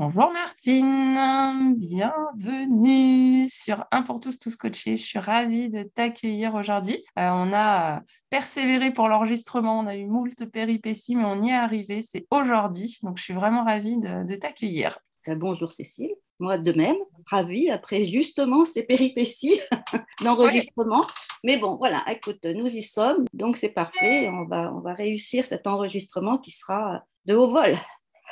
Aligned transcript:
Bonjour 0.00 0.30
Martine, 0.32 1.74
bienvenue 1.76 3.48
sur 3.48 3.84
Un 3.90 4.02
pour 4.02 4.20
tous, 4.20 4.38
tous 4.38 4.54
coachés. 4.54 4.96
Je 4.96 5.02
suis 5.02 5.18
ravie 5.18 5.70
de 5.70 5.82
t'accueillir 5.82 6.54
aujourd'hui. 6.54 7.04
Euh, 7.18 7.28
on 7.32 7.52
a 7.52 8.02
persévéré 8.30 8.92
pour 8.92 9.08
l'enregistrement, 9.08 9.80
on 9.80 9.88
a 9.88 9.96
eu 9.96 10.06
moult 10.06 10.46
péripéties, 10.52 11.16
mais 11.16 11.24
on 11.24 11.42
y 11.42 11.48
est 11.48 11.52
arrivé. 11.52 12.00
C'est 12.00 12.28
aujourd'hui, 12.30 12.96
donc 13.02 13.18
je 13.18 13.24
suis 13.24 13.34
vraiment 13.34 13.64
ravie 13.64 13.98
de, 13.98 14.36
t'accueillir. 14.36 15.00
Euh, 15.26 15.34
bonjour 15.34 15.72
Cécile, 15.72 16.14
moi 16.38 16.58
de 16.58 16.70
même, 16.70 16.96
ravie 17.26 17.68
après 17.68 18.04
justement 18.04 18.64
ces 18.64 18.84
péripéties 18.84 19.58
d'enregistrement. 20.22 21.04
Mais 21.42 21.56
bon, 21.56 21.74
voilà, 21.74 22.04
écoute, 22.08 22.44
nous 22.44 22.68
y 22.68 22.84
sommes, 22.84 23.24
donc 23.32 23.56
c'est 23.56 23.70
parfait. 23.70 24.28
On 24.28 24.44
va, 24.44 24.72
on 24.72 24.78
va 24.78 24.94
réussir 24.94 25.44
cet 25.44 25.66
enregistrement 25.66 26.38
qui 26.38 26.52
sera 26.52 27.02
de 27.24 27.34
haut 27.34 27.50
vol. 27.50 27.76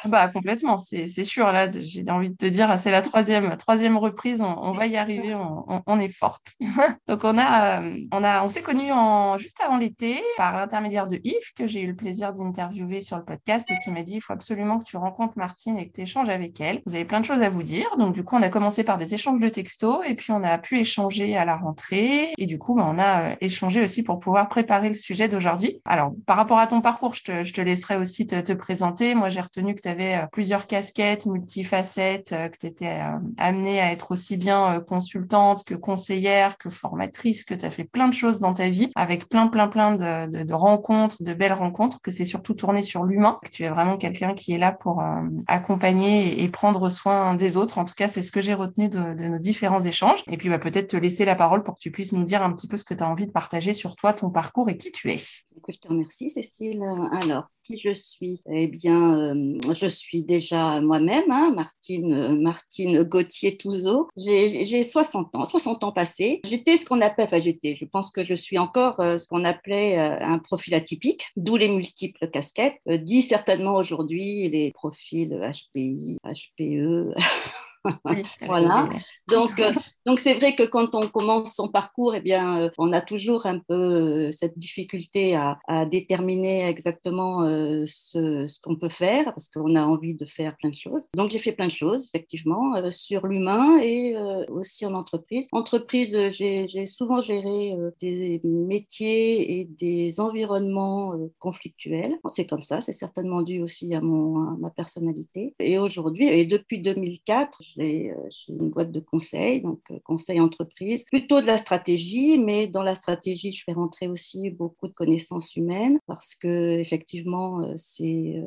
Bah, 0.04 0.28
complètement, 0.28 0.78
c'est 0.78 1.06
sûr. 1.24 1.50
Là, 1.50 1.68
j'ai 1.70 2.09
envie 2.10 2.30
de 2.30 2.37
te 2.37 2.46
dire, 2.46 2.78
c'est 2.78 2.91
la 2.91 3.02
troisième, 3.02 3.56
troisième 3.56 3.96
reprise, 3.96 4.42
on, 4.42 4.73
va 4.73 4.87
y 4.87 4.96
arriver, 4.96 5.34
on, 5.34 5.98
est 5.98 6.09
forte. 6.09 6.52
Donc, 7.09 7.24
on, 7.24 7.38
a, 7.38 7.82
on, 8.12 8.23
a, 8.23 8.45
on 8.45 8.48
s'est 8.48 8.62
connus 8.62 8.92
en, 8.92 9.38
juste 9.38 9.60
avant 9.64 9.78
l'été 9.78 10.23
par 10.37 10.54
l'intermédiaire 10.56 11.06
de 11.06 11.18
Yves, 11.24 11.52
que 11.56 11.66
j'ai 11.66 11.80
eu 11.80 11.88
le 11.88 11.96
plaisir 11.96 12.32
d'interviewer 12.32 13.01
sur 13.01 13.16
le 13.16 13.24
podcast 13.24 13.70
et 13.70 13.78
qui 13.82 13.90
m'a 13.90 14.02
dit 14.02 14.14
il 14.14 14.20
faut 14.20 14.32
absolument 14.32 14.78
que 14.78 14.84
tu 14.84 14.96
rencontres 14.96 15.34
Martine 15.37 15.78
et 15.78 15.88
que 15.88 15.95
tu 15.95 16.02
échanges 16.02 16.28
avec 16.28 16.60
elle. 16.60 16.82
Vous 16.87 16.95
avez 16.95 17.04
plein 17.04 17.20
de 17.20 17.24
choses 17.24 17.42
à 17.42 17.48
vous 17.48 17.62
dire. 17.62 17.87
Donc, 17.98 18.15
du 18.15 18.23
coup, 18.23 18.37
on 18.37 18.42
a 18.42 18.48
commencé 18.48 18.84
par 18.84 18.98
des 18.98 19.15
échanges 19.15 19.40
de 19.40 19.48
textos 19.48 20.01
et 20.06 20.15
puis 20.15 20.30
on 20.32 20.45
a 20.45 20.59
pu 20.59 20.78
échanger 20.78 21.37
à 21.37 21.45
la 21.45 21.56
rentrée. 21.56 22.32
Et 22.38 22.46
du 22.46 22.59
coup, 22.59 22.74
bah, 22.74 22.87
on 22.87 22.98
a 22.98 23.30
euh, 23.30 23.34
échangé 23.40 23.82
aussi 23.82 24.02
pour 24.02 24.20
pouvoir 24.20 24.48
préparer 24.48 24.88
le 24.88 24.95
sujet 24.95 25.28
d'aujourd'hui. 25.28 25.80
Alors, 25.84 26.12
par 26.26 26.37
rapport 26.37 26.59
à 26.59 26.66
ton 26.66 26.80
parcours, 26.80 27.15
je 27.15 27.24
te, 27.24 27.45
je 27.45 27.52
te 27.52 27.60
laisserai 27.60 27.96
aussi 27.96 28.26
te, 28.26 28.40
te 28.40 28.52
présenter. 28.52 29.15
Moi, 29.15 29.28
j'ai 29.30 29.40
retenu 29.40 29.74
que 29.74 29.85
tu 29.86 29.90
avais 29.92 30.16
euh, 30.16 30.26
plusieurs 30.32 30.66
casquettes, 30.66 31.26
multifacettes, 31.26 32.32
euh, 32.32 32.48
que 32.48 32.58
tu 32.58 32.66
étais 32.66 33.00
euh, 33.00 33.18
amenée 33.38 33.80
à 33.80 33.92
être 33.92 34.10
aussi 34.10 34.37
bien 34.37 34.80
consultante 34.80 35.65
que 35.65 35.74
conseillère, 35.74 36.59
que 36.59 36.70
formatrice, 36.70 37.45
que 37.45 37.54
tu 37.54 37.65
as 37.65 37.70
fait 37.70 37.84
plein 37.84 38.09
de 38.09 38.15
choses 38.15 38.40
dans 38.40 38.52
ta 38.52 38.68
vie 38.68 38.90
avec 38.96 39.28
plein, 39.28 39.46
plein, 39.46 39.68
plein 39.68 39.95
de, 39.95 40.52
rencontres, 40.52 41.23
de 41.23 41.34
belles 41.34 41.52
rencontres, 41.52 42.01
que 42.02 42.10
c'est 42.10 42.24
surtout 42.24 42.54
tourné 42.54 42.82
sur 42.82 43.04
l'humain, 43.04 43.38
que 43.45 43.51
tu 43.51 43.62
es 43.62 43.68
vraiment 43.68 43.96
quelqu'un 43.96 44.34
qui 44.34 44.52
est 44.52 44.59
là 44.59 44.73
pour 44.73 45.02
accompagner 45.46 46.43
et, 46.43 46.48
prendre 46.48 46.88
soin 46.88 47.34
des 47.34 47.56
autres. 47.56 47.78
En 47.78 47.84
tout 47.84 47.95
cas, 47.95 48.09
c'est 48.09 48.23
ce 48.23 48.32
que 48.32 48.40
j'ai 48.40 48.54
retenu 48.54 48.88
de, 48.88 48.98
nos 48.98 49.38
différents 49.38 49.80
échanges. 49.80 50.23
Et 50.26 50.37
puis, 50.37 50.48
bah, 50.48 50.59
peut-être 50.59 50.88
te 50.88 50.96
laisser 50.96 51.24
la 51.24 51.34
parole 51.34 51.62
pour 51.62 51.74
que 51.74 51.80
tu 51.80 51.90
puisses 51.90 52.12
nous 52.12 52.24
dire 52.24 52.43
un 52.43 52.52
petit 52.52 52.66
peu 52.66 52.76
ce 52.76 52.84
que 52.84 52.95
tu 52.95 53.02
as 53.02 53.09
envie 53.09 53.26
de 53.26 53.32
partager 53.32 53.73
sur 53.73 53.95
toi, 53.95 54.12
ton 54.12 54.30
parcours 54.30 54.71
et 54.71 54.76
qui 54.76 54.90
tu 54.90 55.12
es. 55.12 55.16
Je 55.16 55.78
te 55.78 55.88
remercie, 55.88 56.30
Cécile. 56.30 56.82
Alors, 57.12 57.50
qui 57.66 57.78
je 57.78 57.92
suis 57.92 58.40
Eh 58.50 58.66
bien, 58.68 59.34
euh, 59.34 59.59
je 59.74 59.86
suis 59.86 60.22
déjà 60.22 60.80
moi-même, 60.80 61.30
hein, 61.30 61.52
Martine, 61.54 62.14
euh, 62.14 62.34
Martine 62.36 63.02
Gauthier-Touzeau. 63.02 64.09
J'ai 64.16 64.82
60 64.82 65.34
ans, 65.34 65.44
60 65.44 65.84
ans 65.84 65.92
passés. 65.92 66.41
J'étais 66.44 66.76
ce 66.76 66.87
qu'on 66.87 67.00
appelle, 67.00 67.26
enfin 67.26 67.41
j'étais, 67.41 67.75
je 67.75 67.84
pense 67.84 68.10
que 68.10 68.25
je 68.25 68.34
suis 68.34 68.59
encore 68.59 69.00
euh, 69.00 69.19
ce 69.19 69.26
qu'on 69.28 69.44
appelait 69.44 69.97
un 69.98 70.38
profil 70.38 70.75
atypique, 70.75 71.26
d'où 71.37 71.56
les 71.56 71.69
multiples 71.69 72.28
casquettes. 72.31 72.81
dit 72.87 73.22
certainement 73.22 73.75
aujourd'hui 73.75 74.48
les 74.48 74.70
profils 74.72 75.31
HPI, 75.31 76.19
HPE. 76.25 77.14
voilà. 78.47 78.88
Donc, 79.28 79.59
euh, 79.60 79.72
donc 80.04 80.19
c'est 80.19 80.34
vrai 80.34 80.54
que 80.54 80.62
quand 80.62 80.94
on 80.94 81.09
commence 81.09 81.54
son 81.54 81.69
parcours, 81.69 82.15
eh 82.15 82.20
bien, 82.20 82.60
euh, 82.60 82.70
on 82.78 82.93
a 82.93 83.00
toujours 83.00 83.47
un 83.47 83.59
peu 83.59 83.75
euh, 83.75 84.32
cette 84.32 84.59
difficulté 84.59 85.37
à, 85.37 85.59
déterminer 85.87 86.66
exactement 86.66 87.41
ce, 87.84 88.47
ce 88.47 88.60
qu'on 88.60 88.76
peut 88.76 88.88
faire 88.88 89.25
parce 89.26 89.48
qu'on 89.48 89.75
a 89.76 89.84
envie 89.84 90.15
de 90.15 90.26
faire 90.26 90.56
plein 90.56 90.70
de 90.70 90.75
choses. 90.75 91.06
Donc, 91.15 91.31
j'ai 91.31 91.38
fait 91.38 91.53
plein 91.53 91.66
de 91.66 91.72
choses, 91.72 92.09
effectivement, 92.12 92.75
sur 92.91 93.26
l'humain 93.26 93.78
et 93.81 94.16
aussi 94.48 94.87
en 94.87 94.94
entreprise. 94.94 95.48
Entreprise, 95.53 96.19
j'ai 96.31 96.87
souvent 96.87 97.21
géré 97.21 97.75
des 98.00 98.41
métiers 98.44 99.59
et 99.59 99.65
des 99.65 100.21
environnements 100.21 101.15
conflictuels. 101.38 102.16
C'est 102.31 102.47
comme 102.47 102.62
ça, 102.62 102.81
c'est 102.81 102.93
certainement 102.93 103.43
dû 103.43 103.61
aussi 103.61 103.94
à, 103.94 104.00
mon, 104.00 104.49
à 104.49 104.56
ma 104.59 104.71
personnalité. 104.71 105.55
Et 105.59 105.78
aujourd'hui, 105.78 106.28
et 106.28 106.44
depuis 106.44 106.81
2004, 106.81 107.62
j'ai 107.76 108.12
euh, 108.12 108.28
une 108.48 108.70
boîte 108.70 108.92
de 108.92 109.00
conseil, 109.00 109.60
donc 109.60 109.81
euh, 109.91 109.98
conseil 110.04 110.41
entreprise, 110.41 111.04
plutôt 111.04 111.41
de 111.41 111.47
la 111.47 111.56
stratégie, 111.56 112.38
mais 112.38 112.66
dans 112.66 112.82
la 112.82 112.94
stratégie, 112.94 113.53
je 113.53 113.62
fais 113.64 113.72
rentrer 113.72 114.09
aussi 114.09 114.50
beaucoup 114.50 114.88
de 114.88 114.92
connaissances 114.92 115.56
humaines 115.56 115.98
parce 116.06 116.34
que 116.34 116.78
effectivement, 116.78 117.60
euh, 117.60 117.72
c'est 117.76 118.42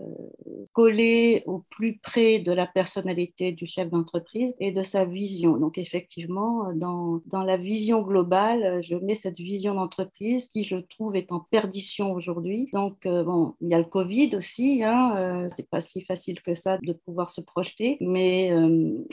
collé 0.74 1.44
au 1.46 1.64
plus 1.70 1.98
près 1.98 2.40
de 2.40 2.52
la 2.52 2.66
personnalité 2.66 3.52
du 3.52 3.66
chef 3.66 3.90
d'entreprise 3.90 4.54
et 4.60 4.72
de 4.72 4.82
sa 4.82 5.06
vision. 5.06 5.58
Donc 5.58 5.78
effectivement, 5.78 6.74
dans, 6.74 7.22
la 7.32 7.58
vision 7.58 8.02
globale, 8.02 8.82
je 8.82 8.96
mets 8.96 9.16
cette 9.16 9.38
vision 9.38 9.74
d'entreprise 9.76 10.48
qui, 10.48 10.64
je 10.64 10.78
trouve, 10.78 11.16
est 11.16 11.32
en 11.32 11.40
perdition 11.40 12.12
aujourd'hui. 12.12 12.70
Donc 12.74 13.06
bon, 13.06 13.54
il 13.62 13.70
y 13.70 13.74
a 13.74 13.80
le 13.80 13.86
Covid 13.86 14.36
aussi, 14.36 14.84
hein, 14.84 15.48
c'est 15.50 15.68
pas 15.70 15.82
si 15.82 16.02
facile 16.02 16.42
que 16.42 16.54
ça 16.54 16.78
de 16.84 16.94
pouvoir 16.94 17.30
se 17.30 17.42
projeter, 17.42 17.98
mais 18.02 18.52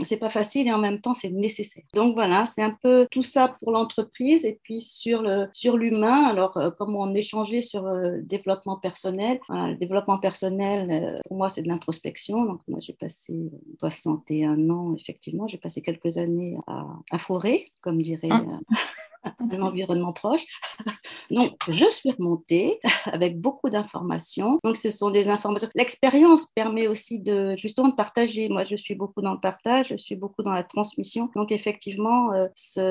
c'est 0.06 0.16
pas 0.16 0.30
facile 0.30 0.68
et 0.68 0.72
en 0.72 0.78
même 0.78 1.00
temps 1.00 1.14
c'est 1.14 1.30
nécessaire. 1.30 1.84
Donc 1.94 2.14
voilà, 2.14 2.46
c'est 2.46 2.62
un 2.62 2.76
peu 2.82 3.06
tout 3.10 3.22
ça 3.22 3.56
pour 3.60 3.72
l'entreprise 3.72 4.44
et 4.44 4.58
puis 4.62 4.80
sur 4.80 5.22
le 5.22 5.46
sur 5.52 5.76
l'humain. 5.76 6.24
Alors 6.26 6.56
euh, 6.56 6.70
comme 6.70 6.96
on 6.96 7.14
échangeait 7.14 7.62
sur 7.62 7.82
le 7.82 8.22
développement 8.22 8.76
personnel, 8.76 9.40
le 9.48 9.74
développement 9.76 10.18
personnel 10.18 10.88
euh, 10.90 11.18
pour 11.26 11.36
moi 11.36 11.48
c'est 11.48 11.62
de 11.62 11.68
l'introspection. 11.68 12.44
Donc 12.44 12.60
moi 12.68 12.78
j'ai 12.80 12.94
passé 12.94 13.34
61 13.80 14.70
ans 14.70 14.94
effectivement, 14.98 15.48
j'ai 15.48 15.58
passé 15.58 15.82
quelques 15.82 16.18
années 16.18 16.58
à, 16.66 16.86
à 17.10 17.18
Forêt, 17.18 17.66
comme 17.82 18.00
dirait. 18.00 18.28
Ah. 18.30 18.60
Un 19.52 19.62
environnement 19.62 20.12
proche. 20.12 20.44
Donc, 21.30 21.52
je 21.68 21.88
suis 21.90 22.12
remontée 22.12 22.80
avec 23.06 23.40
beaucoup 23.40 23.70
d'informations. 23.70 24.58
Donc, 24.64 24.76
ce 24.76 24.90
sont 24.90 25.10
des 25.10 25.28
informations. 25.28 25.68
L'expérience 25.74 26.46
permet 26.54 26.86
aussi 26.86 27.20
de 27.20 27.56
justement 27.56 27.88
de 27.88 27.94
partager. 27.94 28.48
Moi, 28.48 28.64
je 28.64 28.76
suis 28.76 28.94
beaucoup 28.94 29.22
dans 29.22 29.32
le 29.32 29.40
partage, 29.40 29.88
je 29.88 29.96
suis 29.96 30.16
beaucoup 30.16 30.42
dans 30.42 30.52
la 30.52 30.62
transmission. 30.62 31.30
Donc, 31.34 31.52
effectivement, 31.52 32.32
euh, 32.32 32.46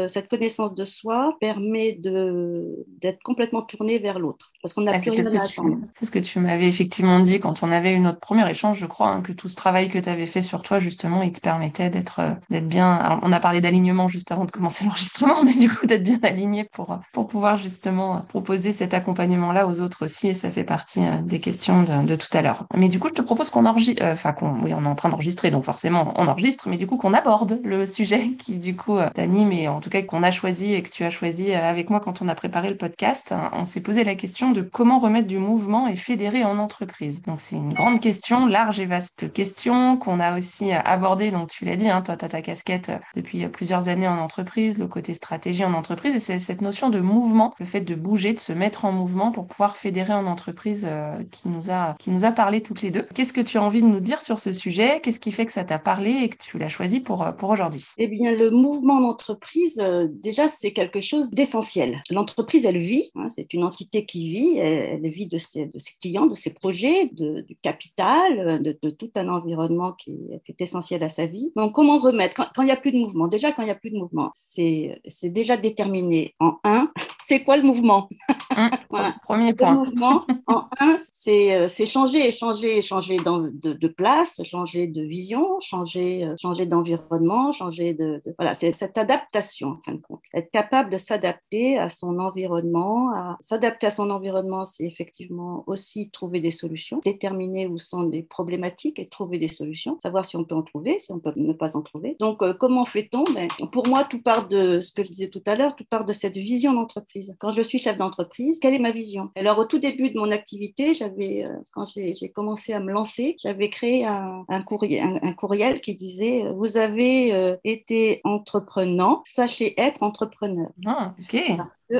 cette 0.07 0.29
connaissance 0.29 0.73
de 0.73 0.85
soi 0.85 1.35
permet 1.39 1.97
d'être 1.99 3.19
complètement 3.23 3.61
tourné 3.63 3.99
vers 3.99 4.19
l'autre. 4.19 4.51
Parce 4.61 4.73
qu'on 4.73 4.81
n'a 4.81 4.93
ah, 4.95 4.99
plus 4.99 5.11
rien 5.11 5.41
à 5.41 5.43
C'est 5.43 6.05
ce 6.05 6.11
que 6.11 6.19
tu 6.19 6.39
m'avais 6.39 6.67
effectivement 6.67 7.19
dit 7.19 7.39
quand 7.39 7.63
on 7.63 7.71
avait 7.71 7.93
eu 7.93 7.99
notre 7.99 8.19
premier 8.19 8.49
échange, 8.49 8.79
je 8.79 8.85
crois, 8.85 9.09
hein, 9.09 9.21
que 9.21 9.31
tout 9.31 9.49
ce 9.49 9.55
travail 9.55 9.89
que 9.89 9.99
tu 9.99 10.09
avais 10.09 10.25
fait 10.25 10.41
sur 10.41 10.61
toi, 10.61 10.79
justement, 10.79 11.21
il 11.21 11.31
te 11.31 11.39
permettait 11.39 11.89
d'être 11.89 12.19
euh, 12.19 12.31
d'être 12.49 12.67
bien. 12.67 13.19
on 13.21 13.31
a 13.31 13.39
parlé 13.39 13.61
d'alignement 13.61 14.07
juste 14.07 14.31
avant 14.31 14.45
de 14.45 14.51
commencer 14.51 14.85
l'enregistrement, 14.85 15.43
mais 15.43 15.55
du 15.55 15.69
coup, 15.69 15.85
d'être 15.85 16.03
bien 16.03 16.19
aligné 16.25 16.63
pour, 16.63 16.99
pour 17.13 17.27
pouvoir 17.27 17.55
justement 17.55 18.21
proposer 18.27 18.71
cet 18.71 18.93
accompagnement-là 18.93 19.67
aux 19.67 19.81
autres 19.81 20.05
aussi. 20.05 20.27
Et 20.27 20.33
ça 20.33 20.51
fait 20.51 20.63
partie 20.63 21.01
euh, 21.01 21.21
des 21.21 21.39
questions 21.39 21.83
de, 21.83 22.15
tout 22.15 22.27
à 22.33 22.41
l'heure. 22.41 22.65
Mais 22.75 22.87
du 22.87 22.99
coup, 22.99 23.09
je 23.09 23.13
te 23.13 23.21
propose 23.21 23.49
qu'on 23.49 23.65
enregistre, 23.65 24.03
euh, 24.03 24.11
enfin, 24.11 24.33
qu'on, 24.33 24.61
oui, 24.61 24.73
on 24.73 24.83
est 24.85 24.87
en 24.87 24.95
train 24.95 25.09
d'enregistrer, 25.09 25.51
donc 25.51 25.63
forcément, 25.63 26.13
on 26.15 26.27
enregistre, 26.27 26.67
mais 26.69 26.77
du 26.77 26.87
coup, 26.87 26.97
qu'on 26.97 27.13
aborde 27.13 27.59
le 27.63 27.87
sujet 27.95 28.31
qui, 28.31 28.59
du 28.59 28.75
coup, 28.75 28.97
euh, 28.97 29.09
t'anime 29.13 29.51
et 29.51 29.67
en 29.67 29.79
tout 29.79 29.89
cas 29.89 30.01
qu'on 30.01 30.23
a 30.23 30.31
choisi 30.31 30.73
et 30.73 30.81
que 30.81 30.89
tu 30.89 31.03
as 31.03 31.09
choisi 31.09 31.53
avec 31.53 31.89
moi 31.89 31.99
quand 31.99 32.21
on 32.21 32.27
a 32.27 32.35
préparé 32.35 32.69
le 32.69 32.77
podcast. 32.77 33.33
On 33.53 33.65
s'est 33.65 33.81
posé 33.81 34.03
la 34.03 34.15
question 34.15 34.51
de 34.51 34.61
comment 34.61 34.99
remettre 34.99 35.27
du 35.27 35.37
mouvement 35.37 35.87
et 35.87 35.95
fédérer 35.95 36.43
en 36.43 36.57
entreprise. 36.57 37.21
Donc, 37.21 37.39
c'est 37.39 37.55
une 37.55 37.73
grande 37.73 37.99
question, 37.99 38.45
large 38.45 38.79
et 38.79 38.85
vaste 38.85 39.31
question 39.33 39.97
qu'on 39.97 40.19
a 40.19 40.37
aussi 40.37 40.71
abordée. 40.71 41.31
Donc, 41.31 41.49
tu 41.49 41.65
l'as 41.65 41.75
dit, 41.75 41.89
hein, 41.89 42.01
toi, 42.01 42.17
tu 42.17 42.25
as 42.25 42.29
ta 42.29 42.41
casquette 42.41 42.91
depuis 43.15 43.47
plusieurs 43.47 43.87
années 43.87 44.07
en 44.07 44.17
entreprise, 44.17 44.77
le 44.77 44.87
côté 44.87 45.13
stratégie 45.13 45.65
en 45.65 45.73
entreprise 45.73 46.04
et 46.13 46.19
c'est 46.19 46.39
cette 46.39 46.61
notion 46.61 46.89
de 46.89 46.99
mouvement, 46.99 47.53
le 47.59 47.65
fait 47.65 47.81
de 47.81 47.95
bouger, 47.95 48.33
de 48.33 48.39
se 48.39 48.53
mettre 48.53 48.85
en 48.85 48.91
mouvement 48.91 49.31
pour 49.31 49.47
pouvoir 49.47 49.77
fédérer 49.77 50.13
en 50.13 50.27
entreprise 50.27 50.85
euh, 50.87 51.15
qui, 51.31 51.47
nous 51.47 51.71
a, 51.71 51.95
qui 51.99 52.11
nous 52.11 52.25
a 52.25 52.31
parlé 52.31 52.61
toutes 52.61 52.81
les 52.81 52.91
deux. 52.91 53.07
Qu'est-ce 53.15 53.33
que 53.33 53.41
tu 53.41 53.57
as 53.57 53.63
envie 53.63 53.81
de 53.81 53.87
nous 53.87 53.99
dire 53.99 54.21
sur 54.21 54.39
ce 54.39 54.53
sujet? 54.53 54.99
Qu'est-ce 55.01 55.19
qui 55.19 55.31
fait 55.31 55.45
que 55.45 55.51
ça 55.51 55.63
t'a 55.63 55.79
parlé 55.79 56.11
et 56.11 56.29
que 56.29 56.37
tu 56.37 56.57
l'as 56.57 56.69
choisi 56.69 56.99
pour, 56.99 57.23
euh, 57.23 57.31
pour 57.31 57.49
aujourd'hui? 57.49 57.85
Eh 57.97 58.07
bien, 58.07 58.31
le 58.35 58.51
mouvement 58.51 59.01
d'entreprise, 59.01 59.79
euh, 59.81 60.07
déjà, 60.11 60.47
c'est 60.47 60.73
quelque 60.73 61.01
chose 61.01 61.31
d'essentiel. 61.31 62.03
L'entreprise, 62.11 62.65
elle 62.65 62.77
vit, 62.77 63.09
hein, 63.15 63.29
c'est 63.29 63.53
une 63.53 63.63
entité 63.63 64.05
qui 64.05 64.31
vit, 64.31 64.57
elle, 64.57 65.09
vit 65.09 65.27
de 65.27 65.37
ses, 65.37 65.71
clients, 65.99 66.27
de 66.27 66.35
ses 66.35 66.51
projets, 66.51 67.09
du 67.11 67.55
capital, 67.61 68.61
de, 68.61 68.89
tout 68.89 69.09
un 69.15 69.27
environnement 69.27 69.93
qui, 69.93 70.29
est 70.47 70.61
essentiel 70.61 71.03
à 71.03 71.09
sa 71.09 71.25
vie. 71.25 71.51
Donc, 71.55 71.73
comment 71.73 71.97
remettre? 71.97 72.51
Quand 72.53 72.61
il 72.61 72.65
n'y 72.65 72.71
a 72.71 72.75
plus 72.75 72.91
de 72.91 72.97
mouvement, 72.97 73.27
déjà, 73.27 73.51
quand 73.51 73.61
il 73.61 73.65
n'y 73.65 73.71
a 73.71 73.75
plus 73.75 73.91
de 73.91 73.97
mouvement, 73.97 74.31
c'est 74.33 74.99
déjà 75.23 75.57
déterminé 75.57 75.94
en 76.39 76.57
un, 76.63 76.91
c'est 77.21 77.43
quoi 77.43 77.57
le 77.57 77.63
mouvement? 77.63 78.09
Mmh. 78.55 78.69
voilà. 78.89 79.15
Premier 79.23 79.53
point. 79.53 79.73
Le 79.73 79.77
mouvement, 79.79 80.25
en 80.47 80.67
un, 80.79 80.97
c'est 81.09 81.85
changer, 81.85 82.31
changer, 82.31 82.81
changer 82.81 83.17
de, 83.17 83.73
de, 83.73 83.87
place, 83.87 84.41
changer 84.43 84.87
de 84.87 85.01
vision, 85.01 85.59
changer, 85.61 86.33
changer 86.41 86.65
d'environnement, 86.65 87.51
changer 87.51 87.93
de, 87.93 88.21
Voilà, 88.37 88.53
c'est 88.53 88.71
cette 88.71 88.97
adaptation, 88.97 89.69
en 89.69 89.81
fin 89.85 89.93
de 89.93 90.01
compte. 90.01 90.21
Être 90.33 90.51
capable 90.51 90.91
de 90.91 90.97
s'adapter 90.97 91.77
à 91.77 91.89
son 91.89 92.19
environnement. 92.19 93.35
S'adapter 93.39 93.87
à 93.87 93.91
son 93.91 94.09
environnement, 94.09 94.65
c'est 94.65 94.85
effectivement 94.85 95.63
aussi 95.67 96.09
trouver 96.09 96.39
des 96.39 96.51
solutions, 96.51 97.01
déterminer 97.03 97.67
où 97.67 97.77
sont 97.77 98.03
les 98.03 98.23
problématiques 98.23 98.99
et 98.99 99.07
trouver 99.07 99.39
des 99.39 99.47
solutions, 99.47 99.97
savoir 100.01 100.25
si 100.25 100.37
on 100.37 100.43
peut 100.43 100.55
en 100.55 100.63
trouver, 100.63 100.99
si 100.99 101.11
on 101.11 101.19
peut 101.19 101.33
ne 101.35 101.53
pas 101.53 101.75
en 101.75 101.81
trouver. 101.81 102.15
Donc, 102.19 102.43
comment 102.57 102.85
fait-on? 102.85 103.23
Ben, 103.33 103.47
Pour 103.71 103.87
moi, 103.87 104.03
tout 104.03 104.21
part 104.21 104.47
de 104.47 104.79
ce 104.79 104.91
que 104.93 105.03
je 105.03 105.09
disais 105.09 105.29
tout 105.29 105.43
à 105.45 105.55
l'heure, 105.55 105.75
tout 105.75 105.85
part 105.89 106.05
de 106.05 106.13
cette 106.13 106.37
vision 106.37 106.73
d'entreprise. 106.73 107.35
Quand 107.39 107.51
je 107.51 107.61
suis 107.61 107.79
chef 107.79 107.97
d'entreprise, 107.97 108.44
quelle 108.61 108.73
est 108.73 108.79
ma 108.79 108.91
vision? 108.91 109.31
Alors, 109.35 109.57
au 109.59 109.65
tout 109.65 109.79
début 109.79 110.09
de 110.09 110.19
mon 110.19 110.31
activité, 110.31 110.93
j'avais, 110.93 111.43
euh, 111.43 111.55
quand 111.73 111.85
j'ai 111.85 112.29
commencé 112.33 112.73
à 112.73 112.79
me 112.79 112.91
lancer, 112.91 113.35
j'avais 113.41 113.69
créé 113.69 114.05
un, 114.05 114.45
courriel, 114.65 115.19
un, 115.21 115.33
courriel, 115.33 115.81
qui 115.81 115.95
disait 115.95 116.45
euh, 116.45 116.53
Vous 116.53 116.77
avez 116.77 117.33
euh, 117.33 117.55
été 117.63 118.21
entreprenant, 118.23 119.21
sachez 119.25 119.79
être 119.79 120.03
entrepreneur. 120.03 120.71
Ah, 120.85 121.13
ok. 121.19 121.41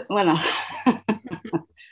voilà. 0.10 0.36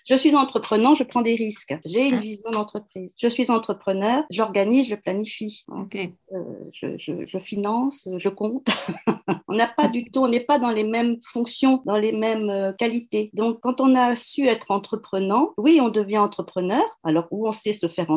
Je 0.06 0.16
suis 0.16 0.36
entrepreneur, 0.36 0.96
je 0.96 1.04
prends 1.04 1.22
des 1.22 1.36
risques. 1.36 1.78
J'ai 1.86 2.10
une 2.10 2.20
vision 2.20 2.52
d'entreprise. 2.52 3.16
Je 3.18 3.28
suis 3.28 3.50
entrepreneur, 3.50 4.26
j'organise, 4.30 4.90
je 4.90 4.96
planifie. 4.96 5.66
Euh, 5.94 6.48
je, 6.72 7.40
finance, 7.40 8.10
je 8.18 8.30
compte. 8.30 8.68
on 9.48 9.56
n'a 9.56 9.68
pas 9.68 9.88
du 9.88 10.12
tout, 10.12 10.20
on 10.20 10.28
n'est 10.28 10.42
pas 10.42 10.60
dans 10.60 10.72
les 10.72 10.84
mêmes 10.84 11.18
fonctions, 11.22 11.82
dans 11.86 11.96
les 11.96 12.12
mêmes 12.12 12.50
euh, 12.50 12.74
qualités. 12.74 13.30
Donc, 13.34 13.60
quand 13.62 13.80
on 13.80 13.96
a 13.96 14.18
su 14.18 14.46
être 14.46 14.72
entrepreneur, 14.72 15.54
oui, 15.58 15.80
on 15.82 15.88
devient 15.88 16.18
entrepreneur. 16.18 16.84
Alors, 17.06 17.28
où 17.32 17.48
on 17.48 17.54
sait 17.54 17.72
se 17.72 17.88
faire, 17.88 18.08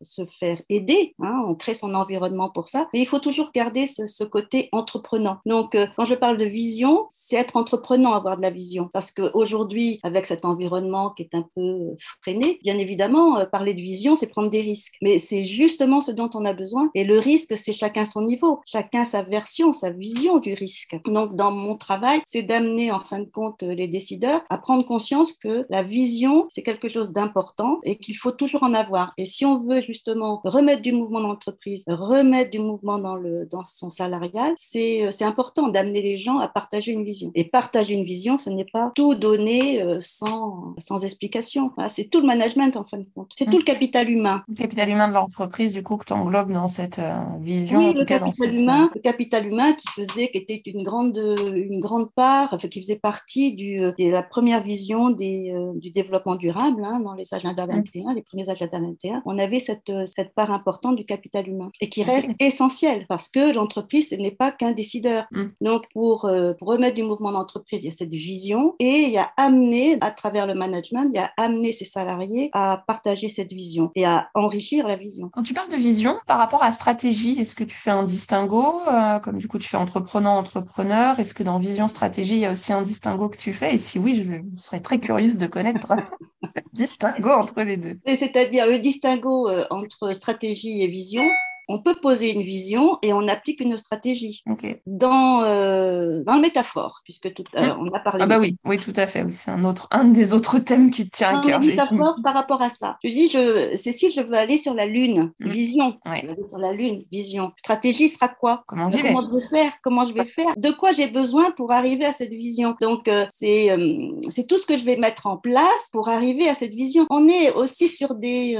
se 0.00 0.26
faire 0.26 0.60
aider, 0.68 1.14
hein, 1.22 1.44
on 1.46 1.54
crée 1.54 1.74
son 1.74 1.94
environnement 1.94 2.50
pour 2.50 2.66
ça. 2.66 2.88
Mais 2.92 3.00
il 3.00 3.06
faut 3.06 3.20
toujours 3.20 3.52
garder 3.54 3.86
ce, 3.86 4.24
côté 4.24 4.68
entrepreneur. 4.72 5.40
Donc, 5.46 5.76
euh, 5.76 5.86
quand 5.96 6.04
je 6.04 6.14
parle 6.14 6.38
de 6.38 6.44
vision, 6.44 7.06
c'est 7.10 7.36
être 7.36 7.56
entrepreneur, 7.56 8.14
avoir 8.14 8.36
de 8.36 8.42
la 8.42 8.50
vision. 8.50 8.90
Parce 8.92 9.12
qu'aujourd'hui, 9.12 10.00
avec 10.02 10.26
cet 10.26 10.44
environnement 10.44 11.10
est 11.20 11.34
un 11.34 11.46
peu 11.54 11.94
freiné. 12.22 12.58
Bien 12.62 12.78
évidemment, 12.78 13.38
euh, 13.38 13.44
parler 13.44 13.74
de 13.74 13.80
vision, 13.80 14.14
c'est 14.14 14.26
prendre 14.26 14.50
des 14.50 14.60
risques. 14.60 14.96
Mais 15.02 15.18
c'est 15.18 15.44
justement 15.44 16.00
ce 16.00 16.12
dont 16.12 16.30
on 16.34 16.44
a 16.44 16.52
besoin. 16.52 16.90
Et 16.94 17.04
le 17.04 17.18
risque, 17.18 17.56
c'est 17.56 17.72
chacun 17.72 18.04
son 18.04 18.22
niveau, 18.22 18.60
chacun 18.66 19.04
sa 19.04 19.22
version, 19.22 19.72
sa 19.72 19.90
vision 19.90 20.38
du 20.38 20.54
risque. 20.54 20.96
Donc, 21.06 21.36
dans 21.36 21.50
mon 21.50 21.76
travail, 21.76 22.20
c'est 22.26 22.42
d'amener 22.42 22.90
en 22.90 23.00
fin 23.00 23.20
de 23.20 23.30
compte 23.30 23.62
les 23.62 23.88
décideurs 23.88 24.42
à 24.50 24.58
prendre 24.58 24.84
conscience 24.84 25.32
que 25.32 25.66
la 25.70 25.82
vision, 25.82 26.46
c'est 26.48 26.62
quelque 26.62 26.88
chose 26.88 27.12
d'important 27.12 27.78
et 27.84 27.96
qu'il 27.96 28.16
faut 28.16 28.32
toujours 28.32 28.62
en 28.62 28.74
avoir. 28.74 29.12
Et 29.16 29.24
si 29.24 29.44
on 29.44 29.62
veut 29.62 29.82
justement 29.82 30.40
remettre 30.44 30.82
du 30.82 30.92
mouvement 30.92 31.20
dans 31.20 31.28
l'entreprise, 31.28 31.84
remettre 31.88 32.50
du 32.50 32.58
mouvement 32.58 32.98
dans, 32.98 33.16
le, 33.16 33.46
dans 33.46 33.64
son 33.64 33.90
salarial, 33.90 34.52
c'est 34.56 35.04
euh, 35.04 35.26
important 35.26 35.68
d'amener 35.68 36.02
les 36.02 36.18
gens 36.18 36.38
à 36.38 36.48
partager 36.48 36.92
une 36.92 37.04
vision. 37.04 37.30
Et 37.34 37.44
partager 37.44 37.94
une 37.94 38.04
vision, 38.04 38.38
ce 38.38 38.50
n'est 38.50 38.64
pas 38.64 38.92
tout 38.94 39.14
donner 39.14 39.82
euh, 39.82 39.98
sans, 40.00 40.74
sans 40.78 41.04
explication. 41.10 41.72
C'est 41.88 42.08
tout 42.10 42.20
le 42.20 42.26
management 42.26 42.76
en 42.76 42.84
fin 42.84 42.98
de 42.98 43.06
compte. 43.14 43.32
C'est 43.34 43.50
tout 43.50 43.58
le 43.58 43.64
capital 43.64 44.10
humain. 44.10 44.42
Le 44.48 44.54
capital 44.54 44.88
humain 44.88 45.08
de 45.08 45.14
l'entreprise, 45.14 45.72
du 45.72 45.82
coup, 45.82 45.96
que 45.96 46.04
tu 46.04 46.12
englobes 46.12 46.52
dans 46.52 46.68
cette 46.68 46.98
euh, 46.98 47.18
vision. 47.40 47.78
Oui, 47.78 47.94
le 47.94 48.04
capital 48.04 48.54
humain, 48.54 48.84
euh, 48.84 48.94
le 48.94 49.00
capital 49.00 49.46
humain 49.46 49.72
qui 49.72 49.88
faisait, 49.88 50.28
qui 50.28 50.38
était 50.38 50.62
une 50.66 50.82
grande, 50.82 51.16
une 51.16 51.80
grande 51.80 52.10
part, 52.12 52.52
enfin, 52.52 52.68
qui 52.68 52.80
faisait 52.80 52.98
partie 52.98 53.54
du, 53.54 53.80
euh, 53.80 53.92
de 53.98 54.10
la 54.10 54.22
première 54.22 54.62
vision 54.62 55.10
des, 55.10 55.54
du 55.76 55.90
développement 55.90 56.36
durable 56.36 56.84
hein, 56.84 57.00
dans 57.00 57.14
les 57.14 57.34
agendas 57.34 57.66
21, 57.66 58.14
les 58.14 58.22
premiers 58.22 58.48
agendas 58.48 58.80
21. 58.80 59.22
On 59.26 59.38
avait 59.38 59.58
cette, 59.58 59.92
cette 60.06 60.34
part 60.34 60.50
importante 60.50 60.96
du 60.96 61.04
capital 61.04 61.48
humain 61.48 61.68
et 61.80 61.88
qui 61.88 62.02
reste 62.02 62.30
essentielle 62.38 63.06
parce 63.08 63.28
que 63.28 63.52
l'entreprise, 63.52 64.10
n'est 64.20 64.30
pas 64.30 64.50
qu'un 64.50 64.72
décideur. 64.72 65.24
Mm. 65.32 65.44
Donc, 65.60 65.86
pour, 65.92 66.30
pour 66.58 66.68
remettre 66.68 66.94
du 66.94 67.02
mouvement 67.02 67.32
d'entreprise, 67.32 67.82
il 67.82 67.86
y 67.86 67.88
a 67.88 67.92
cette 67.92 68.12
vision 68.12 68.74
et 68.78 69.04
il 69.06 69.10
y 69.10 69.18
a 69.18 69.30
amené 69.36 69.98
à 70.00 70.10
travers 70.10 70.46
le 70.46 70.54
management 70.54 70.99
il 71.12 71.18
a 71.18 71.30
amené 71.36 71.72
ses 71.72 71.84
salariés 71.84 72.50
à 72.52 72.82
partager 72.86 73.28
cette 73.28 73.52
vision 73.52 73.90
et 73.94 74.04
à 74.04 74.30
enrichir 74.34 74.86
la 74.86 74.96
vision. 74.96 75.30
Quand 75.32 75.42
tu 75.42 75.54
parles 75.54 75.70
de 75.70 75.76
vision, 75.76 76.18
par 76.26 76.38
rapport 76.38 76.62
à 76.62 76.72
stratégie, 76.72 77.38
est-ce 77.38 77.54
que 77.54 77.64
tu 77.64 77.76
fais 77.76 77.90
un 77.90 78.04
distinguo 78.04 78.80
euh, 78.88 79.18
Comme 79.18 79.38
du 79.38 79.48
coup, 79.48 79.58
tu 79.58 79.68
fais 79.68 79.76
entreprenant, 79.76 80.36
entrepreneur, 80.36 81.18
est-ce 81.18 81.34
que 81.34 81.42
dans 81.42 81.58
vision, 81.58 81.88
stratégie, 81.88 82.34
il 82.34 82.40
y 82.40 82.46
a 82.46 82.52
aussi 82.52 82.72
un 82.72 82.82
distinguo 82.82 83.28
que 83.28 83.36
tu 83.36 83.52
fais? 83.52 83.74
Et 83.74 83.78
si 83.78 83.98
oui, 83.98 84.14
je 84.14 84.60
serais 84.60 84.80
très 84.80 84.98
curieuse 84.98 85.38
de 85.38 85.46
connaître 85.46 85.94
le 86.42 86.62
distinguo 86.72 87.30
entre 87.30 87.62
les 87.62 87.76
deux. 87.76 87.98
C'est-à-dire 88.06 88.66
le 88.66 88.78
distinguo 88.78 89.48
euh, 89.48 89.64
entre 89.70 90.12
stratégie 90.12 90.82
et 90.82 90.88
vision 90.88 91.24
on 91.70 91.80
peut 91.80 91.94
poser 91.94 92.32
une 92.32 92.42
vision 92.42 92.98
et 93.02 93.12
on 93.12 93.26
applique 93.28 93.60
une 93.60 93.76
stratégie. 93.76 94.42
Dans, 94.86 95.42
euh, 95.44 96.22
dans 96.24 96.34
le 96.34 96.40
métaphore, 96.40 97.00
puisque 97.04 97.32
tout 97.32 97.44
à 97.54 97.66
l'heure, 97.66 97.78
on 97.80 97.86
a 97.94 98.00
parlé. 98.00 98.22
Ah, 98.22 98.26
bah 98.26 98.38
oui, 98.38 98.56
oui, 98.64 98.78
tout 98.78 98.92
à 98.96 99.06
fait. 99.06 99.22
Oui, 99.22 99.32
c'est 99.32 99.50
un, 99.50 99.64
autre, 99.64 99.86
un 99.92 100.04
des 100.04 100.34
autres 100.34 100.58
thèmes 100.58 100.90
qui 100.90 101.08
tient 101.08 101.38
à 101.38 101.40
cœur. 101.40 101.60
Métaphore 101.60 102.16
par 102.24 102.34
rapport 102.34 102.60
à 102.60 102.68
ça. 102.68 102.98
Je 103.04 103.10
dis, 103.10 103.28
je, 103.28 103.76
Cécile, 103.76 104.10
je 104.10 104.20
veux 104.20 104.34
aller 104.34 104.58
sur 104.58 104.74
la 104.74 104.86
Lune. 104.86 105.32
Mm. 105.40 105.48
Vision. 105.48 105.96
Je 106.04 106.26
veux 106.26 106.32
aller 106.32 106.44
sur 106.44 106.58
la 106.58 106.72
Lune. 106.72 107.04
Vision. 107.12 107.52
Stratégie 107.56 108.08
sera 108.08 108.28
quoi? 108.28 108.64
Comment, 108.66 108.90
comment 108.90 109.24
je 109.26 109.34
vais 109.34 109.46
faire? 109.46 109.72
Comment 109.82 110.04
je 110.04 110.12
vais 110.12 110.24
faire? 110.24 110.52
De 110.56 110.70
quoi 110.70 110.92
j'ai 110.92 111.06
besoin 111.06 111.52
pour 111.52 111.70
arriver 111.70 112.04
à 112.04 112.12
cette 112.12 112.32
vision? 112.32 112.74
Donc, 112.80 113.06
euh, 113.06 113.26
c'est 113.30 113.70
euh, 113.70 114.10
c'est 114.28 114.46
tout 114.46 114.58
ce 114.58 114.66
que 114.66 114.76
je 114.76 114.84
vais 114.84 114.96
mettre 114.96 115.26
en 115.26 115.36
place 115.36 115.88
pour 115.92 116.08
arriver 116.08 116.48
à 116.48 116.54
cette 116.54 116.74
vision. 116.74 117.06
On 117.10 117.28
est 117.28 117.52
aussi 117.52 117.86
sur 117.86 118.14
des, 118.16 118.58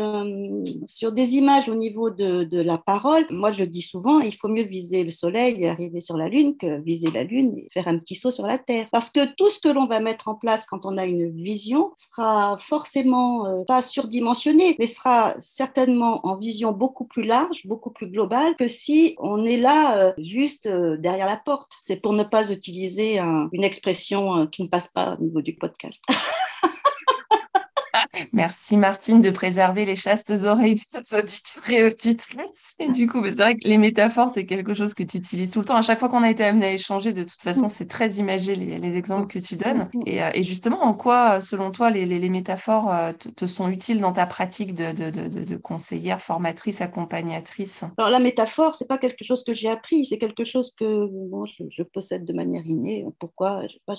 sur 0.86 1.10
des 1.12 1.36
images 1.36 1.68
au 1.68 1.74
niveau 1.74 2.10
de, 2.10 2.44
de 2.44 2.60
la 2.60 2.78
parole 2.78 2.99
moi, 3.30 3.50
je 3.50 3.64
dis 3.64 3.82
souvent, 3.82 4.20
il 4.20 4.34
faut 4.34 4.48
mieux 4.48 4.64
viser 4.64 5.04
le 5.04 5.10
soleil 5.10 5.64
et 5.64 5.68
arriver 5.68 6.00
sur 6.00 6.16
la 6.16 6.28
Lune 6.28 6.56
que 6.56 6.80
viser 6.82 7.10
la 7.10 7.24
Lune 7.24 7.56
et 7.56 7.68
faire 7.72 7.88
un 7.88 7.98
petit 7.98 8.14
saut 8.14 8.30
sur 8.30 8.46
la 8.46 8.58
Terre. 8.58 8.88
Parce 8.92 9.10
que 9.10 9.26
tout 9.34 9.48
ce 9.50 9.60
que 9.60 9.68
l'on 9.68 9.86
va 9.86 10.00
mettre 10.00 10.28
en 10.28 10.34
place 10.34 10.66
quand 10.66 10.84
on 10.84 10.96
a 10.98 11.04
une 11.04 11.30
vision 11.30 11.92
sera 11.96 12.56
forcément 12.58 13.46
euh, 13.46 13.64
pas 13.66 13.82
surdimensionné, 13.82 14.76
mais 14.78 14.86
sera 14.86 15.34
certainement 15.38 16.26
en 16.26 16.36
vision 16.36 16.72
beaucoup 16.72 17.04
plus 17.04 17.24
large, 17.24 17.66
beaucoup 17.66 17.90
plus 17.90 18.08
globale 18.08 18.56
que 18.56 18.68
si 18.68 19.14
on 19.18 19.44
est 19.44 19.56
là 19.56 19.98
euh, 19.98 20.12
juste 20.18 20.66
euh, 20.66 20.96
derrière 20.96 21.26
la 21.26 21.36
porte. 21.36 21.72
C'est 21.82 22.00
pour 22.00 22.12
ne 22.12 22.24
pas 22.24 22.50
utiliser 22.50 23.18
une 23.18 23.64
expression 23.64 24.46
qui 24.46 24.62
ne 24.62 24.68
passe 24.68 24.88
pas 24.88 25.16
au 25.18 25.22
niveau 25.22 25.42
du 25.42 25.54
podcast. 25.54 26.04
Merci 28.32 28.76
Martine 28.76 29.20
de 29.20 29.30
préserver 29.30 29.84
les 29.84 29.96
chastes 29.96 30.32
oreilles 30.44 30.76
de 30.76 30.80
nos 30.94 31.18
auditeurs 31.18 31.70
et 31.70 31.84
auditrices. 31.84 32.76
Et 32.78 32.90
du 32.90 33.06
coup, 33.06 33.24
c'est 33.24 33.34
vrai 33.34 33.56
que 33.56 33.68
les 33.68 33.78
métaphores, 33.78 34.30
c'est 34.30 34.46
quelque 34.46 34.74
chose 34.74 34.94
que 34.94 35.02
tu 35.02 35.18
utilises 35.18 35.50
tout 35.50 35.60
le 35.60 35.64
temps. 35.64 35.76
À 35.76 35.82
chaque 35.82 35.98
fois 35.98 36.08
qu'on 36.08 36.22
a 36.22 36.30
été 36.30 36.44
amené 36.44 36.66
à 36.66 36.72
échanger, 36.72 37.12
de 37.12 37.22
toute 37.22 37.40
façon, 37.40 37.68
c'est 37.68 37.86
très 37.86 38.14
imagé 38.14 38.54
les, 38.54 38.90
exemples 38.96 39.28
que 39.28 39.38
tu 39.38 39.56
donnes. 39.56 39.88
Euh, 40.08 40.30
et, 40.34 40.42
justement, 40.42 40.82
en 40.82 40.94
quoi, 40.94 41.40
selon 41.40 41.70
toi, 41.70 41.90
les, 41.90 42.28
métaphores 42.28 42.92
euh, 42.92 43.12
te, 43.12 43.46
sont 43.46 43.68
utiles 43.68 44.00
dans 44.00 44.12
ta 44.12 44.26
pratique 44.26 44.74
de, 44.74 44.92
de, 44.92 45.56
conseillère, 45.56 46.20
formatrice, 46.20 46.80
accompagnatrice? 46.80 47.84
Alors 47.98 48.10
la 48.10 48.18
métaphore, 48.18 48.74
c'est 48.74 48.88
pas 48.88 48.98
quelque 48.98 49.24
chose 49.24 49.44
que 49.44 49.54
j'ai 49.54 49.68
appris, 49.68 50.06
c'est 50.06 50.18
quelque 50.18 50.44
chose 50.44 50.74
que 50.78 51.06
bon, 51.06 51.44
je, 51.46 51.82
possède 51.82 52.24
de 52.24 52.32
manière 52.32 52.66
innée. 52.66 53.06
Pourquoi? 53.18 53.66
Je 53.66 53.74
sais 53.74 53.80
pas, 53.86 53.94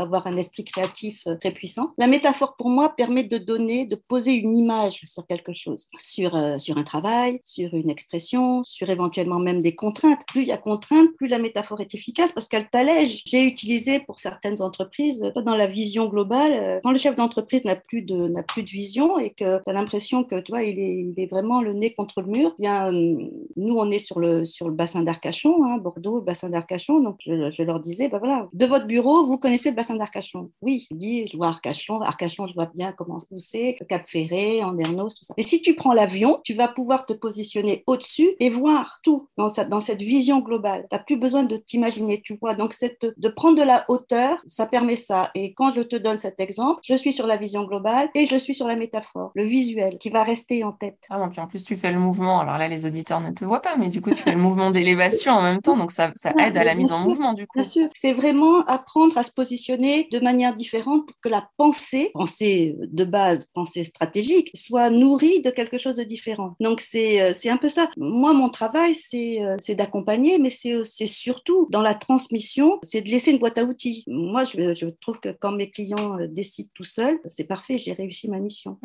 avoir 0.00 0.26
un 0.26 0.36
esprit 0.36 0.64
créatif 0.64 1.22
euh, 1.26 1.36
très 1.36 1.52
puissant. 1.52 1.92
La 1.98 2.06
métaphore, 2.06 2.56
pour 2.56 2.70
moi, 2.70 2.94
permet 2.96 3.24
de 3.24 3.38
donner, 3.38 3.53
de 3.58 3.94
poser 3.94 4.34
une 4.34 4.56
image 4.56 5.02
sur 5.06 5.26
quelque 5.26 5.52
chose, 5.52 5.88
sur, 5.98 6.34
euh, 6.34 6.58
sur 6.58 6.76
un 6.76 6.84
travail, 6.84 7.40
sur 7.42 7.72
une 7.74 7.90
expression, 7.90 8.62
sur 8.64 8.90
éventuellement 8.90 9.38
même 9.38 9.62
des 9.62 9.74
contraintes. 9.74 10.20
Plus 10.26 10.42
il 10.42 10.48
y 10.48 10.52
a 10.52 10.58
contraintes, 10.58 11.10
plus 11.16 11.28
la 11.28 11.38
métaphore 11.38 11.80
est 11.80 11.94
efficace 11.94 12.32
parce 12.32 12.48
qu'elle 12.48 12.68
t'allège. 12.68 13.22
J'ai 13.26 13.44
utilisé 13.44 14.00
pour 14.00 14.18
certaines 14.18 14.60
entreprises, 14.62 15.22
euh, 15.22 15.42
dans 15.42 15.56
la 15.56 15.66
vision 15.66 16.08
globale, 16.08 16.52
euh, 16.52 16.80
quand 16.82 16.92
le 16.92 16.98
chef 16.98 17.14
d'entreprise 17.14 17.64
n'a 17.64 17.76
plus 17.76 18.02
de, 18.02 18.28
n'a 18.28 18.42
plus 18.42 18.62
de 18.62 18.70
vision 18.70 19.18
et 19.18 19.30
que 19.30 19.62
tu 19.62 19.70
as 19.70 19.72
l'impression 19.72 20.24
que 20.24 20.40
toi, 20.40 20.62
il 20.62 20.78
est, 20.78 21.12
il 21.16 21.22
est 21.22 21.26
vraiment 21.26 21.60
le 21.62 21.72
nez 21.72 21.94
contre 21.94 22.20
le 22.20 22.28
mur, 22.28 22.54
eh 22.58 22.62
bien, 22.62 22.92
nous, 22.92 23.76
on 23.76 23.90
est 23.90 23.98
sur 23.98 24.20
le, 24.20 24.44
sur 24.44 24.68
le 24.68 24.74
bassin 24.74 25.02
d'Arcachon, 25.02 25.64
hein, 25.64 25.78
Bordeaux, 25.78 26.20
bassin 26.20 26.50
d'Arcachon. 26.50 27.00
Donc, 27.00 27.18
je, 27.26 27.62
leur 27.62 27.80
disais, 27.80 28.08
ben 28.08 28.18
voilà, 28.18 28.48
de 28.52 28.66
votre 28.66 28.86
bureau, 28.86 29.26
vous 29.26 29.38
connaissez 29.38 29.70
le 29.70 29.76
bassin 29.76 29.96
d'Arcachon. 29.96 30.50
Oui, 30.62 30.86
je 30.90 30.96
dis, 30.96 31.26
je 31.28 31.36
vois 31.36 31.48
Arcachon, 31.48 32.00
Arcachon, 32.00 32.46
je 32.46 32.54
vois 32.54 32.70
bien 32.74 32.92
comment 32.92 33.18
c'est 33.44 33.76
Cap 33.88 34.04
Ferré, 34.06 34.62
Andernos, 34.62 35.14
tout 35.14 35.24
ça. 35.24 35.34
Mais 35.36 35.42
si 35.42 35.62
tu 35.62 35.74
prends 35.74 35.92
l'avion, 35.92 36.40
tu 36.44 36.54
vas 36.54 36.68
pouvoir 36.68 37.06
te 37.06 37.12
positionner 37.12 37.84
au-dessus 37.86 38.28
et 38.40 38.50
voir 38.50 39.00
tout 39.02 39.28
dans, 39.36 39.48
dans 39.68 39.80
cette 39.80 40.02
vision 40.02 40.40
globale. 40.40 40.86
Tu 40.90 40.96
n'as 40.96 41.02
plus 41.02 41.16
besoin 41.16 41.44
de 41.44 41.56
t'imaginer, 41.56 42.20
tu 42.22 42.36
vois. 42.40 42.54
Donc, 42.54 42.72
cette, 42.72 43.06
de 43.16 43.28
prendre 43.28 43.58
de 43.58 43.62
la 43.62 43.84
hauteur, 43.88 44.42
ça 44.46 44.66
permet 44.66 44.96
ça. 44.96 45.30
Et 45.34 45.54
quand 45.54 45.70
je 45.70 45.82
te 45.82 45.96
donne 45.96 46.18
cet 46.18 46.40
exemple, 46.40 46.80
je 46.82 46.94
suis 46.94 47.12
sur 47.12 47.26
la 47.26 47.36
vision 47.36 47.64
globale 47.64 48.08
et 48.14 48.26
je 48.26 48.36
suis 48.36 48.54
sur 48.54 48.66
la 48.66 48.76
métaphore, 48.76 49.32
le 49.34 49.44
visuel 49.44 49.98
qui 49.98 50.10
va 50.10 50.22
rester 50.22 50.64
en 50.64 50.72
tête. 50.72 50.98
Ah 51.10 51.18
bon, 51.18 51.28
puis 51.28 51.40
en 51.40 51.46
plus, 51.46 51.64
tu 51.64 51.76
fais 51.76 51.92
le 51.92 51.98
mouvement. 51.98 52.40
Alors 52.40 52.58
là, 52.58 52.68
les 52.68 52.86
auditeurs 52.86 53.20
ne 53.20 53.30
te 53.30 53.44
voient 53.44 53.62
pas, 53.62 53.76
mais 53.76 53.88
du 53.88 54.00
coup, 54.00 54.10
tu 54.10 54.22
fais 54.22 54.32
le 54.32 54.40
mouvement 54.40 54.70
d'élévation 54.70 55.32
en 55.32 55.42
même 55.42 55.60
temps. 55.60 55.76
Donc, 55.76 55.92
ça, 55.92 56.12
ça 56.14 56.32
aide 56.38 56.56
à 56.56 56.64
la 56.64 56.74
mise 56.74 56.92
en 56.92 57.00
mouvement, 57.00 57.32
du 57.32 57.46
coup. 57.46 57.58
Bien 57.58 57.68
sûr. 57.68 57.88
C'est 57.94 58.12
vraiment 58.12 58.64
apprendre 58.66 59.16
à 59.18 59.22
se 59.22 59.32
positionner 59.32 60.08
de 60.10 60.20
manière 60.20 60.54
différente 60.54 61.06
pour 61.06 61.16
que 61.22 61.28
la 61.28 61.48
pensée, 61.56 62.10
pensée 62.14 62.76
de 62.80 63.04
base, 63.04 63.33
pensée 63.52 63.84
stratégique, 63.84 64.50
soit 64.54 64.90
nourrie 64.90 65.42
de 65.42 65.50
quelque 65.50 65.78
chose 65.78 65.96
de 65.96 66.04
différent. 66.04 66.56
Donc, 66.60 66.80
c'est 66.80 67.20
euh, 67.20 67.52
un 67.52 67.56
peu 67.56 67.68
ça. 67.68 67.90
Moi, 67.96 68.32
mon 68.32 68.48
travail, 68.48 68.94
c'est 68.94 69.42
euh, 69.42 69.56
d'accompagner, 69.74 70.38
mais 70.38 70.50
c'est 70.50 71.06
surtout 71.06 71.68
dans 71.70 71.82
la 71.82 71.94
transmission, 71.94 72.78
c'est 72.82 73.02
de 73.02 73.08
laisser 73.08 73.32
une 73.32 73.38
boîte 73.38 73.58
à 73.58 73.64
outils. 73.64 74.04
Moi, 74.06 74.44
je, 74.44 74.74
je 74.74 74.86
trouve 75.00 75.20
que 75.20 75.30
quand 75.30 75.52
mes 75.52 75.70
clients 75.70 76.18
euh, 76.18 76.26
décident 76.26 76.68
tout 76.74 76.84
seuls, 76.84 77.18
c'est 77.26 77.44
parfait, 77.44 77.78
j'ai 77.78 77.92
réussi 77.92 78.28
ma 78.30 78.40
mission. 78.40 78.78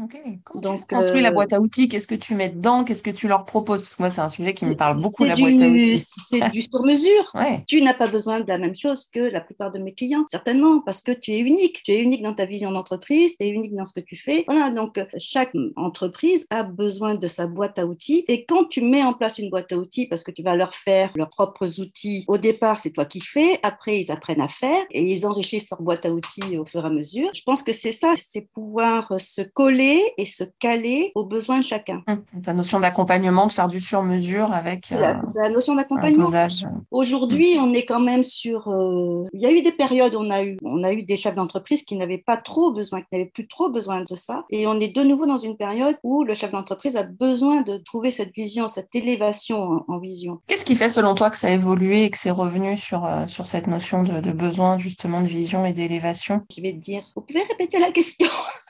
Donc, 0.56 0.88
tu 0.88 0.96
construis 0.96 1.22
la 1.22 1.32
boîte 1.32 1.54
à 1.54 1.60
outils, 1.60 1.90
qu'est-ce 1.90 2.08
que 2.08 2.16
tu 2.16 2.36
mets 2.36 2.50
dedans? 2.50 2.84
Qu'est-ce 2.84 3.04
que 3.04 3.10
tu 3.10 3.28
leur 3.28 3.46
proposes? 3.46 3.82
Parce 3.82 3.96
que 3.96 4.02
moi, 4.02 4.10
c'est 4.10 4.22
un 4.22 4.30
sujet 4.30 4.54
qui 4.54 4.66
me 4.66 4.76
parle 4.76 5.02
beaucoup, 5.02 5.26
la 5.26 5.36
boîte 5.36 5.62
à 5.62 5.68
outils. 5.68 6.04
C'est 6.28 6.52
du 6.52 6.62
sur-mesure. 6.62 7.34
Tu 7.68 7.82
n'as 7.82 7.94
pas 7.94 8.08
besoin 8.08 8.40
de 8.40 8.48
la 8.48 8.58
même 8.58 8.76
chose 8.76 9.06
que 9.06 9.20
la 9.20 9.42
plupart 9.42 9.72
de 9.72 9.80
mes 9.80 9.94
clients, 9.94 10.24
certainement, 10.28 10.82
parce 10.82 11.02
que 11.02 11.12
tu 11.12 11.32
es 11.32 11.40
unique. 11.40 11.82
Tu 11.84 11.92
es 11.92 12.02
unique 12.02 12.22
dans 12.22 12.34
ta 12.34 12.46
vision 12.46 12.72
d'entreprise, 12.72 13.36
tu 13.38 13.46
es 13.46 13.50
unique 13.50 13.76
dans 13.76 13.86
ce 13.86 13.94
que 13.94 14.00
tu 14.00 14.16
fais. 14.16 14.39
Voilà, 14.48 14.72
donc 14.72 15.00
chaque 15.18 15.54
entreprise 15.76 16.46
a 16.50 16.64
besoin 16.64 17.16
de 17.16 17.28
sa 17.28 17.48
boîte 17.48 17.80
à 17.80 17.86
outils. 17.86 18.26
Et 18.28 18.46
quand 18.46 18.68
tu 18.70 18.82
mets 18.82 19.04
en 19.04 19.14
place 19.14 19.40
une 19.40 19.50
boîte 19.50 19.72
à 19.72 19.78
outils, 19.78 20.08
parce 20.08 20.24
que 20.24 20.32
tu 20.32 20.44
vas 20.44 20.56
leur 20.56 20.76
faire 20.76 21.12
leurs 21.16 21.30
propres 21.30 21.80
outils, 21.80 22.26
au 22.28 22.38
départ, 22.38 22.80
c'est 22.80 22.92
toi 22.92 23.06
qui 23.06 23.22
fais, 23.22 23.60
après, 23.64 24.00
ils 24.00 24.12
apprennent 24.12 24.42
à 24.42 24.48
faire 24.48 24.84
et 24.92 25.02
ils 25.02 25.26
enrichissent 25.26 25.70
leur 25.70 25.82
boîte 25.82 26.06
à 26.06 26.12
outils 26.12 26.58
au 26.58 26.66
fur 26.66 26.84
et 26.84 26.88
à 26.88 26.90
mesure. 26.90 27.30
Je 27.34 27.42
pense 27.46 27.64
que 27.64 27.74
c'est 27.74 27.92
ça, 27.92 28.14
c'est 28.18 28.48
pouvoir 28.54 29.20
se 29.20 29.42
coller 29.42 30.02
et 30.18 30.26
se 30.26 30.44
caler 30.60 31.12
aux 31.16 31.26
besoins 31.26 31.60
de 31.60 31.66
chacun. 31.66 32.04
Hum, 32.08 32.24
ta 32.44 32.54
notion 32.54 32.80
d'accompagnement, 32.80 33.48
de 33.48 33.52
faire 33.52 33.68
du 33.68 33.80
sur-mesure 33.80 34.52
avec 34.54 34.90
la, 34.90 35.18
euh, 35.18 35.22
la 35.36 35.50
notion 35.50 35.76
d'accompagnement. 35.76 36.28
Aujourd'hui, 36.92 37.56
on 37.60 37.74
est 37.74 37.86
quand 37.86 38.00
même 38.00 38.24
sur. 38.24 38.68
Euh, 38.68 39.26
il 39.34 39.42
y 39.42 39.46
a 39.46 39.52
eu 39.52 39.62
des 39.62 39.72
périodes 39.72 40.16
où 40.16 40.20
on 40.20 40.32
a 40.32 40.44
eu, 40.44 40.58
on 40.64 40.84
a 40.84 40.94
eu 40.94 41.04
des 41.04 41.18
chefs 41.18 41.36
d'entreprise 41.36 41.84
qui 41.84 41.96
n'avaient 41.96 42.24
pas 42.26 42.38
trop 42.38 42.72
besoin, 42.72 43.02
qui 43.02 43.08
n'avaient 43.14 43.32
plus 43.34 43.48
trop 43.48 43.70
besoin 43.70 44.04
de 44.04 44.16
ça. 44.20 44.46
Et 44.50 44.68
on 44.68 44.80
est 44.80 44.96
de 44.96 45.02
nouveau 45.02 45.26
dans 45.26 45.38
une 45.38 45.58
période 45.58 45.98
où 46.04 46.24
le 46.24 46.36
chef 46.36 46.52
d'entreprise 46.52 46.96
a 46.96 47.04
besoin 47.04 47.62
de 47.62 47.78
trouver 47.78 48.12
cette 48.12 48.34
vision, 48.34 48.68
cette 48.68 48.94
élévation 48.94 49.84
en, 49.88 50.00
vision. 50.00 50.40
Qu'est-ce 50.48 50.64
qui 50.64 50.76
fait 50.76 50.90
selon 50.90 51.14
toi 51.14 51.30
que 51.30 51.38
ça 51.38 51.48
a 51.48 51.52
évolué 51.52 52.06
et 52.06 52.10
que 52.10 52.18
c'est 52.18 52.32
revenu 52.32 52.78
sur, 52.78 53.06
euh, 53.06 53.28
sur 53.28 53.48
cette 53.48 53.68
notion 53.68 54.04
de, 54.04 54.22
de 54.22 54.32
besoin 54.32 54.78
justement 54.78 55.22
de 55.22 55.28
vision 55.28 55.66
et 55.66 55.74
d'élévation? 55.74 56.42
Je 56.56 56.62
vais 56.62 56.72
te 56.72 56.78
dire, 56.78 57.04
vous 57.16 57.22
pouvez 57.22 57.44
répéter 57.44 57.80
la 57.80 57.92
question 57.92 58.28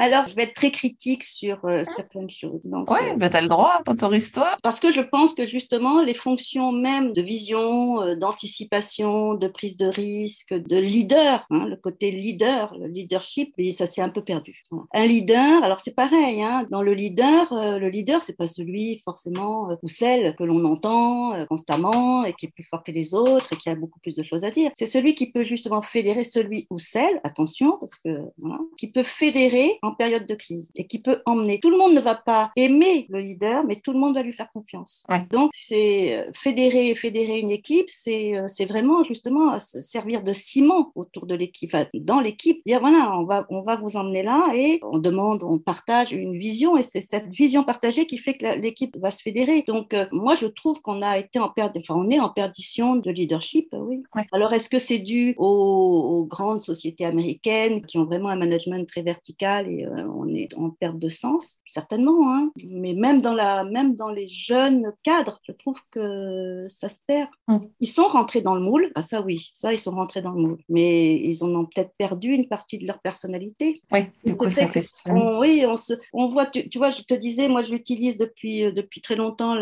Alors, 0.00 0.26
je 0.26 0.34
vais 0.34 0.44
être 0.44 0.54
très 0.54 0.70
critique 0.70 1.22
sur, 1.22 1.62
euh, 1.66 1.84
certaines 1.94 2.30
choses. 2.30 2.62
oui, 2.64 2.80
euh, 2.88 3.16
bah, 3.18 3.28
tu 3.28 3.36
as 3.36 3.42
le 3.42 3.48
droit, 3.48 3.82
autorise-toi. 3.86 4.56
Parce 4.62 4.80
que 4.80 4.90
je 4.90 5.02
pense 5.02 5.34
que 5.34 5.44
justement, 5.44 6.00
les 6.00 6.14
fonctions 6.14 6.72
même 6.72 7.12
de 7.12 7.20
vision, 7.20 8.00
euh, 8.00 8.14
d'anticipation, 8.14 9.34
de 9.34 9.46
prise 9.46 9.76
de 9.76 9.84
risque, 9.84 10.54
de 10.54 10.78
leader, 10.78 11.46
hein, 11.50 11.66
le 11.66 11.76
côté 11.76 12.12
leader, 12.12 12.74
le 12.78 12.86
leadership, 12.86 13.52
et 13.58 13.72
ça 13.72 13.84
s'est 13.84 14.00
un 14.00 14.08
peu 14.08 14.22
perdu. 14.22 14.62
Un 14.94 15.04
leader, 15.04 15.62
alors 15.62 15.80
c'est 15.80 15.94
pareil, 15.94 16.42
hein, 16.42 16.66
dans 16.70 16.80
le 16.80 16.94
leader, 16.94 17.52
le 17.52 17.88
leader, 17.90 18.22
c'est 18.22 18.38
pas 18.38 18.46
celui 18.46 19.02
forcément 19.04 19.68
ou 19.82 19.88
celle 19.88 20.34
que 20.36 20.44
l'on 20.44 20.64
entend 20.64 21.44
constamment 21.46 22.24
et 22.24 22.32
qui 22.32 22.46
est 22.46 22.50
plus 22.50 22.64
fort 22.64 22.82
que 22.82 22.92
les 22.92 23.14
autres 23.14 23.52
et 23.52 23.56
qui 23.56 23.68
a 23.68 23.74
beaucoup 23.74 24.00
plus 24.00 24.14
de 24.14 24.22
choses 24.22 24.44
à 24.44 24.50
dire. 24.50 24.70
C'est 24.76 24.86
celui 24.86 25.14
qui 25.14 25.30
peut 25.30 25.44
justement 25.44 25.82
fédérer 25.82 26.24
celui 26.24 26.66
ou 26.70 26.78
celle, 26.78 27.20
attention, 27.22 27.76
parce 27.78 27.96
que 27.96 28.10
voilà, 28.38 28.60
qui 28.78 28.90
peut 28.90 29.02
fédérer 29.02 29.78
en 29.82 29.89
période 29.92 30.26
de 30.26 30.34
crise 30.34 30.72
et 30.74 30.86
qui 30.86 31.00
peut 31.00 31.22
emmener. 31.26 31.60
Tout 31.60 31.70
le 31.70 31.78
monde 31.78 31.94
ne 31.94 32.00
va 32.00 32.14
pas 32.14 32.50
aimer 32.56 33.06
le 33.08 33.20
leader, 33.20 33.64
mais 33.64 33.76
tout 33.76 33.92
le 33.92 33.98
monde 33.98 34.14
va 34.14 34.22
lui 34.22 34.32
faire 34.32 34.50
confiance. 34.50 35.04
Donc, 35.30 35.50
c'est 35.54 36.18
euh, 36.18 36.30
fédérer, 36.34 36.94
fédérer 36.94 37.40
une 37.40 37.50
équipe, 37.50 37.86
c'est 37.88 38.36
euh, 38.36 38.46
c'est 38.48 38.66
vraiment 38.66 39.02
justement 39.04 39.58
servir 39.58 40.22
de 40.22 40.32
ciment 40.32 40.92
autour 40.94 41.26
de 41.26 41.34
l'équipe, 41.34 41.76
dans 41.94 42.20
l'équipe, 42.20 42.60
dire 42.66 42.80
voilà, 42.80 43.12
on 43.18 43.24
va, 43.24 43.46
on 43.50 43.62
va 43.62 43.76
vous 43.76 43.96
emmener 43.96 44.22
là 44.22 44.52
et 44.54 44.80
on 44.82 44.98
demande, 44.98 45.42
on 45.42 45.58
partage 45.58 46.12
une 46.12 46.36
vision 46.36 46.76
et 46.76 46.82
c'est 46.82 47.00
cette 47.00 47.28
vision 47.28 47.64
partagée 47.64 48.06
qui 48.06 48.18
fait 48.18 48.34
que 48.34 48.60
l'équipe 48.60 48.96
va 48.98 49.10
se 49.10 49.22
fédérer. 49.22 49.62
Donc, 49.66 49.94
euh, 49.94 50.06
moi, 50.12 50.34
je 50.34 50.46
trouve 50.46 50.80
qu'on 50.80 51.02
a 51.02 51.18
été 51.18 51.38
en 51.38 51.48
perte, 51.48 51.76
enfin, 51.76 51.94
on 51.96 52.10
est 52.10 52.20
en 52.20 52.28
perdition 52.28 52.96
de 52.96 53.10
leadership, 53.10 53.68
oui. 53.72 54.02
Alors, 54.32 54.52
est-ce 54.52 54.68
que 54.68 54.78
c'est 54.78 54.98
dû 54.98 55.34
aux, 55.38 55.44
aux, 55.46 56.24
grandes 56.24 56.60
sociétés 56.60 57.04
américaines 57.04 57.84
qui 57.86 57.98
ont 57.98 58.04
vraiment 58.04 58.28
un 58.28 58.36
management 58.36 58.86
très 58.86 59.02
vertical 59.02 59.70
et 59.70 59.79
euh, 59.84 60.06
on 60.14 60.28
est 60.34 60.54
en 60.56 60.70
perte 60.70 60.98
de 60.98 61.08
sens, 61.08 61.58
certainement. 61.66 62.34
Hein. 62.34 62.50
Mais 62.64 62.94
même 62.94 63.20
dans, 63.20 63.34
la, 63.34 63.64
même 63.64 63.94
dans 63.94 64.10
les 64.10 64.28
jeunes 64.28 64.92
cadres, 65.02 65.40
je 65.46 65.52
trouve 65.52 65.78
que 65.90 66.66
ça 66.68 66.88
se 66.88 66.98
perd. 67.06 67.28
Mm. 67.48 67.58
Ils 67.80 67.86
sont 67.86 68.08
rentrés 68.08 68.40
dans 68.40 68.54
le 68.54 68.60
moule, 68.60 68.90
ah, 68.94 69.02
ça 69.02 69.22
oui, 69.22 69.50
ça 69.52 69.72
ils 69.72 69.78
sont 69.78 69.92
rentrés 69.92 70.22
dans 70.22 70.32
le 70.32 70.40
moule, 70.40 70.58
mais 70.68 71.16
ils 71.16 71.44
en 71.44 71.54
ont 71.54 71.66
peut-être 71.66 71.92
perdu 71.98 72.32
une 72.32 72.48
partie 72.48 72.78
de 72.78 72.86
leur 72.86 73.00
personnalité. 73.00 73.82
Oui, 73.92 74.00
du 74.24 74.36
coup, 74.36 74.50
ça 74.50 74.68
on, 75.06 75.38
Oui, 75.38 75.64
on, 75.66 75.76
se, 75.76 75.94
on 76.12 76.28
voit, 76.28 76.46
tu, 76.46 76.68
tu, 76.68 76.78
vois, 76.78 76.90
je 76.90 77.02
te 77.02 77.14
disais, 77.14 77.48
moi 77.48 77.62
je 77.62 77.72
l'utilise 77.72 78.18
depuis, 78.18 78.64
euh, 78.64 78.72
depuis 78.72 79.00
très 79.00 79.16
longtemps, 79.16 79.54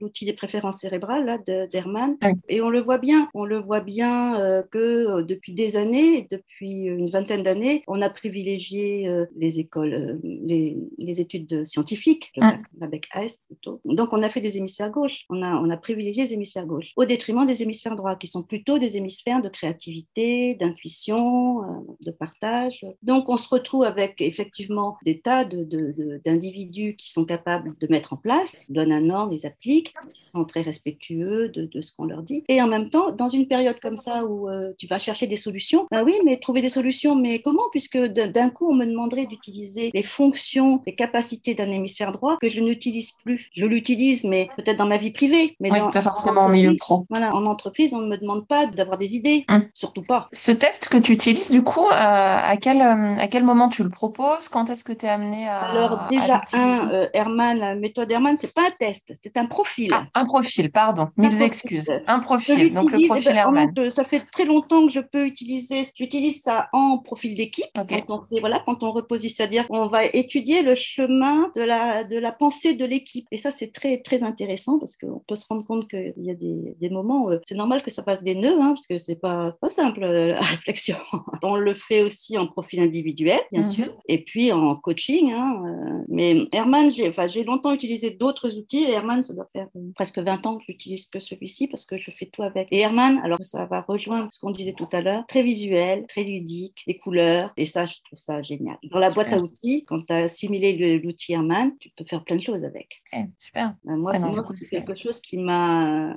l'outil 0.00 0.24
des 0.24 0.32
préférences 0.32 0.78
cérébrales 0.78 1.24
là, 1.24 1.38
d'Herman, 1.68 2.16
et 2.48 2.60
on 2.60 2.70
le 2.70 2.80
voit 2.80 2.98
bien, 2.98 3.28
on 3.34 3.44
le 3.44 3.58
voit 3.58 3.80
bien 3.80 4.40
euh, 4.40 4.62
que 4.70 5.22
depuis 5.22 5.52
des 5.52 5.76
années, 5.76 6.26
depuis 6.30 6.84
une 6.84 7.10
vingtaine 7.10 7.42
d'années, 7.42 7.82
on 7.86 8.00
a 8.02 8.10
privilégié 8.10 9.08
les 9.36 9.58
écoles, 9.58 9.94
euh, 9.94 10.18
les, 10.22 10.76
les 10.98 11.20
études 11.20 11.64
scientifiques, 11.64 12.32
le 12.36 12.42
ah. 12.44 12.58
bac, 12.74 13.06
AS 13.12 13.38
plutôt. 13.46 13.80
Donc, 13.84 14.10
on 14.12 14.22
a 14.22 14.28
fait 14.28 14.40
des 14.40 14.56
hémisphères 14.56 14.90
gauche. 14.90 15.24
On 15.30 15.42
a, 15.42 15.56
on 15.56 15.70
a 15.70 15.76
privilégié 15.76 16.24
les 16.24 16.34
hémisphères 16.34 16.66
gauche 16.66 16.92
au 16.96 17.04
détriment 17.04 17.46
des 17.46 17.62
hémisphères 17.62 17.96
droits, 17.96 18.16
qui 18.16 18.26
sont 18.26 18.42
plutôt 18.42 18.78
des 18.78 18.96
hémisphères 18.96 19.42
de 19.42 19.48
créativité, 19.48 20.54
d'intuition, 20.54 21.62
euh, 21.62 21.66
de 22.04 22.10
partage. 22.10 22.86
Donc, 23.02 23.28
on 23.28 23.36
se 23.36 23.48
retrouve 23.48 23.84
avec 23.84 24.20
effectivement 24.20 24.96
des 25.04 25.20
tas 25.20 25.44
d'individus 25.44 26.86
de, 26.86 26.92
de, 26.92 26.96
qui 26.96 27.10
sont 27.10 27.24
capables 27.24 27.72
de 27.78 27.86
mettre 27.90 28.12
en 28.12 28.16
place, 28.16 28.70
donnent 28.70 28.92
un 28.92 29.10
ordre, 29.10 29.32
ils 29.32 29.46
appliquent, 29.46 29.94
ils 30.14 30.30
sont 30.30 30.44
très 30.44 30.62
respectueux 30.62 31.48
de, 31.48 31.66
de 31.66 31.80
ce 31.80 31.92
qu'on 31.94 32.04
leur 32.04 32.22
dit. 32.22 32.44
Et 32.48 32.60
en 32.62 32.68
même 32.68 32.90
temps, 32.90 33.12
dans 33.12 33.28
une 33.28 33.46
période 33.46 33.80
comme 33.80 33.96
ça 33.96 34.24
où 34.24 34.48
euh, 34.48 34.72
tu 34.78 34.86
vas 34.86 34.98
chercher 34.98 35.26
des 35.26 35.36
solutions, 35.36 35.86
ben 35.90 36.04
oui, 36.04 36.14
mais 36.24 36.38
trouver 36.38 36.62
des 36.62 36.68
solutions, 36.68 37.14
mais 37.14 37.40
comment? 37.40 37.62
Puisque 37.70 37.98
d'un 37.98 38.50
coup, 38.50 38.68
on 38.70 38.74
me 38.74 38.86
demanderait 38.86 39.23
d'utiliser 39.26 39.90
les 39.94 40.02
fonctions, 40.02 40.82
les 40.86 40.94
capacités 40.94 41.54
d'un 41.54 41.70
hémisphère 41.70 42.12
droit 42.12 42.38
que 42.40 42.48
je 42.50 42.60
n'utilise 42.60 43.12
plus. 43.24 43.50
Je 43.54 43.64
l'utilise, 43.64 44.24
mais 44.24 44.48
peut-être 44.56 44.76
dans 44.76 44.86
ma 44.86 44.98
vie 44.98 45.10
privée. 45.10 45.56
Mais 45.60 45.70
pas 45.70 46.02
forcément 46.02 46.42
en 46.42 46.48
milieu 46.48 46.74
pro. 46.76 47.06
Voilà, 47.10 47.34
en 47.34 47.46
entreprise, 47.46 47.94
on 47.94 48.00
ne 48.00 48.08
me 48.08 48.16
demande 48.16 48.46
pas 48.46 48.66
d'avoir 48.66 48.98
des 48.98 49.16
idées, 49.16 49.44
hum. 49.48 49.66
surtout 49.72 50.02
pas. 50.02 50.28
Ce 50.32 50.50
test 50.50 50.88
que 50.88 50.98
tu 50.98 51.12
utilises, 51.12 51.50
du 51.50 51.62
coup, 51.62 51.86
euh, 51.86 51.90
à, 51.92 52.56
quel, 52.56 52.80
euh, 52.80 53.16
à 53.18 53.28
quel 53.28 53.44
moment 53.44 53.68
tu 53.68 53.82
le 53.82 53.90
proposes? 53.90 54.48
Quand 54.48 54.70
est-ce 54.70 54.84
que 54.84 54.92
tu 54.92 55.06
es 55.06 55.08
amené 55.08 55.48
à. 55.48 55.60
Alors, 55.60 56.06
déjà, 56.08 56.42
un, 56.52 56.90
euh, 56.90 57.08
Herman, 57.12 57.58
la 57.58 57.74
méthode 57.74 58.10
Herman, 58.10 58.36
c'est 58.36 58.52
pas 58.52 58.62
un 58.62 58.70
test, 58.78 59.12
c'est 59.22 59.36
un 59.36 59.46
profil. 59.46 59.90
Ah, 59.94 60.06
un 60.14 60.24
profil, 60.24 60.70
pardon, 60.70 61.08
mille 61.16 61.40
excuses. 61.42 61.90
Un 62.06 62.20
profil, 62.20 62.72
donc 62.72 62.90
le 62.90 63.06
profil 63.06 63.24
eh 63.26 63.32
ben, 63.32 63.36
Herman. 63.36 63.90
ça 63.90 64.04
fait 64.04 64.20
très 64.32 64.44
longtemps 64.44 64.86
que 64.86 64.92
je 64.92 65.00
peux 65.00 65.26
utiliser, 65.26 65.84
j'utilise 65.94 66.42
ça 66.42 66.68
en 66.72 66.98
profil 66.98 67.34
d'équipe. 67.34 67.66
Quand 67.74 68.04
on 68.08 68.20
fait, 68.20 68.40
voilà, 68.40 68.62
quand 68.64 68.82
on 68.82 68.92
c'est-à-dire 69.10 69.66
qu'on 69.68 69.86
va 69.86 70.04
étudier 70.04 70.62
le 70.62 70.74
chemin 70.74 71.50
de 71.54 71.62
la, 71.62 72.04
de 72.04 72.18
la 72.18 72.32
pensée 72.32 72.74
de 72.74 72.84
l'équipe. 72.84 73.26
Et 73.30 73.38
ça, 73.38 73.50
c'est 73.50 73.72
très, 73.72 74.00
très 74.02 74.22
intéressant 74.22 74.78
parce 74.78 74.96
qu'on 74.96 75.22
peut 75.26 75.34
se 75.34 75.46
rendre 75.48 75.66
compte 75.66 75.88
qu'il 75.88 76.14
y 76.18 76.30
a 76.30 76.34
des, 76.34 76.76
des 76.80 76.90
moments 76.90 77.26
où 77.26 77.30
c'est 77.44 77.54
normal 77.54 77.82
que 77.82 77.90
ça 77.90 78.02
passe 78.02 78.22
des 78.22 78.34
nœuds, 78.34 78.60
hein, 78.60 78.74
parce 78.74 78.86
que 78.86 78.98
c'est 78.98 79.20
pas, 79.20 79.52
pas 79.60 79.68
simple 79.68 80.00
la 80.00 80.40
réflexion. 80.40 80.96
On 81.42 81.56
le 81.56 81.74
fait 81.74 82.02
aussi 82.02 82.38
en 82.38 82.46
profil 82.46 82.80
individuel, 82.80 83.40
bien 83.52 83.60
mhm. 83.60 83.70
sûr, 83.70 83.96
et 84.08 84.18
puis 84.18 84.52
en 84.52 84.76
coaching. 84.76 85.32
Hein, 85.32 85.62
euh, 85.66 86.04
mais 86.08 86.48
Herman, 86.52 86.90
j'ai 86.90 87.08
enfin, 87.08 87.26
longtemps 87.46 87.72
utilisé 87.72 88.10
d'autres 88.10 88.56
outils, 88.56 88.84
et 88.84 88.92
Herman, 88.92 89.22
ça 89.22 89.34
doit 89.34 89.46
faire 89.52 89.68
presque 89.94 90.18
20 90.18 90.46
ans 90.46 90.58
que 90.58 90.64
j'utilise 90.66 91.06
que 91.06 91.18
celui-ci 91.18 91.68
parce 91.68 91.86
que 91.86 91.98
je 91.98 92.10
fais 92.10 92.26
tout 92.26 92.42
avec. 92.42 92.68
Et 92.70 92.80
Herman, 92.80 93.20
alors 93.22 93.38
ça 93.42 93.66
va 93.66 93.82
rejoindre 93.82 94.28
ce 94.30 94.38
qu'on 94.38 94.50
disait 94.50 94.72
tout 94.72 94.88
à 94.92 95.00
l'heure, 95.00 95.24
très 95.26 95.42
visuel, 95.42 96.06
très 96.06 96.24
ludique, 96.24 96.82
des 96.86 96.96
couleurs, 96.98 97.52
et 97.56 97.66
ça, 97.66 97.86
je 97.86 97.94
trouve 98.04 98.18
ça 98.18 98.42
génial 98.42 98.78
Dans 98.94 99.00
la 99.00 99.10
boîte 99.10 99.32
à 99.32 99.38
outils, 99.38 99.84
quand 99.88 100.06
tu 100.06 100.12
as 100.12 100.18
assimilé 100.18 101.00
l'outil 101.00 101.32
Herman, 101.32 101.72
tu 101.80 101.90
peux 101.96 102.04
faire 102.04 102.22
plein 102.22 102.36
de 102.36 102.40
choses 102.40 102.62
avec. 102.62 103.02
Ok, 103.12 103.24
super. 103.40 103.74
Ben, 103.84 103.96
moi, 103.96 104.12
c'est 104.14 104.68
quelque 104.68 104.96
chose 104.96 105.20
qui 105.20 105.36
m'a. 105.36 106.14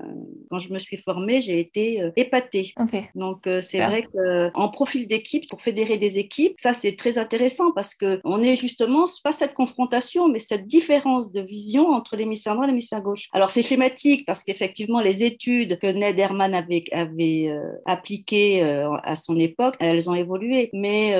Quand 0.51 0.59
je 0.59 0.71
me 0.71 0.77
suis 0.77 0.97
formée, 0.97 1.41
j'ai 1.41 1.59
été 1.59 2.03
euh, 2.03 2.11
épatée. 2.15 2.75
Donc, 3.15 3.47
euh, 3.47 3.61
c'est 3.61 3.83
vrai 3.83 4.03
qu'en 4.03 4.69
profil 4.69 5.07
d'équipe, 5.07 5.49
pour 5.49 5.59
fédérer 5.59 5.97
des 5.97 6.19
équipes, 6.19 6.53
ça, 6.59 6.73
c'est 6.73 6.95
très 6.95 7.17
intéressant 7.17 7.71
parce 7.71 7.95
qu'on 7.95 8.43
est 8.43 8.57
justement, 8.57 9.05
pas 9.23 9.33
cette 9.33 9.55
confrontation, 9.55 10.27
mais 10.27 10.37
cette 10.37 10.67
différence 10.67 11.31
de 11.31 11.41
vision 11.41 11.89
entre 11.89 12.15
l'hémisphère 12.15 12.53
droit 12.53 12.65
et 12.65 12.67
l'hémisphère 12.67 13.01
gauche. 13.01 13.27
Alors, 13.33 13.49
c'est 13.49 13.63
schématique 13.63 14.23
parce 14.27 14.43
qu'effectivement, 14.43 15.01
les 15.01 15.23
études 15.23 15.79
que 15.79 15.87
Ned 15.87 16.19
Herman 16.19 16.53
avait, 16.53 16.83
avait 16.91 17.49
euh, 17.49 17.71
appliquées 17.87 18.61
à 18.61 19.15
son 19.15 19.35
époque, 19.39 19.77
elles 19.79 20.11
ont 20.11 20.13
évolué. 20.13 20.69
Mais 20.73 21.15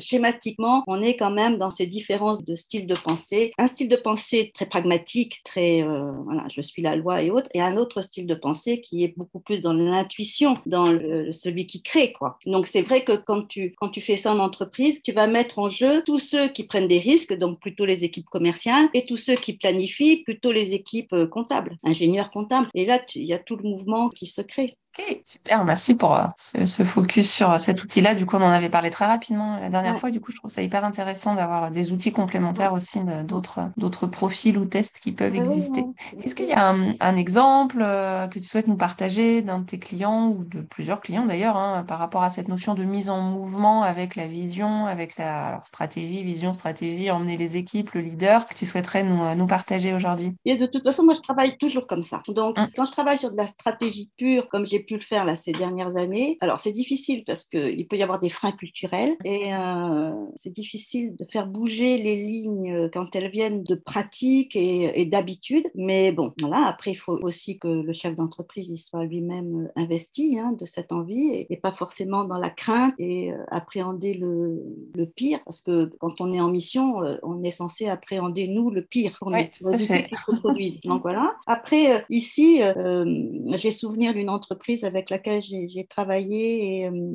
schématiquement, 0.00 0.82
on 0.88 0.95
est 1.02 1.16
quand 1.16 1.30
même 1.30 1.56
dans 1.56 1.70
ces 1.70 1.86
différences 1.86 2.44
de 2.44 2.54
style 2.54 2.86
de 2.86 2.94
pensée. 2.94 3.52
Un 3.58 3.66
style 3.66 3.88
de 3.88 3.96
pensée 3.96 4.50
très 4.54 4.66
pragmatique, 4.66 5.40
très, 5.44 5.82
voilà, 5.82 6.46
je 6.54 6.60
suis 6.60 6.82
la 6.82 6.96
loi 6.96 7.22
et 7.22 7.30
autres, 7.30 7.48
et 7.54 7.60
un 7.60 7.76
autre 7.76 8.00
style 8.02 8.26
de 8.26 8.34
pensée 8.34 8.80
qui 8.80 9.04
est 9.04 9.16
beaucoup 9.16 9.40
plus 9.40 9.60
dans 9.60 9.72
l'intuition, 9.72 10.54
dans 10.66 10.86
celui 11.32 11.66
qui 11.66 11.82
crée. 11.82 12.12
Quoi. 12.12 12.38
Donc 12.46 12.66
c'est 12.66 12.82
vrai 12.82 13.04
que 13.04 13.12
quand 13.12 13.46
tu, 13.46 13.74
quand 13.76 13.90
tu 13.90 14.00
fais 14.00 14.16
ça 14.16 14.32
en 14.32 14.38
entreprise, 14.38 15.02
tu 15.02 15.12
vas 15.12 15.26
mettre 15.26 15.58
en 15.58 15.70
jeu 15.70 16.02
tous 16.04 16.18
ceux 16.18 16.48
qui 16.48 16.64
prennent 16.64 16.88
des 16.88 16.98
risques, 16.98 17.34
donc 17.34 17.60
plutôt 17.60 17.84
les 17.84 18.04
équipes 18.04 18.28
commerciales, 18.28 18.88
et 18.94 19.06
tous 19.06 19.16
ceux 19.16 19.34
qui 19.34 19.54
planifient, 19.54 20.22
plutôt 20.22 20.52
les 20.52 20.74
équipes 20.74 21.12
euh, 21.12 21.26
comptables, 21.26 21.76
ingénieurs 21.82 22.30
comptables. 22.30 22.68
Et 22.74 22.86
là, 22.86 23.00
il 23.14 23.24
y 23.24 23.32
a 23.32 23.38
tout 23.38 23.56
le 23.56 23.68
mouvement 23.68 24.08
qui 24.08 24.26
se 24.26 24.42
crée. 24.42 24.76
Ok, 24.98 25.20
super, 25.26 25.64
merci 25.64 25.94
pour 25.94 26.14
euh, 26.14 26.24
ce, 26.36 26.82
focus 26.84 27.30
sur 27.30 27.50
euh, 27.50 27.58
cet 27.58 27.82
outil-là. 27.82 28.14
Du 28.14 28.24
coup, 28.24 28.36
on 28.36 28.42
en 28.42 28.50
avait 28.50 28.70
parlé 28.70 28.88
très 28.88 29.04
rapidement 29.04 29.58
la 29.60 29.68
dernière 29.68 29.98
fois. 29.98 30.10
Du 30.10 30.20
coup, 30.20 30.32
je 30.32 30.38
trouve 30.38 30.50
ça 30.50 30.62
hyper 30.62 30.84
intéressant 30.84 31.34
d'avoir 31.34 31.70
des 31.70 31.92
outils 31.92 32.12
complémentaires 32.12 32.72
aussi 32.72 33.00
d'autres, 33.24 33.70
d'autres 33.76 34.06
profils 34.06 34.56
ou 34.56 34.64
tests 34.64 35.00
qui 35.00 35.12
peuvent 35.12 35.34
exister. 35.34 35.84
Est-ce 36.22 36.34
qu'il 36.34 36.46
y 36.46 36.52
a 36.52 36.74
un, 37.00 37.16
exemple 37.16 37.78
euh, 37.80 38.26
que 38.28 38.38
tu 38.38 38.44
souhaites 38.44 38.68
nous 38.68 38.76
partager 38.76 39.42
d'un 39.42 39.60
de 39.60 39.66
tes 39.66 39.78
clients 39.78 40.28
ou 40.28 40.44
de 40.44 40.60
plusieurs 40.60 41.00
clients 41.00 41.26
d'ailleurs 41.26 41.56
hein, 41.56 41.84
par 41.86 41.98
rapport 41.98 42.22
à 42.22 42.30
cette 42.30 42.48
notion 42.48 42.74
de 42.74 42.84
mise 42.84 43.10
en 43.10 43.20
mouvement 43.20 43.82
avec 43.82 44.16
la 44.16 44.26
vision, 44.26 44.86
avec 44.86 45.16
la 45.16 45.60
stratégie, 45.64 46.22
vision, 46.22 46.52
stratégie, 46.52 47.10
emmener 47.10 47.36
les 47.36 47.56
équipes, 47.56 47.92
le 47.92 48.00
leader 48.00 48.46
que 48.46 48.54
tu 48.54 48.64
souhaiterais 48.64 49.02
nous, 49.02 49.34
nous 49.34 49.46
partager 49.46 49.92
aujourd'hui? 49.92 50.34
Et 50.44 50.56
de 50.56 50.66
toute 50.66 50.84
façon, 50.84 51.04
moi, 51.04 51.14
je 51.14 51.20
travaille 51.20 51.56
toujours 51.58 51.86
comme 51.86 52.02
ça. 52.02 52.22
Donc, 52.28 52.58
hum. 52.58 52.68
quand 52.74 52.84
je 52.84 52.92
travaille 52.92 53.18
sur 53.18 53.30
de 53.30 53.36
la 53.36 53.46
stratégie 53.46 54.10
pure, 54.16 54.48
comme 54.48 54.66
j'ai 54.66 54.85
pu 54.86 54.94
le 54.94 55.00
faire 55.00 55.24
là, 55.24 55.34
ces 55.34 55.52
dernières 55.52 55.96
années. 55.96 56.38
Alors, 56.40 56.58
c'est 56.58 56.72
difficile 56.72 57.24
parce 57.24 57.44
qu'il 57.44 57.86
peut 57.86 57.96
y 57.96 58.02
avoir 58.02 58.18
des 58.18 58.28
freins 58.28 58.52
culturels 58.52 59.16
et 59.24 59.52
euh, 59.52 60.12
c'est 60.34 60.52
difficile 60.52 61.16
de 61.16 61.24
faire 61.24 61.46
bouger 61.46 61.98
les 61.98 62.16
lignes 62.16 62.88
quand 62.92 63.14
elles 63.14 63.30
viennent 63.30 63.62
de 63.64 63.74
pratique 63.74 64.56
et, 64.56 65.04
d'habitude. 65.06 65.66
Mais 65.74 66.12
bon, 66.12 66.32
voilà, 66.40 66.66
après, 66.66 66.92
il 66.92 66.96
faut 66.96 67.18
aussi 67.22 67.58
que 67.58 67.68
le 67.68 67.92
chef 67.92 68.16
d'entreprise 68.16 68.70
il 68.70 68.78
soit 68.78 69.04
lui-même 69.04 69.68
investi 69.76 70.38
hein, 70.38 70.52
de 70.52 70.64
cette 70.64 70.92
envie 70.92 71.46
et, 71.48 71.56
pas 71.56 71.72
forcément 71.72 72.24
dans 72.24 72.36
la 72.36 72.50
crainte 72.50 72.94
et 72.98 73.32
euh, 73.32 73.38
appréhender 73.48 74.14
le, 74.14 74.62
le, 74.94 75.06
pire 75.06 75.40
parce 75.44 75.62
que 75.62 75.90
quand 75.98 76.20
on 76.20 76.32
est 76.32 76.40
en 76.40 76.50
mission, 76.50 77.02
euh, 77.02 77.16
on 77.22 77.42
est 77.42 77.50
censé 77.50 77.88
appréhender, 77.88 78.46
nous, 78.46 78.70
le 78.70 78.82
pire 78.82 79.16
pour, 79.18 79.28
oui, 79.28 79.48
nous, 79.62 79.72
éviter 79.72 80.08
se 80.26 80.36
produise. 80.36 80.80
Donc 80.82 81.02
voilà. 81.02 81.36
Après, 81.46 82.04
ici, 82.10 82.60
j'ai 83.54 83.70
souvenir 83.70 84.12
d'une 84.12 84.30
entreprise 84.30 84.75
avec 84.84 85.10
laquelle 85.10 85.42
j'ai 85.42 85.86
travaillé 85.88 86.80
et 86.80 86.86
euh, 86.86 87.14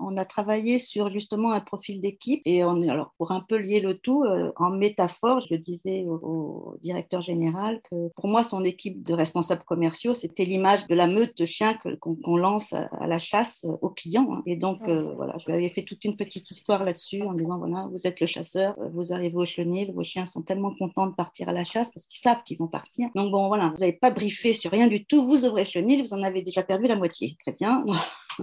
on 0.00 0.16
a 0.16 0.24
travaillé 0.24 0.78
sur 0.78 1.10
justement 1.10 1.52
un 1.52 1.60
profil 1.60 2.00
d'équipe. 2.00 2.42
Et 2.44 2.64
on, 2.64 2.82
alors 2.88 3.12
pour 3.18 3.32
un 3.32 3.40
peu 3.40 3.56
lier 3.56 3.80
le 3.80 3.98
tout, 3.98 4.24
euh, 4.24 4.52
en 4.56 4.70
métaphore, 4.70 5.40
je 5.40 5.48
le 5.50 5.58
disais 5.58 6.04
au, 6.06 6.76
directeur 6.82 7.20
général 7.20 7.80
que 7.90 8.08
pour 8.14 8.28
moi, 8.28 8.42
son 8.42 8.64
équipe 8.64 9.04
de 9.04 9.14
responsables 9.14 9.64
commerciaux, 9.64 10.14
c'était 10.14 10.44
l'image 10.44 10.86
de 10.86 10.94
la 10.94 11.06
meute 11.06 11.36
de 11.36 11.46
chiens 11.46 11.76
qu'on 12.00 12.36
lance 12.36 12.72
à, 12.72 13.06
la 13.06 13.18
chasse 13.18 13.66
aux 13.82 13.90
clients. 13.90 14.28
Hein. 14.32 14.42
Et 14.46 14.56
donc, 14.56 14.80
euh, 14.88 15.14
voilà, 15.14 15.36
je 15.38 15.46
lui 15.46 15.54
avais 15.54 15.68
fait 15.68 15.82
toute 15.82 16.04
une 16.04 16.16
petite 16.16 16.50
histoire 16.50 16.84
là-dessus 16.84 17.22
en 17.22 17.32
disant 17.32 17.58
voilà, 17.58 17.88
vous 17.90 18.06
êtes 18.06 18.20
le 18.20 18.26
chasseur, 18.26 18.74
vous 18.92 19.12
arrivez 19.12 19.36
au 19.36 19.46
chenil, 19.46 19.92
vos 19.92 20.04
chiens 20.04 20.26
sont 20.26 20.42
tellement 20.42 20.74
contents 20.74 21.06
de 21.06 21.14
partir 21.14 21.48
à 21.48 21.52
la 21.52 21.64
chasse 21.64 21.90
parce 21.92 22.06
qu'ils 22.06 22.20
savent 22.20 22.42
qu'ils 22.44 22.58
vont 22.58 22.68
partir. 22.68 23.08
Donc, 23.14 23.30
bon, 23.30 23.48
voilà, 23.48 23.68
vous 23.68 23.80
n'avez 23.80 23.92
pas 23.92 24.10
briefé 24.10 24.52
sur 24.52 24.70
rien 24.70 24.88
du 24.88 25.04
tout, 25.04 25.26
vous 25.26 25.46
ouvrez 25.46 25.64
le 25.64 25.68
chenil, 25.68 26.02
vous 26.02 26.14
en 26.14 26.22
avez 26.22 26.42
déjà 26.42 26.62
perdu 26.62 26.86
la 26.86 26.96
moitié. 26.98 27.36
Très 27.40 27.52
bien. 27.52 27.84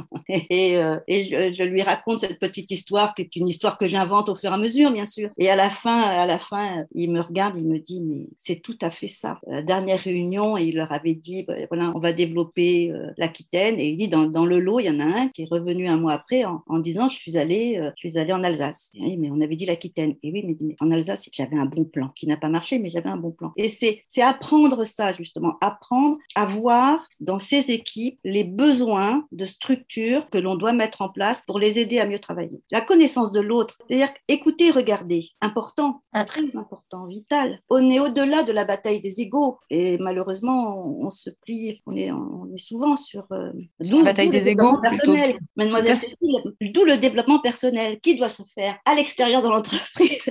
et, 0.29 0.77
euh, 0.77 0.99
je, 1.07 1.63
lui 1.63 1.81
raconte 1.81 2.19
cette 2.19 2.39
petite 2.39 2.71
histoire 2.71 3.13
qui 3.13 3.23
est 3.23 3.35
une 3.35 3.47
histoire 3.47 3.77
que 3.77 3.87
j'invente 3.87 4.29
au 4.29 4.35
fur 4.35 4.51
et 4.51 4.53
à 4.53 4.57
mesure, 4.57 4.91
bien 4.91 5.05
sûr. 5.05 5.29
Et 5.37 5.49
à 5.49 5.55
la 5.55 5.69
fin, 5.69 6.01
à 6.01 6.25
la 6.25 6.39
fin, 6.39 6.85
il 6.93 7.11
me 7.11 7.21
regarde, 7.21 7.57
il 7.57 7.67
me 7.67 7.79
dit 7.79 8.01
mais 8.01 8.27
c'est 8.37 8.61
tout 8.61 8.77
à 8.81 8.89
fait 8.89 9.07
ça. 9.07 9.39
La 9.47 9.61
dernière 9.61 9.99
réunion, 9.99 10.57
il 10.57 10.75
leur 10.75 10.91
avait 10.91 11.13
dit 11.13 11.43
bah, 11.47 11.55
voilà, 11.69 11.91
on 11.95 11.99
va 11.99 12.13
développer 12.13 12.91
euh, 12.91 13.11
l'Aquitaine 13.17 13.79
et 13.79 13.89
il 13.89 13.97
dit 13.97 14.07
dans, 14.07 14.45
le 14.45 14.59
lot, 14.59 14.79
il 14.79 14.85
y 14.85 14.89
en 14.89 14.99
a 14.99 15.05
un 15.05 15.27
qui 15.29 15.43
est 15.43 15.47
revenu 15.49 15.87
un 15.87 15.97
mois 15.97 16.13
après 16.13 16.43
en, 16.45 16.79
disant 16.79 17.09
je 17.09 17.17
suis 17.17 17.37
allé, 17.37 17.77
euh, 17.79 17.91
je 17.97 18.09
suis 18.09 18.17
allé 18.17 18.33
en 18.33 18.43
Alsace. 18.43 18.91
Et 18.95 19.17
mais 19.17 19.29
on 19.31 19.41
avait 19.41 19.55
dit 19.55 19.65
l'Aquitaine. 19.65 20.15
Et 20.23 20.31
oui, 20.31 20.43
mais, 20.45 20.55
mais 20.61 20.75
en 20.79 20.91
Alsace, 20.91 21.29
j'avais 21.31 21.57
un 21.57 21.65
bon 21.65 21.85
plan 21.85 22.11
qui 22.15 22.27
n'a 22.27 22.37
pas 22.37 22.49
marché, 22.49 22.79
mais 22.79 22.89
j'avais 22.89 23.09
un 23.09 23.17
bon 23.17 23.31
plan. 23.31 23.53
Et 23.57 23.69
c'est 23.69 24.01
apprendre 24.21 24.83
ça 24.83 25.13
justement, 25.13 25.57
apprendre 25.61 26.17
à 26.35 26.45
voir 26.45 27.07
dans 27.19 27.39
ces 27.39 27.71
équipes 27.71 28.19
les 28.23 28.43
besoins 28.43 29.25
de 29.31 29.45
structure 29.45 29.84
que 29.87 30.37
l'on 30.37 30.55
doit 30.55 30.73
mettre 30.73 31.01
en 31.01 31.09
place 31.09 31.43
pour 31.45 31.59
les 31.59 31.79
aider 31.79 31.99
à 31.99 32.05
mieux 32.05 32.19
travailler. 32.19 32.63
La 32.71 32.81
connaissance 32.81 33.31
de 33.31 33.39
l'autre, 33.39 33.77
c'est-à-dire 33.87 34.13
écouter, 34.27 34.71
regarder, 34.71 35.29
important, 35.41 36.01
très 36.25 36.55
important, 36.55 37.05
vital. 37.05 37.59
On 37.69 37.89
est 37.89 37.99
au-delà 37.99 38.43
de 38.43 38.51
la 38.51 38.65
bataille 38.65 39.01
des 39.01 39.21
égaux 39.21 39.59
et 39.69 39.97
malheureusement, 39.99 40.85
on, 40.99 41.09
se 41.09 41.29
plie, 41.29 41.81
on 41.85 41.95
est, 41.95 42.11
on 42.11 42.49
est 42.53 42.57
souvent 42.57 42.95
sur, 42.95 43.25
euh, 43.31 43.51
la 43.79 44.03
bataille 44.03 44.29
des 44.29 44.47
égaux. 44.47 44.79
Personnel. 44.81 45.37
Mademoiselle 45.55 45.97
Cécile, 45.97 46.41
d'où 46.61 46.85
le 46.85 46.97
développement 46.97 47.39
personnel 47.39 47.99
qui 47.99 48.15
doit 48.15 48.29
se 48.29 48.43
faire 48.53 48.77
à 48.85 48.95
l'extérieur 48.95 49.41
de 49.41 49.47
l'entreprise? 49.47 50.29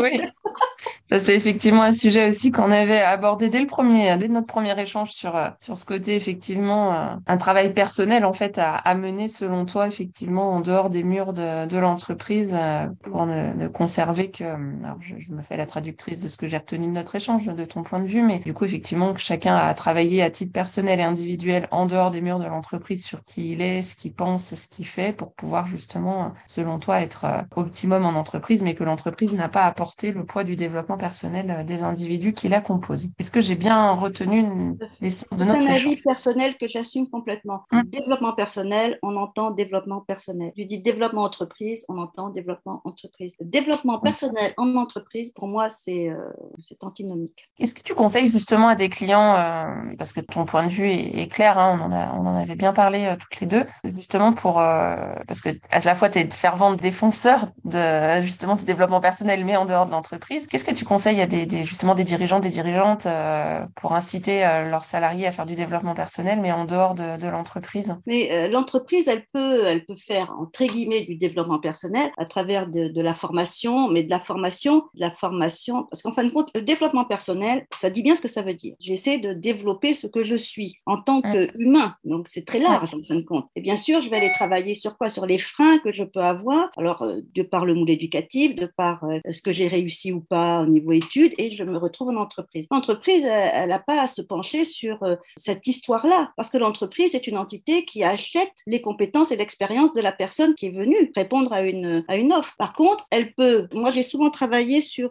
oui. 0.00 0.20
C'est 1.10 1.34
effectivement 1.34 1.82
un 1.82 1.92
sujet 1.92 2.28
aussi 2.28 2.52
qu'on 2.52 2.70
avait 2.70 3.00
abordé 3.00 3.48
dès 3.48 3.60
le 3.60 3.66
premier, 3.66 4.14
dès 4.18 4.28
notre 4.28 4.46
premier 4.46 4.78
échange 4.78 5.12
sur, 5.12 5.36
euh, 5.36 5.48
sur 5.58 5.78
ce 5.78 5.86
côté, 5.86 6.14
effectivement, 6.14 6.92
euh, 6.92 7.14
un 7.26 7.36
travail 7.38 7.72
personnel, 7.72 8.26
en 8.26 8.34
fait, 8.34 8.58
à, 8.58 8.74
à, 8.74 8.94
mener, 8.94 9.28
selon 9.28 9.64
toi, 9.64 9.86
effectivement, 9.86 10.52
en 10.52 10.60
dehors 10.60 10.90
des 10.90 11.04
murs 11.04 11.32
de, 11.32 11.64
de 11.64 11.78
l'entreprise 11.78 12.54
euh, 12.54 12.86
pour 13.04 13.24
ne, 13.24 13.54
ne, 13.54 13.68
conserver 13.68 14.30
que, 14.30 14.44
alors 14.44 15.00
je, 15.00 15.14
je, 15.18 15.32
me 15.32 15.40
fais 15.40 15.56
la 15.56 15.64
traductrice 15.64 16.20
de 16.20 16.28
ce 16.28 16.36
que 16.36 16.46
j'ai 16.46 16.58
retenu 16.58 16.86
de 16.88 16.92
notre 16.92 17.14
échange, 17.14 17.46
de 17.46 17.64
ton 17.64 17.82
point 17.82 18.00
de 18.00 18.06
vue, 18.06 18.22
mais 18.22 18.38
du 18.40 18.52
coup, 18.52 18.66
effectivement, 18.66 19.14
que 19.14 19.20
chacun 19.20 19.56
a 19.56 19.72
travaillé 19.72 20.22
à 20.22 20.28
titre 20.28 20.52
personnel 20.52 21.00
et 21.00 21.04
individuel 21.04 21.68
en 21.70 21.86
dehors 21.86 22.10
des 22.10 22.20
murs 22.20 22.38
de 22.38 22.46
l'entreprise 22.46 23.02
sur 23.02 23.24
qui 23.24 23.52
il 23.52 23.62
est, 23.62 23.80
ce 23.80 23.96
qu'il 23.96 24.12
pense, 24.12 24.54
ce 24.54 24.68
qu'il 24.68 24.86
fait 24.86 25.14
pour 25.14 25.32
pouvoir, 25.32 25.66
justement, 25.66 26.34
selon 26.44 26.78
toi, 26.78 27.00
être 27.00 27.24
optimum 27.56 28.04
en 28.04 28.10
entreprise, 28.10 28.62
mais 28.62 28.74
que 28.74 28.84
l'entreprise 28.84 29.34
n'a 29.34 29.48
pas 29.48 29.64
apporté 29.64 30.12
le 30.12 30.24
poids 30.26 30.44
du 30.44 30.54
développement 30.54 30.97
personnel 30.98 31.50
euh, 31.50 31.64
des 31.64 31.82
individus 31.82 32.32
qui 32.32 32.48
la 32.48 32.60
composent. 32.60 33.08
Est-ce 33.18 33.30
que 33.30 33.40
j'ai 33.40 33.54
bien 33.54 33.92
retenu 33.92 34.76
l'essence 35.00 35.38
de 35.38 35.44
notre 35.44 35.60
C'est 35.62 35.68
un 35.68 35.74
avis 35.74 35.96
personnel 35.96 36.56
que 36.56 36.68
j'assume 36.68 37.08
complètement. 37.08 37.62
Hum. 37.72 37.82
Développement 37.84 38.32
personnel, 38.34 38.98
on 39.02 39.16
entend 39.16 39.50
développement 39.50 40.00
personnel. 40.00 40.52
Tu 40.54 40.66
dis 40.66 40.82
développement 40.82 41.22
entreprise, 41.22 41.86
on 41.88 41.98
entend 41.98 42.30
développement 42.30 42.82
entreprise. 42.84 43.34
développement 43.40 43.94
hum. 43.94 44.02
personnel 44.02 44.52
en 44.56 44.74
entreprise, 44.76 45.32
pour 45.32 45.48
moi, 45.48 45.70
c'est 45.70 46.10
euh, 46.10 46.18
antinomique. 46.82 47.48
Est-ce 47.58 47.74
que 47.74 47.82
tu 47.82 47.94
conseilles 47.94 48.28
justement 48.28 48.68
à 48.68 48.74
des 48.74 48.88
clients, 48.88 49.36
euh, 49.36 49.94
parce 49.96 50.12
que 50.12 50.20
ton 50.20 50.44
point 50.44 50.64
de 50.64 50.70
vue 50.70 50.88
est, 50.88 51.28
clair, 51.28 51.58
hein, 51.58 51.78
on, 51.80 51.86
en 51.86 51.92
a, 51.92 52.12
on 52.14 52.26
en 52.26 52.36
avait 52.36 52.56
bien 52.56 52.72
parlé 52.72 53.16
toutes 53.18 53.40
les 53.40 53.46
deux, 53.46 53.64
justement 53.84 54.32
pour, 54.32 54.54
parce 54.54 55.40
que 55.40 55.50
à 55.70 55.80
la 55.80 55.94
fois 55.94 56.08
tu 56.08 56.18
es 56.18 56.28
fervent 56.30 56.74
défenseur 56.74 57.48
de 57.64 58.22
justement 58.22 58.56
du 58.56 58.64
développement 58.64 59.00
personnel, 59.00 59.44
mais 59.44 59.56
en 59.56 59.64
dehors 59.64 59.86
de 59.86 59.90
l'entreprise. 59.90 60.46
Qu'est-ce 60.46 60.64
que 60.64 60.74
tu 60.74 60.84
conseilles 60.88 61.20
à 61.20 61.26
des, 61.26 61.64
justement 61.64 61.94
des 61.94 62.04
dirigeants, 62.04 62.40
des 62.40 62.48
dirigeantes 62.48 63.04
euh, 63.06 63.64
pour 63.76 63.92
inciter 63.92 64.44
euh, 64.44 64.68
leurs 64.70 64.86
salariés 64.86 65.26
à 65.26 65.32
faire 65.32 65.44
du 65.44 65.54
développement 65.54 65.94
personnel, 65.94 66.40
mais 66.40 66.50
en 66.50 66.64
dehors 66.64 66.94
de, 66.94 67.28
l'entreprise 67.28 67.94
Mais 68.06 68.32
euh, 68.32 68.48
l'entreprise, 68.48 69.06
elle 69.06 69.24
peut, 69.32 69.64
elle 69.66 69.84
peut 69.84 69.96
faire 69.96 70.34
entre 70.38 70.64
guillemets 70.64 71.02
du 71.02 71.16
développement 71.16 71.58
personnel 71.58 72.10
à 72.16 72.24
travers 72.24 72.66
de, 72.66 73.00
la 73.00 73.12
formation, 73.12 73.88
mais 73.88 74.02
de 74.02 74.10
la 74.10 74.18
formation, 74.18 74.84
de 74.94 75.00
la 75.00 75.10
formation, 75.10 75.86
parce 75.90 76.02
qu'en 76.02 76.12
fin 76.12 76.24
de 76.24 76.30
compte, 76.30 76.50
le 76.54 76.62
développement 76.62 77.04
personnel, 77.04 77.66
ça 77.78 77.90
dit 77.90 78.02
bien 78.02 78.14
ce 78.14 78.22
que 78.22 78.28
ça 78.28 78.42
veut 78.42 78.54
dire. 78.54 78.74
J'essaie 78.80 79.18
de 79.18 79.34
développer 79.34 79.92
ce 79.92 80.06
que 80.06 80.24
je 80.24 80.34
suis 80.34 80.78
en, 80.86 80.96
tant 80.96 81.20
qu'humain. 81.20 81.94
Donc, 82.04 82.28
c'est 82.28 82.46
très 82.46 82.60
large, 82.60 82.94
en 82.94 83.02
fin 83.06 83.16
de 83.16 83.22
compte. 83.22 83.46
Et 83.54 83.60
bien 83.60 83.76
sûr, 83.76 84.00
je 84.00 84.08
vais 84.08 84.16
aller 84.16 84.32
travailler 84.32 84.74
sur 84.74 84.96
quoi? 84.96 85.10
Sur 85.10 85.26
les 85.26 85.38
freins 85.38 85.78
que 85.78 85.92
je 85.92 86.04
peux 86.04 86.20
avoir. 86.20 86.70
Alors, 86.78 87.06
de 87.34 87.42
par 87.42 87.66
le 87.66 87.74
moule 87.74 87.90
éducatif, 87.90 88.56
de 88.56 88.70
par 88.76 89.04
ce 89.30 89.42
que 89.42 89.52
j'ai 89.52 89.68
réussi 89.68 90.12
ou 90.12 90.20
pas 90.22 90.60
au 90.60 90.66
niveau 90.66 90.77
études, 90.92 91.34
et 91.38 91.50
je 91.50 91.62
me 91.62 91.78
retrouve 91.78 92.08
en 92.08 92.16
entreprise. 92.16 92.66
L'entreprise, 92.70 93.24
elle 93.24 93.68
n'a 93.68 93.78
pas 93.78 94.02
à 94.02 94.06
se 94.06 94.22
pencher 94.22 94.64
sur 94.64 95.02
euh, 95.02 95.16
cette 95.36 95.66
histoire-là, 95.66 96.32
parce 96.36 96.50
que 96.50 96.58
l'entreprise 96.58 97.14
est 97.14 97.26
une 97.26 97.38
entité 97.38 97.84
qui 97.84 98.02
achète 98.04 98.52
les 98.66 98.80
compétences 98.80 99.32
et 99.32 99.36
l'expérience 99.36 99.92
de 99.92 100.00
la 100.00 100.12
personne 100.12 100.54
qui 100.54 100.66
est 100.66 100.70
venue 100.70 101.12
répondre 101.14 101.52
à 101.52 101.62
une, 101.62 102.04
à 102.08 102.16
une 102.16 102.32
offre. 102.32 102.54
Par 102.58 102.74
contre, 102.74 103.06
elle 103.10 103.32
peut, 103.32 103.68
moi 103.72 103.90
j'ai 103.90 104.02
souvent 104.02 104.30
travaillé 104.30 104.80
sur 104.80 105.10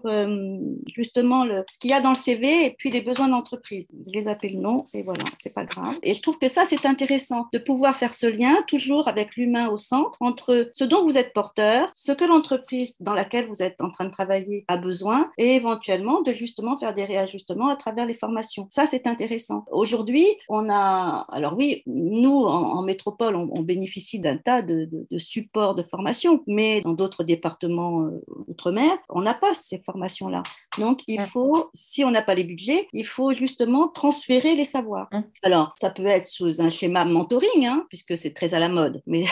justement 0.93 1.45
le, 1.45 1.63
ce 1.69 1.77
qu'il 1.77 1.89
y 1.89 1.93
a 1.93 2.01
dans 2.01 2.09
le 2.09 2.15
CV 2.15 2.65
et 2.65 2.71
puis 2.71 2.91
les 2.91 3.01
besoins 3.01 3.27
d'entreprise. 3.27 3.87
Je 4.07 4.19
les 4.19 4.27
appelle 4.27 4.59
non, 4.59 4.85
et 4.93 5.03
voilà, 5.03 5.23
c'est 5.39 5.53
pas 5.53 5.65
grave. 5.65 5.95
Et 6.03 6.13
je 6.13 6.21
trouve 6.21 6.37
que 6.37 6.47
ça, 6.47 6.65
c'est 6.65 6.85
intéressant 6.85 7.47
de 7.53 7.59
pouvoir 7.59 7.95
faire 7.95 8.13
ce 8.13 8.27
lien 8.27 8.55
toujours 8.67 9.07
avec 9.07 9.35
l'humain 9.35 9.67
au 9.69 9.77
centre 9.77 10.17
entre 10.19 10.69
ce 10.73 10.83
dont 10.83 11.03
vous 11.03 11.17
êtes 11.17 11.33
porteur, 11.33 11.91
ce 11.93 12.11
que 12.11 12.25
l'entreprise 12.25 12.95
dans 12.99 13.13
laquelle 13.13 13.47
vous 13.47 13.61
êtes 13.61 13.81
en 13.81 13.89
train 13.89 14.05
de 14.05 14.11
travailler 14.11 14.65
a 14.67 14.77
besoin 14.77 15.31
et 15.37 15.56
éventuellement 15.57 16.21
de 16.21 16.31
justement 16.31 16.77
faire 16.77 16.93
des 16.93 17.05
réajustements 17.05 17.69
à 17.69 17.75
travers 17.75 18.05
les 18.05 18.13
formations. 18.13 18.67
Ça, 18.69 18.85
c'est 18.85 19.07
intéressant. 19.07 19.65
Aujourd'hui, 19.71 20.25
on 20.49 20.69
a, 20.69 21.25
alors 21.29 21.55
oui, 21.57 21.83
nous, 21.85 22.45
en, 22.45 22.81
métropole, 22.83 23.35
on, 23.35 23.61
bénéficie 23.61 24.19
d'un 24.19 24.37
tas 24.37 24.61
de, 24.61 24.89
supports 25.17 25.75
de 25.75 25.83
formation, 25.83 26.43
mais 26.47 26.81
dans 26.81 26.93
d'autres 26.93 27.23
départements 27.23 28.03
euh, 28.03 28.23
outre-mer, 28.47 28.97
on 29.09 29.21
n'a 29.21 29.33
pas 29.33 29.53
ces 29.53 29.79
formations-là. 29.79 30.43
Donc, 30.77 31.01
il 31.07 31.21
faut, 31.21 31.69
si 31.73 32.03
on 32.05 32.11
n'a 32.11 32.21
pas 32.21 32.35
les 32.35 32.43
budgets, 32.43 32.87
il 32.93 33.05
faut 33.05 33.33
justement 33.33 33.87
transférer 33.87 34.55
les 34.55 34.65
savoirs. 34.65 35.09
Alors, 35.43 35.73
ça 35.79 35.89
peut 35.89 36.05
être 36.05 36.27
sous 36.27 36.61
un 36.61 36.69
schéma 36.69 37.03
mentoring, 37.05 37.65
hein, 37.65 37.85
puisque 37.89 38.17
c'est 38.17 38.33
très 38.33 38.53
à 38.53 38.59
la 38.59 38.69
mode. 38.69 39.01
Mais 39.05 39.25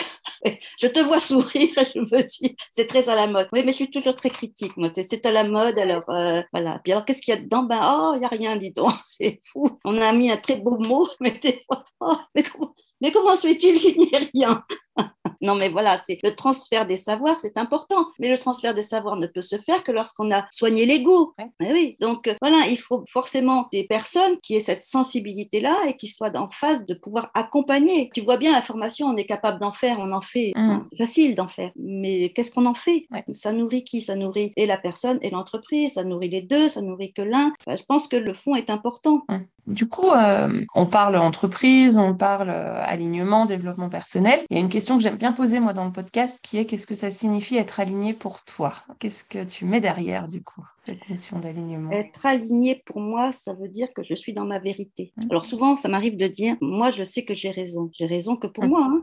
je 0.78 0.86
te 0.86 1.00
vois 1.00 1.20
sourire, 1.20 1.74
je 1.94 2.00
me 2.00 2.22
dis, 2.22 2.56
c'est 2.70 2.86
très 2.86 3.08
à 3.08 3.14
la 3.14 3.26
mode. 3.26 3.48
Oui, 3.52 3.62
mais 3.64 3.72
je 3.72 3.76
suis 3.76 3.90
toujours 3.90 4.16
très 4.16 4.30
critique. 4.30 4.76
Moi, 4.76 4.88
c'est 4.94 5.24
à 5.24 5.32
la 5.32 5.44
mode, 5.44 5.78
alors 5.78 6.04
euh, 6.16 6.42
voilà. 6.52 6.80
Puis 6.82 6.92
alors, 6.92 7.04
qu'est-ce 7.04 7.22
qu'il 7.22 7.34
y 7.34 7.36
a 7.36 7.40
dedans? 7.40 7.62
Ben, 7.62 7.80
oh, 7.82 8.12
il 8.14 8.20
n'y 8.20 8.24
a 8.24 8.28
rien, 8.28 8.56
dis 8.56 8.72
donc, 8.72 8.92
c'est 9.06 9.40
fou. 9.52 9.78
On 9.84 9.96
a 9.98 10.12
mis 10.12 10.30
un 10.30 10.36
très 10.36 10.56
beau 10.56 10.78
mot, 10.78 11.08
mais 11.20 11.32
des 11.32 11.60
fois, 11.66 11.84
oh, 12.00 12.16
mais 12.34 12.42
comment, 12.42 12.74
mais 13.00 13.12
comment 13.12 13.34
se 13.34 13.46
fait-il 13.46 13.78
qu'il 13.78 13.98
n'y 13.98 14.10
ait 14.12 14.30
rien? 14.34 14.64
Non, 15.40 15.54
mais 15.54 15.68
voilà, 15.68 15.96
c'est 15.98 16.18
le 16.22 16.34
transfert 16.34 16.86
des 16.86 16.96
savoirs, 16.96 17.38
c'est 17.38 17.58
important. 17.58 18.06
Mais 18.18 18.30
le 18.30 18.38
transfert 18.38 18.74
des 18.74 18.82
savoirs 18.82 19.16
ne 19.16 19.26
peut 19.26 19.42
se 19.42 19.56
faire 19.56 19.84
que 19.84 19.92
lorsqu'on 19.92 20.32
a 20.32 20.46
soigné 20.50 20.86
l'ego. 20.86 21.34
oui, 21.60 21.96
donc 22.00 22.26
euh, 22.26 22.34
voilà, 22.40 22.66
il 22.68 22.78
faut 22.78 23.04
forcément 23.08 23.68
des 23.72 23.84
personnes 23.84 24.36
qui 24.42 24.54
aient 24.54 24.60
cette 24.60 24.84
sensibilité-là 24.84 25.76
et 25.86 25.96
qui 25.96 26.08
soient 26.08 26.34
en 26.36 26.48
phase 26.50 26.84
de 26.86 26.94
pouvoir 26.94 27.30
accompagner. 27.34 28.10
Tu 28.14 28.22
vois 28.22 28.36
bien, 28.36 28.52
la 28.52 28.62
formation, 28.62 29.08
on 29.08 29.16
est 29.16 29.26
capable 29.26 29.58
d'en 29.58 29.72
faire, 29.72 29.98
on 30.00 30.12
en 30.12 30.20
fait. 30.20 30.52
Mm. 30.56 30.88
facile 30.96 31.34
d'en 31.34 31.48
faire. 31.48 31.70
Mais 31.76 32.30
qu'est-ce 32.30 32.52
qu'on 32.52 32.66
en 32.66 32.74
fait? 32.74 33.06
Ça 33.32 33.52
nourrit 33.52 33.84
qui? 33.84 34.02
Ça 34.02 34.16
nourrit 34.16 34.52
et 34.56 34.66
la 34.66 34.78
personne 34.78 35.18
et 35.22 35.30
l'entreprise, 35.30 35.94
ça 35.94 36.04
nourrit 36.04 36.30
les 36.30 36.42
deux, 36.42 36.68
ça 36.68 36.80
nourrit 36.80 37.12
que 37.12 37.22
l'un. 37.22 37.52
je 37.68 37.82
pense 37.86 38.08
que 38.08 38.16
le 38.16 38.34
fond 38.34 38.54
est 38.54 38.70
important. 38.70 39.22
Du 39.66 39.88
coup, 39.88 40.10
euh, 40.10 40.64
on 40.76 40.86
parle 40.86 41.16
entreprise, 41.16 41.98
on 41.98 42.14
parle 42.14 42.50
euh, 42.50 42.84
alignement, 42.86 43.46
développement 43.46 43.88
personnel. 43.88 44.44
Il 44.50 44.56
y 44.56 44.60
a 44.60 44.62
une 44.62 44.68
question 44.68 44.96
que 44.96 45.02
j'aime 45.02 45.16
bien 45.16 45.32
poser 45.32 45.60
moi 45.60 45.72
dans 45.72 45.84
le 45.84 45.92
podcast 45.92 46.38
qui 46.42 46.58
est 46.58 46.66
qu'est-ce 46.66 46.86
que 46.86 46.94
ça 46.94 47.10
signifie 47.10 47.56
être 47.56 47.80
aligné 47.80 48.14
pour 48.14 48.44
toi? 48.44 48.74
Qu'est-ce 48.98 49.24
que 49.24 49.44
tu 49.44 49.64
mets 49.64 49.80
derrière 49.80 50.28
du 50.28 50.42
coup 50.42 50.64
cette 50.78 51.08
notion 51.08 51.38
d'alignement? 51.38 51.90
Être 51.90 52.26
aligné 52.26 52.82
pour 52.86 53.00
moi, 53.00 53.32
ça 53.32 53.54
veut 53.54 53.68
dire 53.68 53.88
que 53.94 54.02
je 54.02 54.14
suis 54.14 54.32
dans 54.32 54.44
ma 54.44 54.58
vérité. 54.58 55.12
Mmh. 55.16 55.26
Alors 55.30 55.44
souvent, 55.44 55.76
ça 55.76 55.88
m'arrive 55.88 56.16
de 56.16 56.26
dire 56.26 56.56
moi, 56.60 56.90
je 56.90 57.04
sais 57.04 57.24
que 57.24 57.34
j'ai 57.34 57.50
raison. 57.50 57.90
J'ai 57.92 58.06
raison 58.06 58.36
que 58.36 58.46
pour 58.46 58.64
mmh. 58.64 58.68
moi. 58.68 58.88
Hein. 58.90 59.02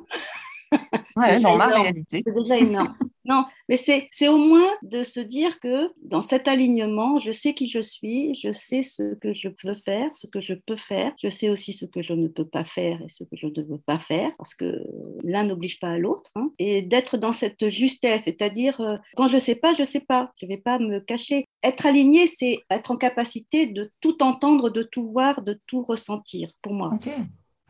Ouais, 1.15 1.39
dans 1.39 1.57
ma 1.57 1.67
réalité. 1.67 2.23
C'est 2.25 2.33
déjà 2.33 2.57
énorme. 2.57 2.95
non, 3.25 3.45
mais 3.69 3.77
c'est 3.77 4.27
au 4.27 4.37
moins 4.37 4.71
de 4.81 5.03
se 5.03 5.19
dire 5.19 5.59
que 5.59 5.91
dans 6.01 6.21
cet 6.21 6.47
alignement, 6.47 7.19
je 7.19 7.31
sais 7.31 7.53
qui 7.53 7.67
je 7.67 7.79
suis, 7.79 8.33
je 8.35 8.51
sais 8.51 8.81
ce 8.81 9.13
que 9.15 9.33
je 9.33 9.49
veux 9.63 9.75
faire, 9.75 10.15
ce 10.17 10.27
que 10.27 10.41
je 10.41 10.55
peux 10.55 10.75
faire, 10.75 11.13
je 11.21 11.29
sais 11.29 11.49
aussi 11.49 11.71
ce 11.71 11.85
que 11.85 12.01
je 12.01 12.13
ne 12.13 12.27
peux 12.27 12.47
pas 12.47 12.65
faire 12.65 12.99
et 13.01 13.09
ce 13.09 13.23
que 13.23 13.35
je 13.35 13.47
ne 13.47 13.61
veux 13.61 13.77
pas 13.77 13.99
faire, 13.99 14.31
parce 14.37 14.55
que 14.55 14.81
l'un 15.23 15.43
n'oblige 15.43 15.79
pas 15.79 15.89
à 15.89 15.97
l'autre, 15.99 16.31
hein. 16.35 16.49
et 16.57 16.81
d'être 16.81 17.17
dans 17.17 17.33
cette 17.33 17.69
justesse, 17.69 18.23
c'est-à-dire 18.23 18.81
euh, 18.81 18.97
quand 19.15 19.27
je 19.27 19.35
ne 19.35 19.39
sais 19.39 19.55
pas, 19.55 19.73
je 19.75 19.81
ne 19.81 19.87
sais 19.87 20.01
pas, 20.01 20.31
je 20.37 20.45
ne 20.45 20.51
vais 20.51 20.61
pas 20.61 20.79
me 20.79 20.99
cacher. 20.99 21.45
Être 21.63 21.85
aligné, 21.85 22.27
c'est 22.27 22.59
être 22.71 22.91
en 22.91 22.97
capacité 22.97 23.67
de 23.67 23.91
tout 24.01 24.21
entendre, 24.23 24.69
de 24.69 24.83
tout 24.83 25.11
voir, 25.11 25.43
de 25.43 25.59
tout 25.67 25.83
ressentir, 25.83 26.51
pour 26.61 26.73
moi. 26.73 26.91
Ok, 26.93 27.09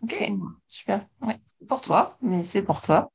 ok, 0.04 0.32
super. 0.68 1.06
Ouais 1.22 1.38
pour 1.68 1.82
toi, 1.82 2.18
mais 2.22 2.44
c'est 2.44 2.62
pour 2.62 2.82
toi. 2.82 3.10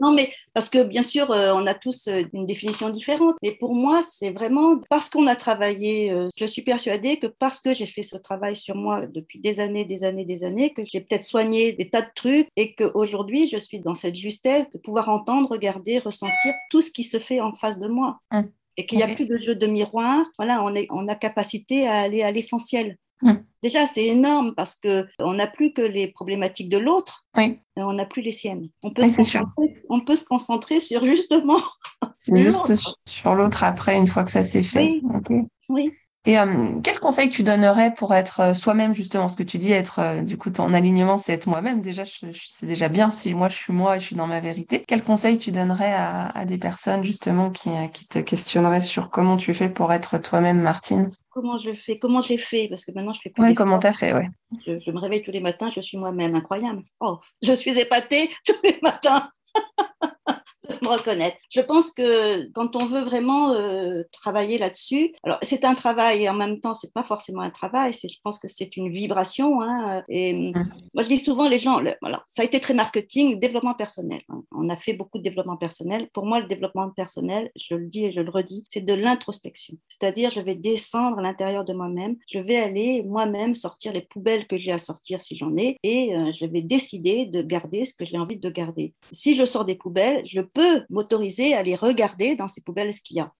non, 0.00 0.12
mais 0.12 0.30
parce 0.52 0.68
que 0.68 0.82
bien 0.82 1.02
sûr, 1.02 1.30
euh, 1.30 1.52
on 1.54 1.66
a 1.66 1.74
tous 1.74 2.08
euh, 2.08 2.22
une 2.32 2.46
définition 2.46 2.90
différente. 2.90 3.36
Mais 3.42 3.52
pour 3.52 3.74
moi, 3.74 4.02
c'est 4.02 4.30
vraiment 4.30 4.78
parce 4.90 5.08
qu'on 5.08 5.26
a 5.26 5.36
travaillé. 5.36 6.10
Euh, 6.10 6.28
je 6.36 6.44
suis 6.44 6.62
persuadée 6.62 7.18
que 7.18 7.26
parce 7.26 7.60
que 7.60 7.74
j'ai 7.74 7.86
fait 7.86 8.02
ce 8.02 8.16
travail 8.16 8.56
sur 8.56 8.76
moi 8.76 9.06
depuis 9.06 9.38
des 9.38 9.60
années, 9.60 9.84
des 9.84 10.04
années, 10.04 10.24
des 10.24 10.44
années, 10.44 10.72
que 10.72 10.82
j'ai 10.84 11.00
peut-être 11.00 11.24
soigné 11.24 11.72
des 11.72 11.88
tas 11.88 12.02
de 12.02 12.10
trucs 12.14 12.48
et 12.56 12.74
qu'aujourd'hui, 12.74 13.48
je 13.48 13.56
suis 13.56 13.80
dans 13.80 13.94
cette 13.94 14.14
justesse 14.14 14.70
de 14.72 14.78
pouvoir 14.78 15.08
entendre, 15.08 15.50
regarder, 15.50 15.98
ressentir 15.98 16.52
tout 16.70 16.82
ce 16.82 16.90
qui 16.90 17.02
se 17.02 17.18
fait 17.18 17.40
en 17.40 17.54
face 17.54 17.78
de 17.78 17.88
moi. 17.88 18.20
Hum. 18.30 18.50
Et 18.76 18.86
qu'il 18.86 18.98
n'y 18.98 19.04
a 19.04 19.08
plus 19.08 19.26
de 19.26 19.38
jeu 19.38 19.56
de 19.56 19.66
miroir. 19.66 20.24
Voilà, 20.38 20.62
on, 20.62 20.72
est, 20.72 20.86
on 20.90 21.08
a 21.08 21.16
capacité 21.16 21.88
à 21.88 21.94
aller 21.94 22.22
à 22.22 22.30
l'essentiel. 22.30 22.96
Hum. 23.22 23.42
Déjà, 23.62 23.86
c'est 23.86 24.06
énorme 24.06 24.54
parce 24.54 24.76
qu'on 24.76 25.32
n'a 25.32 25.46
plus 25.48 25.72
que 25.72 25.82
les 25.82 26.08
problématiques 26.08 26.68
de 26.68 26.78
l'autre, 26.78 27.26
oui. 27.36 27.60
et 27.76 27.82
on 27.82 27.92
n'a 27.92 28.06
plus 28.06 28.22
les 28.22 28.30
siennes. 28.30 28.68
On 28.82 28.92
peut, 28.92 29.04
se 29.04 29.38
on 29.88 30.00
peut 30.00 30.14
se 30.14 30.24
concentrer 30.24 30.80
sur 30.80 31.04
justement. 31.04 31.60
juste 32.32 32.72
sur 33.08 33.34
l'autre 33.34 33.64
après, 33.64 33.96
une 33.96 34.06
fois 34.06 34.22
que 34.22 34.30
ça 34.30 34.44
s'est 34.44 34.62
fait. 34.62 35.00
Oui. 35.02 35.42
oui. 35.68 35.92
Et 36.28 36.38
euh, 36.38 36.80
quel 36.82 37.00
conseil 37.00 37.30
tu 37.30 37.42
donnerais 37.42 37.94
pour 37.94 38.14
être 38.14 38.40
euh, 38.40 38.54
soi-même, 38.54 38.92
justement? 38.92 39.28
Ce 39.28 39.36
que 39.36 39.42
tu 39.42 39.56
dis, 39.56 39.72
être 39.72 40.00
euh, 40.00 40.20
du 40.20 40.36
coup, 40.36 40.50
ton 40.50 40.74
alignement, 40.74 41.16
c'est 41.16 41.32
être 41.32 41.46
moi-même. 41.46 41.80
Déjà, 41.80 42.02
c'est 42.04 42.66
déjà 42.66 42.88
bien 42.88 43.10
si 43.10 43.32
moi 43.32 43.48
je 43.48 43.56
suis 43.56 43.72
moi 43.72 43.96
et 43.96 44.00
je 44.00 44.04
suis 44.04 44.16
dans 44.16 44.26
ma 44.26 44.40
vérité. 44.40 44.84
Quel 44.86 45.02
conseil 45.02 45.38
tu 45.38 45.52
donnerais 45.52 45.94
à, 45.94 46.26
à 46.26 46.44
des 46.44 46.58
personnes, 46.58 47.02
justement, 47.02 47.50
qui, 47.50 47.70
qui 47.94 48.06
te 48.08 48.18
questionneraient 48.18 48.82
sur 48.82 49.08
comment 49.08 49.38
tu 49.38 49.54
fais 49.54 49.70
pour 49.70 49.90
être 49.90 50.18
toi-même, 50.18 50.60
Martine? 50.60 51.12
Comment 51.38 51.56
je 51.56 51.72
fais, 51.72 51.98
comment 51.98 52.20
j'ai 52.20 52.38
fait, 52.38 52.66
parce 52.68 52.84
que 52.84 52.90
maintenant 52.90 53.12
je 53.12 53.20
fais 53.20 53.30
plus. 53.30 53.44
Oui, 53.44 53.54
comment 53.54 53.78
as 53.78 53.92
fait, 53.92 54.12
ouais. 54.12 54.28
Je, 54.66 54.80
je, 54.80 54.90
me 54.90 54.98
réveille 54.98 55.22
tous 55.22 55.30
les 55.30 55.40
matins, 55.40 55.70
je 55.70 55.80
suis 55.80 55.96
moi-même, 55.96 56.34
incroyable. 56.34 56.82
Oh, 57.00 57.18
je 57.42 57.52
suis 57.52 57.78
épatée 57.78 58.28
tous 58.46 58.56
les 58.64 58.78
matins. 58.82 59.30
Me 60.82 60.88
reconnaître. 60.88 61.36
Je 61.50 61.60
pense 61.60 61.90
que 61.90 62.50
quand 62.52 62.76
on 62.76 62.86
veut 62.86 63.02
vraiment 63.02 63.52
euh, 63.52 64.02
travailler 64.12 64.58
là-dessus, 64.58 65.12
alors 65.22 65.38
c'est 65.42 65.64
un 65.64 65.74
travail 65.74 66.24
et 66.24 66.28
en 66.28 66.34
même 66.34 66.60
temps 66.60 66.74
c'est 66.74 66.92
pas 66.92 67.04
forcément 67.04 67.42
un 67.42 67.50
travail. 67.50 67.92
Je 67.92 68.16
pense 68.22 68.38
que 68.38 68.48
c'est 68.48 68.76
une 68.76 68.90
vibration. 68.90 69.62
Hein, 69.62 70.02
et 70.08 70.32
mmh. 70.32 70.52
moi 70.94 71.02
je 71.02 71.08
dis 71.08 71.16
souvent 71.18 71.48
les 71.48 71.58
gens, 71.58 71.80
voilà, 72.00 72.22
ça 72.28 72.42
a 72.42 72.44
été 72.44 72.60
très 72.60 72.74
marketing, 72.74 73.38
développement 73.38 73.74
personnel. 73.74 74.20
Hein. 74.28 74.42
On 74.52 74.68
a 74.68 74.76
fait 74.76 74.92
beaucoup 74.92 75.18
de 75.18 75.22
développement 75.22 75.56
personnel. 75.56 76.08
Pour 76.12 76.26
moi, 76.26 76.40
le 76.40 76.46
développement 76.46 76.90
personnel, 76.90 77.50
je 77.56 77.74
le 77.74 77.86
dis 77.86 78.06
et 78.06 78.12
je 78.12 78.20
le 78.20 78.30
redis, 78.30 78.64
c'est 78.68 78.84
de 78.84 78.94
l'introspection. 78.94 79.76
C'est-à-dire, 79.88 80.30
je 80.30 80.40
vais 80.40 80.54
descendre 80.54 81.18
à 81.18 81.22
l'intérieur 81.22 81.64
de 81.64 81.72
moi-même. 81.72 82.16
Je 82.28 82.38
vais 82.38 82.56
aller 82.56 83.02
moi-même 83.02 83.54
sortir 83.54 83.92
les 83.92 84.02
poubelles 84.02 84.46
que 84.46 84.58
j'ai 84.58 84.72
à 84.72 84.78
sortir 84.78 85.20
si 85.20 85.36
j'en 85.36 85.56
ai, 85.56 85.76
et 85.82 86.14
euh, 86.14 86.32
je 86.32 86.46
vais 86.46 86.62
décider 86.62 87.26
de 87.26 87.42
garder 87.42 87.84
ce 87.84 87.94
que 87.94 88.04
j'ai 88.04 88.18
envie 88.18 88.38
de 88.38 88.50
garder. 88.50 88.94
Si 89.12 89.34
je 89.34 89.44
sors 89.44 89.64
des 89.64 89.74
poubelles, 89.74 90.22
je 90.24 90.40
peux 90.40 90.67
m'autoriser 90.90 91.54
à 91.54 91.60
aller 91.60 91.76
regarder 91.76 92.36
dans 92.36 92.48
ces 92.48 92.62
poubelles 92.62 92.92
ce 92.92 93.00
qu'il 93.00 93.16
y 93.16 93.20
a. 93.20 93.32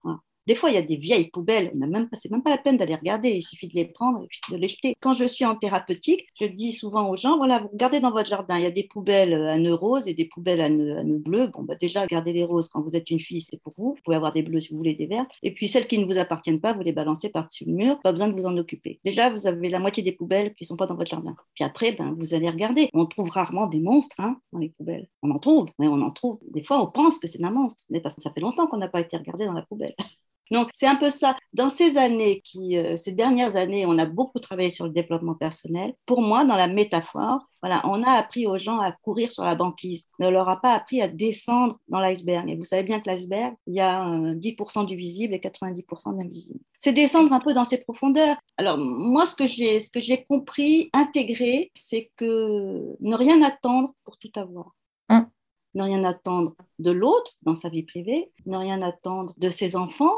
Des 0.48 0.54
fois, 0.54 0.70
il 0.70 0.76
y 0.76 0.78
a 0.78 0.82
des 0.82 0.96
vieilles 0.96 1.28
poubelles, 1.28 1.70
ce 1.74 1.78
n'est 1.78 1.86
même 1.86 2.42
pas 2.42 2.48
la 2.48 2.56
peine 2.56 2.78
d'aller 2.78 2.94
regarder, 2.94 3.28
il 3.28 3.42
suffit 3.42 3.68
de 3.68 3.74
les 3.74 3.84
prendre 3.84 4.22
et 4.22 4.52
de 4.52 4.56
les 4.56 4.68
jeter. 4.68 4.96
Quand 4.98 5.12
je 5.12 5.24
suis 5.24 5.44
en 5.44 5.54
thérapeutique, 5.54 6.26
je 6.40 6.46
dis 6.46 6.72
souvent 6.72 7.10
aux 7.10 7.16
gens, 7.16 7.36
voilà, 7.36 7.58
vous 7.58 7.68
regardez 7.68 8.00
dans 8.00 8.10
votre 8.10 8.30
jardin, 8.30 8.56
il 8.56 8.62
y 8.64 8.66
a 8.66 8.70
des 8.70 8.84
poubelles 8.84 9.34
à 9.34 9.58
nœuds 9.58 9.74
roses 9.74 10.08
et 10.08 10.14
des 10.14 10.24
poubelles 10.24 10.62
à 10.62 10.70
nœuds, 10.70 11.18
bleus. 11.18 11.48
Bon, 11.48 11.64
bah 11.64 11.74
déjà, 11.74 12.06
gardez 12.06 12.32
les 12.32 12.44
roses 12.44 12.70
quand 12.70 12.80
vous 12.80 12.96
êtes 12.96 13.10
une 13.10 13.20
fille, 13.20 13.42
c'est 13.42 13.60
pour 13.60 13.74
vous. 13.76 13.92
Vous 13.94 14.02
pouvez 14.02 14.16
avoir 14.16 14.32
des 14.32 14.40
bleus 14.42 14.60
si 14.60 14.70
vous 14.70 14.78
voulez, 14.78 14.94
des 14.94 15.04
vertes. 15.04 15.32
Et 15.42 15.52
puis 15.52 15.68
celles 15.68 15.86
qui 15.86 15.98
ne 15.98 16.06
vous 16.06 16.16
appartiennent 16.16 16.62
pas, 16.62 16.72
vous 16.72 16.80
les 16.80 16.92
balancez 16.92 17.28
par-dessus 17.28 17.66
le 17.66 17.74
mur, 17.74 18.00
pas 18.00 18.12
besoin 18.12 18.28
de 18.28 18.32
vous 18.32 18.46
en 18.46 18.56
occuper. 18.56 19.00
Déjà, 19.04 19.28
vous 19.28 19.46
avez 19.46 19.68
la 19.68 19.80
moitié 19.80 20.02
des 20.02 20.12
poubelles 20.12 20.54
qui 20.54 20.64
sont 20.64 20.76
pas 20.76 20.86
dans 20.86 20.96
votre 20.96 21.10
jardin. 21.10 21.36
Puis 21.56 21.64
après, 21.64 21.92
ben, 21.92 22.16
vous 22.18 22.32
allez 22.32 22.48
regarder. 22.48 22.88
On 22.94 23.04
trouve 23.04 23.28
rarement 23.28 23.66
des 23.66 23.80
monstres 23.80 24.16
hein, 24.18 24.38
dans 24.54 24.60
les 24.60 24.70
poubelles. 24.70 25.08
On 25.22 25.30
en 25.30 25.38
trouve, 25.38 25.66
mais 25.78 25.88
on 25.88 26.00
en 26.00 26.10
trouve. 26.10 26.38
Des 26.50 26.62
fois, 26.62 26.82
on 26.82 26.86
pense 26.86 27.18
que 27.18 27.26
c'est 27.26 27.44
un 27.44 27.50
monstre, 27.50 27.84
mais 27.90 28.00
parce 28.00 28.14
que 28.14 28.22
ça 28.22 28.32
fait 28.32 28.40
longtemps 28.40 28.66
qu'on 28.66 28.78
n'a 28.78 28.88
pas 28.88 29.02
été 29.02 29.14
regardé 29.18 29.44
dans 29.44 29.52
la 29.52 29.60
poubelle. 29.60 29.94
Donc, 30.50 30.70
c'est 30.74 30.86
un 30.86 30.96
peu 30.96 31.10
ça. 31.10 31.36
Dans 31.52 31.68
ces 31.68 31.98
années, 31.98 32.40
qui, 32.42 32.76
euh, 32.76 32.96
ces 32.96 33.12
dernières 33.12 33.56
années, 33.56 33.84
on 33.86 33.98
a 33.98 34.06
beaucoup 34.06 34.38
travaillé 34.38 34.70
sur 34.70 34.86
le 34.86 34.92
développement 34.92 35.34
personnel. 35.34 35.94
Pour 36.06 36.22
moi, 36.22 36.44
dans 36.44 36.56
la 36.56 36.68
métaphore, 36.68 37.38
voilà, 37.62 37.82
on 37.84 38.02
a 38.02 38.12
appris 38.12 38.46
aux 38.46 38.58
gens 38.58 38.80
à 38.80 38.92
courir 38.92 39.30
sur 39.30 39.44
la 39.44 39.54
banquise, 39.54 40.06
mais 40.18 40.26
on 40.26 40.30
leur 40.30 40.48
a 40.48 40.60
pas 40.60 40.74
appris 40.74 41.02
à 41.02 41.08
descendre 41.08 41.78
dans 41.88 42.00
l'iceberg. 42.00 42.48
Et 42.50 42.56
vous 42.56 42.64
savez 42.64 42.82
bien 42.82 43.00
que 43.00 43.08
l'iceberg, 43.08 43.54
il 43.66 43.74
y 43.74 43.80
a 43.80 44.04
10% 44.04 44.86
du 44.86 44.96
visible 44.96 45.34
et 45.34 45.38
90% 45.38 46.12
de 46.12 46.18
l'invisible. 46.18 46.60
C'est 46.78 46.92
descendre 46.92 47.32
un 47.32 47.40
peu 47.40 47.52
dans 47.52 47.64
ses 47.64 47.78
profondeurs. 47.78 48.36
Alors, 48.56 48.78
moi, 48.78 49.26
ce 49.26 49.34
que 49.34 49.46
j'ai, 49.46 49.80
ce 49.80 49.90
que 49.90 50.00
j'ai 50.00 50.24
compris, 50.24 50.90
intégré, 50.92 51.70
c'est 51.74 52.10
que 52.16 52.96
ne 53.00 53.16
rien 53.16 53.42
attendre 53.42 53.94
pour 54.04 54.16
tout 54.18 54.30
avoir. 54.36 54.74
Hum. 55.08 55.26
Ne 55.74 55.82
rien 55.82 56.04
attendre 56.04 56.54
de 56.78 56.90
l'autre 56.90 57.32
dans 57.42 57.54
sa 57.54 57.68
vie 57.68 57.82
privée, 57.82 58.32
ne 58.46 58.56
rien 58.56 58.80
attendre 58.80 59.34
de 59.36 59.48
ses 59.48 59.76
enfants, 59.76 60.14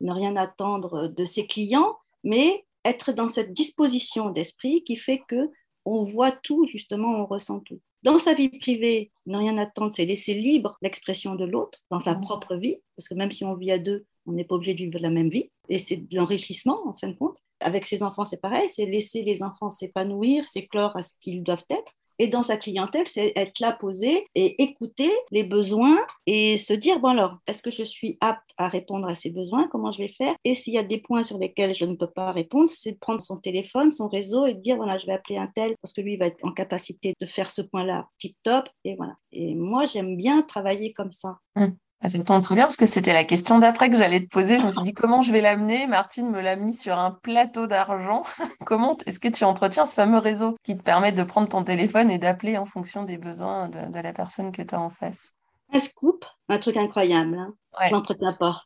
ne 0.00 0.12
rien 0.12 0.36
attendre 0.36 1.08
de 1.08 1.24
ses 1.24 1.46
clients, 1.46 1.96
mais 2.24 2.64
être 2.84 3.12
dans 3.12 3.28
cette 3.28 3.52
disposition 3.52 4.30
d'esprit 4.30 4.82
qui 4.84 4.96
fait 4.96 5.22
que 5.28 5.50
on 5.84 6.02
voit 6.02 6.32
tout, 6.32 6.66
justement, 6.66 7.20
on 7.20 7.26
ressent 7.26 7.60
tout. 7.60 7.80
Dans 8.02 8.18
sa 8.18 8.34
vie 8.34 8.48
privée, 8.48 9.12
ne 9.26 9.36
rien 9.36 9.58
attendre, 9.58 9.92
c'est 9.92 10.06
laisser 10.06 10.34
libre 10.34 10.78
l'expression 10.80 11.34
de 11.34 11.44
l'autre 11.44 11.80
dans 11.90 12.00
sa 12.00 12.14
propre 12.14 12.56
vie, 12.56 12.76
parce 12.96 13.08
que 13.08 13.14
même 13.14 13.30
si 13.30 13.44
on 13.44 13.54
vit 13.54 13.72
à 13.72 13.78
deux, 13.78 14.06
on 14.26 14.32
n'est 14.32 14.44
pas 14.44 14.54
obligé 14.54 14.74
de 14.74 14.84
vivre 14.84 14.98
la 15.00 15.10
même 15.10 15.28
vie, 15.28 15.50
et 15.68 15.78
c'est 15.78 15.96
de 15.96 16.16
l'enrichissement, 16.16 16.80
en 16.86 16.94
fin 16.94 17.08
de 17.08 17.16
compte. 17.16 17.38
Avec 17.60 17.84
ses 17.84 18.02
enfants, 18.02 18.24
c'est 18.24 18.40
pareil, 18.40 18.68
c'est 18.70 18.86
laisser 18.86 19.22
les 19.22 19.42
enfants 19.42 19.68
s'épanouir, 19.68 20.48
s'éclore 20.48 20.96
à 20.96 21.02
ce 21.02 21.12
qu'ils 21.20 21.42
doivent 21.42 21.64
être, 21.68 21.92
et 22.20 22.28
dans 22.28 22.42
sa 22.42 22.58
clientèle, 22.58 23.08
c'est 23.08 23.32
être 23.34 23.60
là 23.60 23.72
posé 23.72 24.26
et 24.34 24.62
écouter 24.62 25.10
les 25.30 25.42
besoins 25.42 25.96
et 26.26 26.58
se 26.58 26.74
dire, 26.74 27.00
bon 27.00 27.08
alors, 27.08 27.38
est-ce 27.46 27.62
que 27.62 27.70
je 27.70 27.82
suis 27.82 28.18
apte 28.20 28.50
à 28.58 28.68
répondre 28.68 29.08
à 29.08 29.14
ces 29.14 29.30
besoins? 29.30 29.68
Comment 29.68 29.90
je 29.90 30.02
vais 30.02 30.12
faire? 30.18 30.34
Et 30.44 30.54
s'il 30.54 30.74
y 30.74 30.78
a 30.78 30.82
des 30.82 30.98
points 30.98 31.22
sur 31.22 31.38
lesquels 31.38 31.74
je 31.74 31.86
ne 31.86 31.94
peux 31.94 32.10
pas 32.10 32.30
répondre, 32.30 32.68
c'est 32.68 32.92
de 32.92 32.98
prendre 32.98 33.22
son 33.22 33.38
téléphone, 33.38 33.90
son 33.90 34.06
réseau 34.06 34.44
et 34.44 34.52
de 34.52 34.60
dire, 34.60 34.76
voilà, 34.76 34.98
je 34.98 35.06
vais 35.06 35.14
appeler 35.14 35.38
un 35.38 35.46
tel 35.46 35.74
parce 35.80 35.94
que 35.94 36.02
lui 36.02 36.18
va 36.18 36.26
être 36.26 36.44
en 36.44 36.52
capacité 36.52 37.14
de 37.18 37.26
faire 37.26 37.50
ce 37.50 37.62
point-là 37.62 38.06
tip 38.18 38.36
top. 38.42 38.68
Et 38.84 39.54
moi, 39.54 39.86
j'aime 39.86 40.14
bien 40.18 40.42
travailler 40.42 40.92
comme 40.92 41.12
ça. 41.12 41.38
Hum. 41.56 41.74
Ah, 42.02 42.08
ça 42.08 42.22
tombe 42.24 42.42
très 42.42 42.54
bien 42.54 42.64
parce 42.64 42.78
que 42.78 42.86
c'était 42.86 43.12
la 43.12 43.24
question 43.24 43.58
d'après 43.58 43.90
que 43.90 43.96
j'allais 43.96 44.20
te 44.20 44.28
poser. 44.28 44.58
Je 44.58 44.64
me 44.64 44.70
suis 44.70 44.82
dit 44.82 44.94
comment 44.94 45.20
je 45.20 45.32
vais 45.32 45.42
l'amener? 45.42 45.86
Martine 45.86 46.30
me 46.30 46.40
l'a 46.40 46.56
mis 46.56 46.72
sur 46.72 46.98
un 46.98 47.10
plateau 47.10 47.66
d'argent. 47.66 48.22
comment 48.64 48.96
est-ce 49.04 49.20
que 49.20 49.28
tu 49.28 49.44
entretiens 49.44 49.84
ce 49.84 49.94
fameux 49.94 50.18
réseau 50.18 50.56
qui 50.62 50.78
te 50.78 50.82
permet 50.82 51.12
de 51.12 51.22
prendre 51.22 51.48
ton 51.48 51.62
téléphone 51.62 52.10
et 52.10 52.18
d'appeler 52.18 52.56
en 52.56 52.64
fonction 52.64 53.04
des 53.04 53.18
besoins 53.18 53.68
de, 53.68 54.00
la 54.00 54.12
personne 54.14 54.50
que 54.50 54.62
tu 54.62 54.74
as 54.74 54.80
en 54.80 54.88
face? 54.88 55.34
Un 55.74 55.78
scoop, 55.78 56.24
un 56.48 56.58
truc 56.58 56.78
incroyable. 56.78 57.36
Hein. 57.36 57.54
Ouais. 57.78 57.90
J'entretiens 57.90 58.32
pas. 58.40 58.62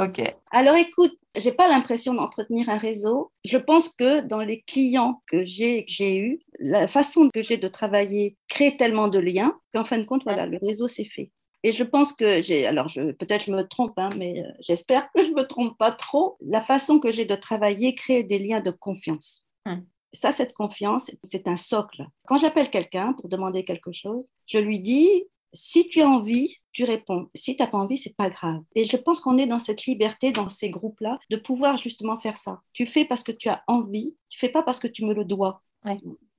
ok. 0.00 0.34
Alors 0.50 0.74
écoute, 0.74 1.14
j'ai 1.36 1.52
pas 1.52 1.68
l'impression 1.68 2.12
d'entretenir 2.14 2.68
un 2.70 2.78
réseau. 2.78 3.30
Je 3.44 3.56
pense 3.56 3.90
que 3.90 4.20
dans 4.20 4.40
les 4.40 4.62
clients 4.62 5.22
que 5.28 5.44
j'ai 5.44 5.84
que 5.84 5.92
j'ai 5.92 6.18
eu, 6.18 6.40
la 6.58 6.88
façon 6.88 7.30
que 7.32 7.44
j'ai 7.44 7.56
de 7.56 7.68
travailler 7.68 8.36
crée 8.48 8.76
tellement 8.76 9.06
de 9.06 9.20
liens 9.20 9.56
qu'en 9.72 9.84
fin 9.84 9.98
de 9.98 10.04
compte, 10.04 10.24
voilà, 10.24 10.46
le 10.46 10.58
réseau 10.60 10.88
s'est 10.88 11.04
fait. 11.04 11.30
Et 11.66 11.72
je 11.72 11.82
pense 11.82 12.12
que 12.12 12.42
j'ai, 12.42 12.64
alors 12.64 12.86
peut-être 12.94 13.46
je 13.46 13.50
me 13.50 13.66
trompe, 13.66 13.98
hein, 13.98 14.10
mais 14.16 14.40
euh, 14.40 14.52
j'espère 14.60 15.10
que 15.10 15.24
je 15.24 15.32
me 15.32 15.42
trompe 15.42 15.76
pas 15.76 15.90
trop. 15.90 16.36
La 16.40 16.60
façon 16.60 17.00
que 17.00 17.10
j'ai 17.10 17.24
de 17.24 17.34
travailler 17.34 17.96
crée 17.96 18.22
des 18.22 18.38
liens 18.38 18.60
de 18.60 18.70
confiance. 18.70 19.44
Hum. 19.66 19.84
Ça, 20.12 20.30
cette 20.30 20.54
confiance, 20.54 21.10
c'est 21.24 21.48
un 21.48 21.56
socle. 21.56 22.06
Quand 22.28 22.36
j'appelle 22.36 22.70
quelqu'un 22.70 23.14
pour 23.14 23.28
demander 23.28 23.64
quelque 23.64 23.90
chose, 23.90 24.30
je 24.46 24.58
lui 24.58 24.78
dis 24.78 25.24
si 25.52 25.88
tu 25.88 26.02
as 26.02 26.08
envie, 26.08 26.54
tu 26.70 26.84
réponds. 26.84 27.30
Si 27.34 27.56
tu 27.56 27.62
n'as 27.64 27.68
pas 27.68 27.78
envie, 27.78 27.98
c'est 27.98 28.14
pas 28.14 28.30
grave. 28.30 28.62
Et 28.76 28.86
je 28.86 28.96
pense 28.96 29.18
qu'on 29.18 29.36
est 29.36 29.48
dans 29.48 29.58
cette 29.58 29.86
liberté, 29.86 30.30
dans 30.30 30.48
ces 30.48 30.70
groupes-là, 30.70 31.18
de 31.30 31.36
pouvoir 31.36 31.78
justement 31.78 32.16
faire 32.16 32.36
ça. 32.36 32.60
Tu 32.74 32.86
fais 32.86 33.04
parce 33.04 33.24
que 33.24 33.32
tu 33.32 33.48
as 33.48 33.64
envie, 33.66 34.14
tu 34.28 34.38
fais 34.38 34.50
pas 34.50 34.62
parce 34.62 34.78
que 34.78 34.86
tu 34.86 35.04
me 35.04 35.14
le 35.14 35.24
dois. 35.24 35.62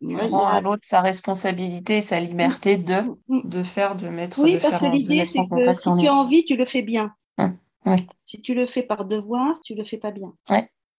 Tu 0.01 0.15
rends 0.15 0.45
à 0.45 0.61
l'autre 0.61 0.81
sa 0.83 1.01
responsabilité 1.01 1.97
et 1.97 2.01
sa 2.01 2.19
liberté 2.19 2.77
de, 2.77 3.01
mm, 3.01 3.15
mm. 3.27 3.49
de 3.49 3.63
faire, 3.63 3.95
de 3.95 4.07
mettre. 4.07 4.39
Oui, 4.39 4.57
parce 4.61 4.77
que 4.77 4.85
l'idée, 4.85 5.25
c'est 5.25 5.39
que 5.39 5.73
si 5.73 5.89
tu 5.99 6.07
as 6.07 6.13
envie, 6.13 6.45
tu 6.45 6.55
le 6.55 6.65
fais 6.65 6.81
bien. 6.81 7.13
Hum, 7.87 7.95
si 8.25 8.41
tu 8.41 8.53
le 8.53 8.65
fais 8.65 8.83
par 8.83 9.05
devoir, 9.05 9.59
tu 9.61 9.73
le 9.73 9.83
fais 9.83 9.97
pas 9.97 10.11
bien. 10.11 10.33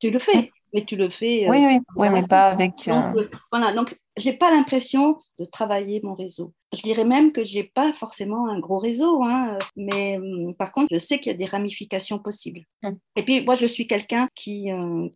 Tu 0.01 0.11
le 0.11 0.19
fais, 0.19 0.51
mais 0.73 0.85
tu 0.85 0.97
le 0.97 1.09
fais. 1.09 1.47
Euh, 1.47 1.51
oui, 1.51 1.67
oui, 1.67 1.79
oui 1.97 2.09
mais 2.11 2.27
pas 2.27 2.51
avec. 2.51 2.73
Donc, 2.87 2.89
euh, 2.89 3.23
euh, 3.23 3.29
voilà, 3.51 3.73
donc 3.73 3.95
j'ai 4.17 4.33
pas 4.33 4.51
l'impression 4.51 5.19
de 5.39 5.45
travailler 5.45 6.01
mon 6.03 6.15
réseau. 6.15 6.55
Je 6.73 6.83
dirais 6.83 7.05
même 7.05 7.33
que 7.33 7.45
j'ai 7.45 7.65
pas 7.65 7.93
forcément 7.93 8.49
un 8.49 8.61
gros 8.61 8.79
réseau, 8.79 9.23
hein, 9.25 9.59
mais 9.77 10.17
hum, 10.17 10.55
par 10.55 10.73
contre, 10.73 10.89
je 10.93 10.99
sais 10.99 11.19
qu'il 11.19 11.33
y 11.33 11.35
a 11.35 11.39
des 11.39 11.47
ramifications 11.47 12.19
possibles. 12.19 12.63
Hum. 12.85 12.97
Et 13.17 13.23
puis, 13.23 13.45
moi, 13.45 13.57
je 13.57 13.67
suis 13.67 13.87
quelqu'un 13.87 14.29
qui, 14.35 14.71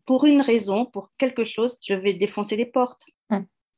pour 0.04 0.24
une 0.24 0.42
raison, 0.42 0.84
pour 0.84 1.10
quelque 1.16 1.44
chose, 1.44 1.78
je 1.80 1.94
vais 1.94 2.12
défoncer 2.12 2.56
les 2.56 2.66
portes. 2.66 3.02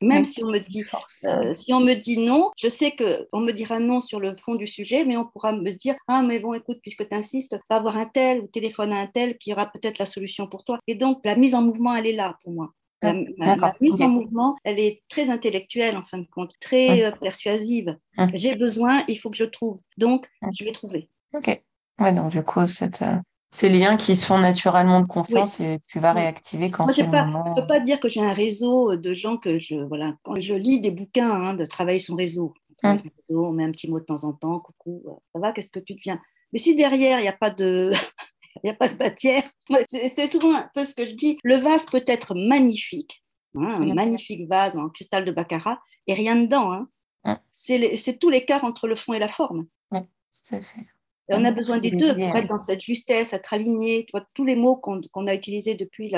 Même 0.01 0.25
si 0.25 0.43
on 0.45 0.51
me 0.51 0.59
dit 0.59 0.85
euh, 1.25 1.55
si 1.55 1.73
on 1.73 1.81
me 1.81 1.95
dit 1.95 2.19
non, 2.19 2.51
je 2.57 2.69
sais 2.69 2.91
que 2.93 3.27
on 3.33 3.41
me 3.41 3.53
dira 3.53 3.79
non 3.79 4.01
sur 4.01 4.21
le 4.21 4.37
fond 4.37 4.55
du 4.55 4.67
sujet, 4.67 5.05
mais 5.05 5.17
on 5.17 5.25
pourra 5.25 5.53
me 5.53 5.71
dire 5.71 5.95
ah 6.09 6.23
mais 6.23 6.41
bon 6.41 6.53
écoute 6.55 6.79
puisque 6.83 7.09
tu 7.09 7.15
insistes, 7.15 7.57
va 7.71 7.81
voir 7.81 7.97
un 7.97 8.07
tel 8.07 8.41
ou 8.41 8.47
téléphone 8.49 8.93
à 8.93 9.01
un 9.01 9.07
tel 9.07 9.39
qui 9.39 9.53
aura 9.53 9.67
peut-être 9.67 9.99
la 9.99 10.07
solution 10.07 10.47
pour 10.47 10.65
toi. 10.65 10.79
Et 10.87 10.95
donc 10.95 11.21
la 11.25 11.37
mise 11.37 11.55
en 11.55 11.63
mouvement 11.63 11.95
elle 11.95 12.07
est 12.07 12.13
là 12.13 12.37
pour 12.43 12.53
moi. 12.53 12.73
La, 13.03 13.75
mise 13.81 14.01
en 14.01 14.09
mouvement, 14.09 14.57
elle 14.65 14.79
est 14.79 15.03
très 15.11 15.29
intellectuelle 15.29 15.97
en 15.97 16.05
fin 16.05 16.19
de 16.19 16.27
compte, 16.27 16.53
très 16.59 17.05
euh, 17.05 17.11
persuasive. 17.11 17.99
J'ai 18.33 18.55
besoin, 18.55 19.03
il 19.09 19.19
faut 19.19 19.29
que 19.29 19.37
je 19.37 19.45
trouve. 19.45 19.79
Donc, 19.99 20.27
je 20.53 20.65
vais 20.65 20.73
trouver. 20.73 21.11
Ok. 21.35 21.61
Ouais, 22.01 22.13
donc 22.13 22.31
du 22.31 22.43
coup, 22.43 22.67
cette, 22.67 23.03
euh, 23.03 23.17
ces 23.55 23.69
liens 23.69 23.97
qui 23.97 24.17
se 24.17 24.27
font 24.27 24.39
naturellement 24.39 25.01
de 25.01 25.07
confiance 25.07 25.61
et 25.61 25.79
tu 25.89 26.01
vas 26.01 26.13
réactiver 26.13 26.73
quand 26.73 26.89
c'est 26.89 27.03
le 27.03 27.09
moment. 27.09 27.45
Je 27.47 27.51
ne 27.51 27.55
peux 27.55 27.67
pas 27.69 27.79
dire 27.79 28.01
que 28.01 28.09
j'ai 28.09 28.21
un 28.21 28.33
réseau 28.33 28.97
de 28.97 29.15
gens 29.15 29.37
que 29.37 29.61
je. 29.61 29.77
Voilà, 29.77 30.17
quand 30.25 30.41
je 30.41 30.55
lis 30.55 30.81
des 30.81 30.91
bouquins, 30.91 31.31
hein, 31.31 31.55
de 31.55 31.65
travailler 31.65 32.01
son 32.01 32.17
réseau. 32.17 32.53
Hum. 32.83 32.97
On 33.31 33.53
met 33.53 33.63
un 33.63 33.71
petit 33.71 33.89
mot 33.89 34.01
de 34.01 34.05
temps 34.05 34.25
en 34.25 34.33
temps, 34.33 34.59
coucou, 34.59 35.05
ça 35.33 35.39
va, 35.39 35.53
qu'est-ce 35.53 35.69
que 35.69 35.79
tu 35.79 35.95
deviens? 35.95 36.21
Mais 36.53 36.59
si 36.59 36.75
derrière, 36.75 37.21
il 37.21 37.23
n'y 37.23 37.29
a 37.29 37.37
pas 37.37 37.51
de. 37.51 37.93
Il 38.63 38.69
n'y 38.69 38.71
a 38.71 38.75
pas 38.75 38.87
de 38.87 38.97
matière. 38.97 39.43
C'est 39.89 40.29
souvent 40.29 40.55
un 40.55 40.71
peu 40.73 40.85
ce 40.85 40.95
que 40.95 41.05
je 41.07 41.15
dis. 41.17 41.39
Le 41.43 41.57
vase 41.57 41.87
peut 41.87 42.05
être 42.07 42.37
magnifique, 42.37 43.25
hein, 43.57 43.81
un 43.83 43.95
magnifique 43.95 44.49
vase 44.49 44.77
en 44.77 44.89
cristal 44.91 45.25
de 45.25 45.33
baccarat, 45.33 45.81
et 46.07 46.15
rien 46.15 46.37
dedans. 46.37 46.71
Hein. 46.71 46.89
Hum. 47.25 47.37
C'est 47.51 48.19
tous 48.21 48.31
quarts 48.47 48.63
entre 48.63 48.87
le 48.87 48.95
fond 48.95 49.13
et 49.13 49.19
la 49.19 49.27
forme. 49.27 49.67
Oui, 49.91 49.99
tout 50.03 50.55
à 50.55 50.61
fait 50.61 50.87
on 51.29 51.45
a 51.45 51.53
besoin 51.53 51.79
des 51.79 51.91
deux 51.91 52.15
pour 52.15 52.37
être 52.37 52.49
dans 52.49 52.59
cette 52.59 52.81
justesse, 52.81 53.33
être 53.33 53.55
aligné. 53.55 54.07
tous 54.35 54.45
les 54.45 54.57
mots 54.57 54.77
qu'on 54.77 55.27
a 55.27 55.35
utilisés 55.35 55.75
depuis 55.75 56.13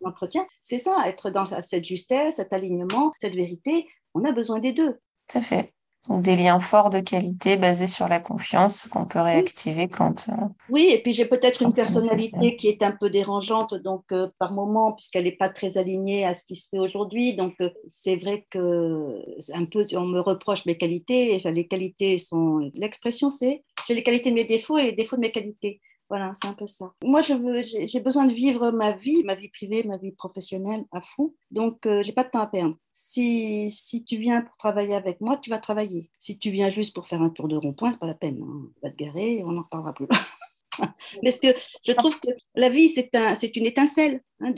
l'entretien, 0.00 0.46
c'est 0.60 0.78
ça, 0.78 0.96
être 1.06 1.30
dans 1.30 1.46
cette 1.46 1.84
justesse, 1.84 2.36
cet 2.36 2.52
alignement, 2.52 3.12
cette 3.18 3.34
vérité. 3.34 3.86
On 4.14 4.24
a 4.24 4.32
besoin 4.32 4.60
des 4.60 4.72
deux. 4.72 4.98
Tout 5.28 5.38
à 5.38 5.40
fait. 5.40 5.74
Donc 6.08 6.20
des 6.20 6.36
liens 6.36 6.60
forts 6.60 6.90
de 6.90 7.00
qualité 7.00 7.56
basés 7.56 7.86
sur 7.86 8.08
la 8.08 8.20
confiance 8.20 8.86
qu'on 8.88 9.06
peut 9.06 9.20
réactiver 9.20 9.88
quand. 9.88 10.28
Euh, 10.28 10.32
oui, 10.68 10.88
et 10.90 10.98
puis 10.98 11.14
j'ai 11.14 11.24
peut-être 11.24 11.62
une 11.62 11.72
personnalité 11.72 12.56
qui 12.56 12.68
est 12.68 12.82
un 12.82 12.90
peu 12.90 13.08
dérangeante, 13.08 13.74
donc 13.74 14.04
euh, 14.12 14.28
par 14.38 14.52
moment, 14.52 14.92
puisqu'elle 14.92 15.24
n'est 15.24 15.32
pas 15.32 15.48
très 15.48 15.78
alignée 15.78 16.26
à 16.26 16.34
ce 16.34 16.46
qui 16.46 16.56
se 16.56 16.68
fait 16.68 16.78
aujourd'hui. 16.78 17.36
Donc 17.36 17.54
euh, 17.62 17.70
c'est 17.86 18.16
vrai 18.16 18.46
que 18.50 19.18
un 19.54 19.64
peu 19.64 19.86
on 19.94 20.04
me 20.04 20.20
reproche 20.20 20.66
mes 20.66 20.76
qualités. 20.76 21.40
les 21.42 21.66
qualités 21.66 22.18
sont 22.18 22.70
l'expression, 22.74 23.30
c'est 23.30 23.64
j'ai 23.86 23.94
les 23.94 24.02
qualités 24.02 24.30
de 24.30 24.34
mes 24.34 24.44
défauts 24.44 24.78
et 24.78 24.82
les 24.82 24.92
défauts 24.92 25.16
de 25.16 25.20
mes 25.22 25.32
qualités. 25.32 25.80
Voilà, 26.10 26.32
c'est 26.34 26.48
un 26.48 26.52
peu 26.52 26.66
ça. 26.66 26.92
Moi, 27.02 27.22
j'ai 27.22 28.00
besoin 28.00 28.26
de 28.26 28.32
vivre 28.32 28.70
ma 28.70 28.92
vie, 28.92 29.24
ma 29.24 29.34
vie 29.34 29.48
privée, 29.48 29.82
ma 29.84 29.96
vie 29.96 30.12
professionnelle 30.12 30.84
à 30.92 31.00
fond. 31.00 31.34
Donc, 31.50 31.86
euh, 31.86 32.02
j'ai 32.02 32.12
pas 32.12 32.24
de 32.24 32.30
temps 32.30 32.40
à 32.40 32.46
perdre. 32.46 32.76
Si, 32.92 33.70
si 33.70 34.04
tu 34.04 34.18
viens 34.18 34.42
pour 34.42 34.56
travailler 34.58 34.94
avec 34.94 35.20
moi, 35.20 35.38
tu 35.38 35.48
vas 35.48 35.58
travailler. 35.58 36.10
Si 36.18 36.38
tu 36.38 36.50
viens 36.50 36.68
juste 36.68 36.94
pour 36.94 37.08
faire 37.08 37.22
un 37.22 37.30
tour 37.30 37.48
de 37.48 37.56
rond-point, 37.56 37.92
c'est 37.92 37.98
pas 37.98 38.06
la 38.06 38.14
peine. 38.14 38.38
Hein. 38.42 38.70
On 38.82 38.86
va 38.86 38.90
te 38.90 38.96
garer 38.96 39.38
et 39.38 39.44
on 39.44 39.52
n'en 39.52 39.62
reparlera 39.62 39.94
plus. 39.94 40.06
Parce 41.22 41.38
que 41.38 41.48
je 41.86 41.92
trouve 41.92 42.18
que 42.20 42.28
la 42.54 42.68
vie, 42.68 42.90
c'est 42.90 43.14
un, 43.14 43.34
une 43.34 43.66
étincelle. 43.66 44.22
Hein, 44.40 44.52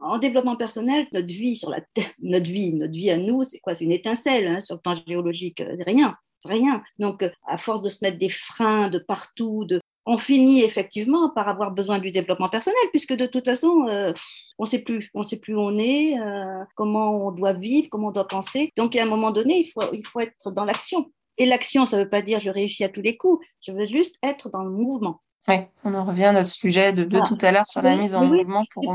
en 0.00 0.18
développement 0.18 0.56
personnel, 0.56 1.06
notre 1.12 1.26
vie, 1.26 1.56
sur 1.56 1.70
la 1.70 1.80
notre 2.20 2.50
vie, 2.50 2.72
notre 2.74 2.92
vie 2.92 3.10
à 3.10 3.16
nous, 3.16 3.42
c'est 3.42 3.58
quoi? 3.58 3.74
C'est 3.74 3.84
une 3.84 3.92
étincelle 3.92 4.46
hein, 4.46 4.60
sur 4.60 4.76
le 4.76 4.80
temps 4.80 4.94
géologique, 5.06 5.62
c'est 5.76 5.84
rien 5.84 6.16
rien. 6.46 6.82
Donc, 6.98 7.22
euh, 7.22 7.30
à 7.46 7.58
force 7.58 7.82
de 7.82 7.88
se 7.88 8.04
mettre 8.04 8.18
des 8.18 8.28
freins 8.28 8.88
de 8.88 8.98
partout, 8.98 9.64
de... 9.64 9.80
on 10.06 10.16
finit 10.16 10.62
effectivement 10.62 11.30
par 11.30 11.48
avoir 11.48 11.70
besoin 11.70 11.98
du 11.98 12.12
développement 12.12 12.48
personnel, 12.48 12.78
puisque 12.90 13.14
de 13.14 13.26
toute 13.26 13.44
façon, 13.44 13.86
euh, 13.88 14.12
on 14.58 14.64
ne 14.64 14.68
sait 14.68 14.82
plus, 14.82 15.10
on 15.14 15.22
sait 15.22 15.38
plus 15.38 15.54
où 15.54 15.60
on 15.60 15.78
est, 15.78 16.18
euh, 16.18 16.64
comment 16.74 17.26
on 17.26 17.32
doit 17.32 17.52
vivre, 17.52 17.88
comment 17.90 18.08
on 18.08 18.12
doit 18.12 18.28
penser. 18.28 18.72
Donc, 18.76 18.96
à 18.96 19.02
un 19.02 19.06
moment 19.06 19.30
donné, 19.30 19.60
il 19.60 19.70
faut, 19.70 19.92
il 19.92 20.06
faut 20.06 20.20
être 20.20 20.50
dans 20.52 20.64
l'action. 20.64 21.10
Et 21.36 21.46
l'action, 21.46 21.84
ça 21.84 21.98
ne 21.98 22.04
veut 22.04 22.10
pas 22.10 22.22
dire 22.22 22.40
je 22.40 22.50
réussis 22.50 22.84
à 22.84 22.88
tous 22.88 23.02
les 23.02 23.16
coups, 23.16 23.44
je 23.60 23.72
veux 23.72 23.86
juste 23.86 24.16
être 24.22 24.50
dans 24.50 24.62
le 24.62 24.70
mouvement. 24.70 25.20
Oui, 25.46 25.56
on 25.84 25.94
en 25.94 26.04
revient 26.04 26.24
à 26.24 26.32
notre 26.32 26.48
sujet 26.48 26.92
de, 26.92 27.04
tout 27.04 27.38
à 27.42 27.52
l'heure 27.52 27.66
sur 27.66 27.82
la 27.82 27.96
mise 27.96 28.14
en 28.14 28.24
mouvement 28.24 28.64
pour 28.72 28.94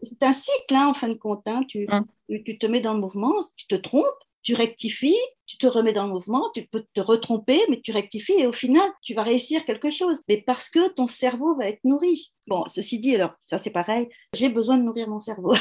C'est 0.00 0.22
un 0.22 0.32
cycle, 0.32 0.74
hein, 0.74 0.88
en 0.88 0.94
fin 0.94 1.08
de 1.08 1.14
compte. 1.14 1.42
Hein. 1.46 1.62
Tu, 1.68 1.86
hum. 1.90 2.06
tu, 2.28 2.58
te 2.58 2.66
mets 2.66 2.80
dans 2.80 2.94
le 2.94 3.00
mouvement, 3.00 3.34
tu 3.56 3.66
te 3.66 3.74
trompes, 3.74 4.06
tu 4.42 4.54
rectifies, 4.54 5.18
tu 5.46 5.58
te 5.58 5.66
remets 5.66 5.92
dans 5.92 6.06
le 6.06 6.12
mouvement, 6.12 6.50
tu 6.54 6.66
peux 6.66 6.84
te 6.94 7.00
retromper, 7.00 7.60
mais 7.68 7.80
tu 7.80 7.92
rectifies 7.92 8.38
et 8.38 8.46
au 8.46 8.52
final, 8.52 8.88
tu 9.02 9.14
vas 9.14 9.22
réussir 9.22 9.64
quelque 9.64 9.90
chose. 9.90 10.22
Mais 10.28 10.42
parce 10.42 10.70
que 10.70 10.88
ton 10.88 11.06
cerveau 11.06 11.56
va 11.56 11.68
être 11.68 11.84
nourri. 11.84 12.32
Bon, 12.46 12.64
ceci 12.66 13.00
dit, 13.00 13.14
alors, 13.14 13.32
ça 13.42 13.58
c'est 13.58 13.70
pareil, 13.70 14.08
j'ai 14.34 14.48
besoin 14.48 14.78
de 14.78 14.82
nourrir 14.82 15.08
mon 15.08 15.20
cerveau. 15.20 15.54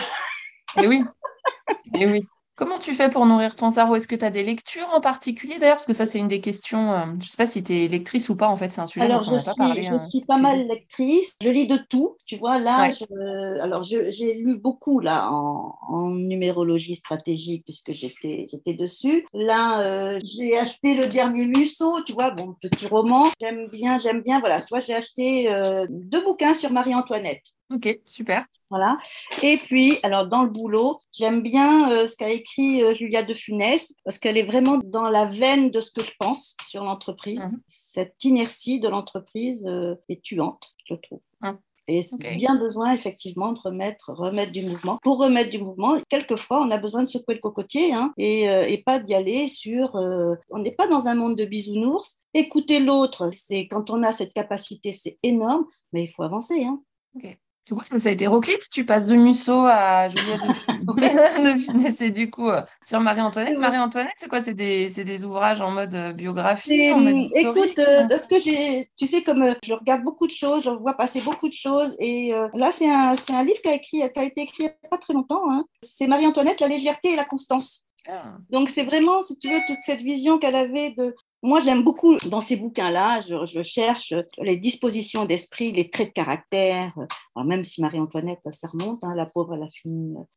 Et 0.82 0.88
oui. 0.88 1.02
Et 2.00 2.06
oui. 2.06 2.24
Comment 2.60 2.78
tu 2.78 2.94
fais 2.94 3.10
pour 3.10 3.26
nourrir 3.26 3.56
ton 3.56 3.70
cerveau? 3.72 3.96
Est-ce 3.96 4.06
que 4.06 4.18
tu 4.18 4.26
as 4.26 4.30
des 4.32 4.44
lectures 4.44 4.90
en 4.94 5.00
particulier 5.00 5.60
d'ailleurs? 5.60 5.78
Parce 5.78 5.86
que 5.86 5.94
ça, 5.94 6.06
c'est 6.06 6.20
une 6.20 6.28
des 6.28 6.42
questions. 6.42 6.92
euh, 6.92 7.06
je 7.12 7.12
ne 7.16 7.22
sais 7.22 7.38
pas 7.38 7.48
si 7.48 7.64
tu 7.64 7.74
es 7.74 7.88
lectrice 7.88 8.28
ou 8.28 8.36
pas, 8.36 8.50
en 8.50 8.58
fait, 8.58 8.70
c'est 8.70 8.82
un 8.82 8.88
sujet 8.88 9.06
Alors, 9.06 9.22
dont 9.22 9.28
on 9.28 9.32
je 9.32 9.36
n'a 9.38 9.44
pas 9.44 9.54
parlé. 9.56 9.84
je 9.84 9.94
euh, 9.94 9.98
suis 9.98 10.26
pas 10.26 10.38
mal 10.38 10.68
lectrice. 10.68 11.36
Je 11.42 11.48
lis 11.48 11.70
de 11.70 11.78
tout. 11.78 12.18
Tu 12.26 12.36
vois, 12.36 12.60
là, 12.60 12.82
Ouais. 12.82 12.92
je- 12.92 13.62
alors 13.62 13.84
j'ai 13.86 14.34
lu 14.34 14.58
beaucoup 14.58 15.00
là 15.00 15.30
en, 15.32 15.74
en 15.88 16.10
numérologie 16.10 16.96
stratégique 16.96 17.64
puisque 17.64 17.94
j'étais 17.94 18.74
dessus. 18.74 19.26
Là, 19.34 19.82
euh, 20.16 20.20
j'ai 20.26 20.58
acheté 20.58 20.96
le 20.96 21.08
dernier 21.08 21.48
Musso, 21.48 22.04
tu 22.04 22.12
vois, 22.12 22.32
bon, 22.32 22.56
petit 22.62 22.88
roman. 22.88 23.28
J'aime 23.40 23.68
bien, 23.72 24.00
j'aime 24.00 24.22
bien. 24.22 24.42
Voilà, 24.42 24.60
tu 24.60 24.68
vois, 24.72 24.82
j'ai 24.82 24.96
acheté 24.96 25.48
deux 25.90 26.22
bouquins 26.26 26.54
sur 26.54 26.74
Marie-Antoinette. 26.74 27.44
Ok, 27.72 28.00
super. 28.06 28.46
Voilà. 28.72 28.98
Et 29.42 29.58
puis, 29.58 29.98
alors 30.04 30.28
dans 30.28 30.44
le 30.44 30.50
boulot, 30.50 31.00
j'aime 31.12 31.42
bien 31.42 31.92
euh, 31.92 32.08
ce 32.08 32.16
qu'a 32.16 32.30
écrit 32.30 32.84
euh, 32.84 32.94
Julia 32.94 33.24
de 33.24 33.34
Funès 33.34 33.94
parce 34.04 34.20
qu'elle 34.20 34.38
est 34.38 34.44
vraiment 34.44 34.78
dans 34.84 35.08
la 35.10 35.26
veine 35.26 35.72
de 35.72 35.80
ce 35.80 35.92
que 35.92 36.04
je 36.04 36.12
pense 36.20 36.56
sur 36.68 36.84
l'entreprise. 36.84 37.42
Mhm. 37.48 37.62
Cette 37.68 38.24
inertie 38.24 38.80
de 38.80 38.88
l'entreprise 38.88 39.66
euh, 39.68 39.96
est 40.08 40.22
tuante, 40.22 40.76
je 40.86 40.94
trouve. 40.96 41.22
Mhm. 41.42 41.58
Et 41.88 42.04
c'est 42.04 42.14
Ok. 42.16 42.38
bien 42.38 42.56
besoin 42.56 42.92
effectivement 42.94 43.52
de 43.54 43.60
remettre, 43.60 44.12
remettre 44.14 44.52
du 44.52 44.64
mouvement. 44.64 45.00
Pour 45.02 45.18
remettre 45.18 45.50
du 45.50 45.58
mouvement, 45.58 45.96
quelquefois 46.08 46.62
on 46.62 46.70
a 46.70 46.78
besoin 46.78 47.02
de 47.02 47.08
secouer 47.08 47.34
le 47.34 47.42
cocotier 47.42 47.94
hein, 47.94 48.14
et, 48.18 48.48
euh, 48.48 48.68
et 48.68 48.78
pas 48.84 49.00
d'y 49.00 49.16
aller 49.16 49.48
sur. 49.48 49.96
euh, 49.96 50.36
on 50.52 50.60
n'est 50.60 50.76
pas 50.76 50.88
dans 50.88 51.08
un 51.08 51.16
monde 51.16 51.36
de 51.36 51.46
bisounours. 51.46 52.20
Écouter 52.36 52.80
l'autre, 52.80 53.30
c'est 53.32 53.68
quand 53.68 53.90
on 53.90 54.04
a 54.04 54.12
cette 54.12 54.34
capacité, 54.34 54.94
c'est 54.94 55.18
énorme, 55.24 55.66
mais 55.92 56.04
il 56.04 56.08
faut 56.08 56.22
avancer. 56.22 56.64
Hein. 56.64 56.80
Du 57.70 57.76
coup, 57.76 57.84
ça, 57.84 58.00
ça 58.00 58.10
a 58.10 58.12
été 58.12 58.24
hétéroclite. 58.24 58.68
Tu 58.72 58.84
passes 58.84 59.06
de 59.06 59.16
Musso 59.16 59.68
à 59.68 60.10
Julia 60.10 60.38
de, 60.38 62.04
et 62.04 62.10
du 62.10 62.32
coup, 62.32 62.50
euh, 62.50 62.64
sur 62.84 63.00
Marie-Antoinette. 63.00 63.54
C'est. 63.54 63.60
Marie-Antoinette, 63.60 64.16
c'est 64.18 64.28
quoi? 64.28 64.42
C'est 64.42 64.56
des, 64.56 64.90
c'est 64.90 65.04
des 65.04 65.24
ouvrages 65.24 65.62
en 65.62 65.70
mode 65.70 65.94
euh, 65.94 66.12
biographie, 66.12 66.76
C'est, 66.76 66.92
en 66.92 66.98
mode 66.98 67.14
hum, 67.14 67.26
écoute, 67.36 67.78
euh, 67.78 68.08
parce 68.08 68.26
que 68.26 68.40
j'ai, 68.40 68.90
tu 68.98 69.06
sais, 69.06 69.22
comme 69.22 69.44
euh, 69.44 69.54
je 69.64 69.74
regarde 69.74 70.02
beaucoup 70.02 70.26
de 70.26 70.32
choses, 70.32 70.64
je 70.64 70.72
vois 70.72 70.96
passer 70.96 71.22
beaucoup 71.22 71.48
de 71.48 71.54
choses, 71.54 71.96
et 72.00 72.34
euh, 72.34 72.48
là, 72.56 72.72
c'est 72.72 72.90
un, 72.90 73.16
c'est 73.16 73.34
un 73.34 73.44
livre 73.44 73.62
qui 73.62 73.70
a, 73.70 73.76
écrit, 73.76 74.02
qui 74.12 74.20
a 74.20 74.24
été 74.24 74.42
écrit 74.42 74.64
il 74.64 74.66
n'y 74.66 74.72
a 74.72 74.90
pas 74.90 74.98
très 74.98 75.14
longtemps. 75.14 75.44
hein. 75.52 75.64
C'est 75.84 76.08
Marie-Antoinette, 76.08 76.62
La 76.62 76.70
légèreté 76.70 77.14
et 77.14 77.16
la 77.16 77.26
constance. 77.26 77.86
Ah, 78.08 78.34
Donc, 78.50 78.70
c'est 78.70 78.84
vraiment, 78.84 79.22
si 79.22 79.38
tu 79.38 79.52
veux, 79.52 79.60
toute 79.68 79.78
cette 79.86 80.02
vision 80.02 80.40
qu'elle 80.40 80.56
avait 80.56 80.90
de. 80.98 81.14
Moi, 81.42 81.62
j'aime 81.62 81.84
beaucoup 81.84 82.18
dans 82.28 82.42
ces 82.42 82.58
bouquins-là, 82.58 83.22
je, 83.22 83.64
cherche 83.64 84.14
les 84.42 84.58
dispositions 84.58 85.26
d'esprit, 85.26 85.72
les 85.72 85.90
traits 85.90 86.10
de 86.10 86.14
caractère. 86.14 86.94
Alors, 87.36 87.48
même 87.48 87.64
si 87.64 87.82
Marie-Antoinette, 87.82 88.52
ça 88.52 88.68
remonte, 88.68 89.04
hein, 89.04 89.16
la 89.16 89.26
pauvre, 89.26 89.54
elle 89.54 89.64
a 89.64 89.70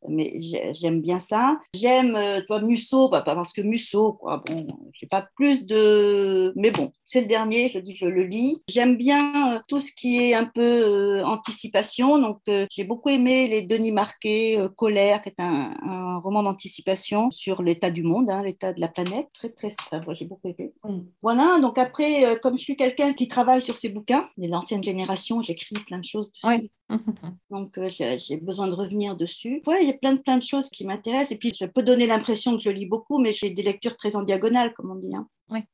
mais 0.08 0.34
j'ai- 0.38 0.74
j'aime 0.74 1.00
bien 1.00 1.18
ça. 1.18 1.58
J'aime, 1.74 2.14
euh, 2.16 2.40
toi, 2.46 2.60
Musso, 2.60 3.08
bah, 3.08 3.22
parce 3.22 3.52
que 3.52 3.62
Musso, 3.62 4.14
quoi, 4.14 4.42
bon, 4.46 4.66
j'ai 4.92 5.06
pas 5.06 5.26
plus 5.36 5.66
de. 5.66 6.52
Mais 6.56 6.70
bon, 6.70 6.92
c'est 7.04 7.20
le 7.20 7.26
dernier, 7.26 7.70
je 7.70 7.78
dis, 7.78 7.96
je 7.96 8.06
le 8.06 8.24
lis. 8.24 8.62
J'aime 8.68 8.96
bien 8.96 9.56
euh, 9.56 9.60
tout 9.68 9.80
ce 9.80 9.92
qui 9.92 10.18
est 10.18 10.34
un 10.34 10.44
peu 10.44 10.62
euh, 10.62 11.24
anticipation, 11.24 12.18
donc 12.18 12.38
j'ai 12.70 12.84
beaucoup 12.84 13.08
aimé 13.08 13.48
les 13.48 13.62
Denis 13.62 13.92
Marquet, 13.92 14.58
Colère, 14.76 15.22
qui 15.22 15.30
est 15.30 15.40
un, 15.40 16.18
roman 16.18 16.42
d'anticipation 16.42 17.30
sur 17.30 17.62
l'état 17.62 17.90
du 17.90 18.02
monde, 18.02 18.30
hein, 18.30 18.42
l'état 18.42 18.72
de 18.72 18.80
la 18.80 18.88
planète, 18.88 19.26
très, 19.34 19.50
très, 19.50 19.70
moi, 20.04 20.14
j'ai 20.14 20.24
beaucoup 20.26 20.48
aimé. 20.48 20.72
Voilà, 21.22 21.58
donc 21.60 21.78
après, 21.78 22.24
euh, 22.24 22.36
comme 22.36 22.58
je 22.58 22.62
suis 22.62 22.76
quelqu'un 22.76 23.12
qui 23.12 23.28
travaille 23.28 23.62
sur 23.62 23.76
ces 23.76 23.88
bouquins, 23.88 24.28
de 24.36 24.48
l'ancienne 24.48 24.82
génération, 24.82 25.42
j'écris 25.42 25.74
plein 25.86 25.98
de 25.98 26.04
choses 26.04 26.32
dessus. 26.32 26.70
Donc, 27.50 27.78
euh, 27.78 27.88
j'ai 27.88 28.36
besoin 28.36 28.68
de 28.68 28.74
revenir 28.74 29.16
dessus. 29.16 29.62
Ouais, 29.66 29.82
il 29.82 29.88
y 29.88 29.90
a 29.90 29.94
plein 29.94 30.12
de, 30.12 30.18
plein 30.18 30.36
de 30.36 30.42
choses 30.42 30.68
qui 30.68 30.84
m'intéressent. 30.86 31.32
Et 31.32 31.38
puis, 31.38 31.52
je 31.58 31.64
peux 31.64 31.82
donner 31.82 32.06
l'impression 32.06 32.56
que 32.56 32.62
je 32.62 32.68
lis 32.68 32.86
beaucoup, 32.86 33.18
mais 33.18 33.32
j'ai 33.32 33.50
des 33.50 33.62
lectures 33.62 33.96
très 33.96 34.14
en 34.16 34.22
diagonale, 34.22 34.74
comme 34.74 34.90
on 34.90 34.96
dit. 34.96 35.14
hein. 35.14 35.26
Oui. 35.48 35.64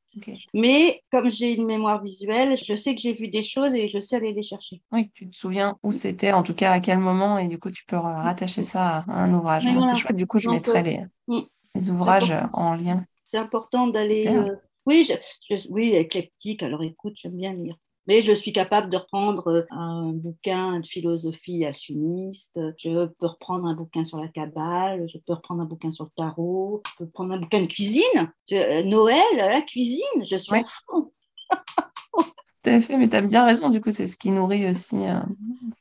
Mais 0.53 1.01
comme 1.11 1.29
j'ai 1.29 1.53
une 1.53 1.65
mémoire 1.65 2.01
visuelle, 2.01 2.57
je 2.61 2.75
sais 2.75 2.95
que 2.95 3.01
j'ai 3.01 3.13
vu 3.13 3.29
des 3.29 3.43
choses 3.43 3.73
et 3.75 3.87
je 3.87 3.99
sais 3.99 4.17
aller 4.17 4.33
les 4.33 4.43
chercher. 4.43 4.81
Oui, 4.91 5.09
tu 5.13 5.29
te 5.29 5.35
souviens 5.35 5.77
où 5.83 5.93
c'était, 5.93 6.33
en 6.33 6.43
tout 6.43 6.53
cas 6.53 6.71
à 6.71 6.79
quel 6.79 6.97
moment, 6.97 7.37
et 7.37 7.47
du 7.47 7.59
coup, 7.59 7.71
tu 7.71 7.85
peux 7.85 7.95
rattacher 7.95 8.63
ça 8.63 9.05
à 9.07 9.23
un 9.23 9.33
ouvrage. 9.33 9.65
Oui, 9.65 9.73
voilà. 9.73 9.87
C'est 9.87 9.95
chouette, 9.95 10.15
du 10.15 10.27
coup, 10.27 10.39
je 10.39 10.47
Donc, 10.47 10.55
mettrai 10.55 10.79
euh, 10.79 10.81
les, 10.83 11.01
mm. 11.27 11.41
les 11.75 11.89
ouvrages 11.91 12.33
en 12.53 12.75
lien. 12.75 13.05
C'est 13.23 13.37
important 13.37 13.87
d'aller. 13.87 14.27
Euh, 14.27 14.55
Oui, 14.85 15.07
je, 15.07 15.55
je- 15.55 15.67
oui, 15.69 15.95
éclectique. 15.95 16.63
Alors 16.63 16.83
écoute, 16.83 17.13
j'aime 17.21 17.35
bien 17.37 17.53
lire. 17.53 17.75
Mais 18.07 18.23
je 18.23 18.31
suis 18.31 18.51
capable 18.53 18.89
de 18.89 18.97
reprendre 18.97 19.47
euh, 19.49 19.63
un 19.69 20.13
bouquin 20.13 20.79
de 20.79 20.85
philosophie 20.85 21.63
alchimiste, 21.63 22.59
je 22.77 23.05
peux 23.05 23.27
reprendre 23.27 23.67
un 23.67 23.75
bouquin 23.75 24.03
sur 24.03 24.17
la 24.19 24.27
cabale, 24.29 25.07
je 25.07 25.19
peux 25.19 25.33
reprendre 25.33 25.61
un 25.61 25.65
bouquin 25.65 25.91
sur 25.91 26.05
le 26.05 26.11
tarot, 26.15 26.81
je 26.87 27.03
peux 27.05 27.09
prendre 27.11 27.33
un 27.33 27.39
bouquin 27.39 27.61
de 27.61 27.67
cuisine. 27.67 28.31
Je- 28.49 28.55
euh, 28.55 28.83
Noël, 28.83 29.23
la 29.37 29.61
cuisine, 29.61 30.25
je 30.25 30.37
suis 30.37 30.51
Ouais. 30.53 30.61
en 30.61 30.65
fond. 30.65 31.11
Tout 32.63 32.69
à 32.71 32.81
fait, 32.81 32.97
mais 32.97 33.07
tu 33.07 33.15
as 33.15 33.21
bien 33.21 33.45
raison, 33.45 33.69
du 33.69 33.79
coup, 33.79 33.91
c'est 33.91 34.07
ce 34.07 34.17
qui 34.17 34.31
nourrit 34.31 34.69
aussi. 34.69 34.97
euh, 34.97 35.19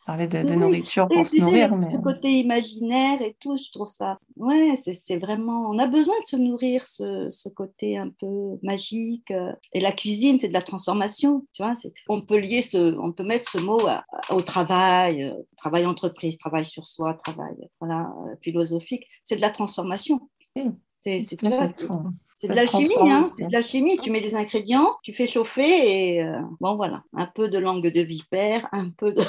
parler 0.07 0.29
de, 0.29 0.39
de 0.45 0.55
Oui, 0.55 0.57
nourriture 0.57 1.09
pour 1.09 1.27
se 1.27 1.41
nourrir, 1.41 1.71
le, 1.73 1.79
mais 1.79 1.93
le 1.93 1.99
côté 1.99 2.31
imaginaire 2.39 3.21
et 3.21 3.37
tout, 3.41 3.55
je 3.57 3.71
trouve 3.73 3.89
ça. 3.89 4.19
Ouais, 4.37 4.75
c'est 4.77 5.17
vraiment. 5.17 5.69
On 5.71 5.79
a 5.79 5.87
besoin 5.87 6.15
de 6.21 6.27
se 6.27 6.37
nourrir 6.37 6.87
ce, 6.87 7.29
ce 7.31 7.49
côté 7.49 7.99
un 7.99 8.11
peu 8.21 8.59
magique. 8.63 9.31
euh. 9.33 9.53
Et 9.73 9.81
la 9.81 9.93
cuisine, 9.93 10.39
c'est 10.39 10.49
de 10.49 10.53
la 10.53 10.63
transformation. 10.63 11.45
Tu 11.53 11.63
vois, 11.63 11.73
on 12.09 12.23
peut 12.23 12.39
lier 12.39 12.63
ce, 12.63 12.97
on 12.99 13.13
peut 13.13 13.25
mettre 13.25 13.49
ce 13.51 13.59
mot 13.59 13.81
à- 13.87 14.05
à- 14.13 14.35
au 14.35 14.41
travail, 14.41 15.25
euh, 15.25 15.35
travail 15.57 15.85
entreprise, 15.85 16.39
travail 16.39 16.65
sur 16.65 16.87
soi, 16.87 17.15
travail 17.15 17.57
voilà, 17.81 18.13
euh, 18.29 18.35
philosophique. 18.43 19.05
C'est 19.25 19.37
de 19.37 19.41
la 19.41 19.51
transformation. 19.51 20.21
Oui, 20.57 20.65
C'est 21.01 21.37
tout 21.37 21.47
fait, 21.51 21.69
c'est- 21.69 21.87
tout. 21.87 22.01
C'est 22.41 22.47
de 22.47 22.55
l'alchimie, 22.55 22.89
transforme 22.91 23.11
hein, 23.11 23.23
c'est 23.25 23.47
de 23.49 23.53
l'alchimie. 23.53 23.99
Tu 23.99 24.13
mets 24.13 24.21
des 24.21 24.37
ingrédients, 24.37 24.97
tu 25.03 25.13
fais 25.13 25.27
chauffer 25.27 26.13
et 26.13 26.23
euh, 26.23 26.41
bon 26.61 26.77
voilà, 26.77 27.03
un 27.13 27.27
peu 27.27 27.49
de 27.49 27.59
langue 27.59 27.89
de 27.89 28.01
vipère, 28.01 28.69
un 28.71 28.91
peu 28.91 29.13
de. 29.13 29.23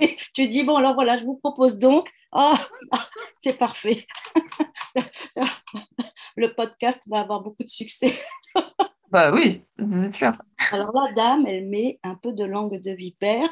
et 0.00 0.16
tu 0.34 0.48
dis 0.48 0.64
bon 0.64 0.76
alors 0.76 0.94
voilà, 0.94 1.18
je 1.18 1.24
vous 1.24 1.36
propose 1.36 1.78
donc. 1.78 2.10
Ah, 2.32 2.58
c'est 3.38 3.58
parfait. 3.58 4.06
Le 6.36 6.54
podcast 6.54 7.02
va 7.06 7.20
avoir 7.20 7.42
beaucoup 7.42 7.64
de 7.64 7.68
succès. 7.68 8.14
Bah 9.10 9.30
oui, 9.32 9.62
bien 9.78 10.12
sûr. 10.12 10.32
Alors 10.72 10.92
la 10.92 11.12
dame, 11.12 11.46
elle 11.46 11.66
met 11.68 11.98
un 12.02 12.14
peu 12.14 12.32
de 12.32 12.44
langue 12.44 12.80
de 12.80 12.92
vipère. 12.92 13.46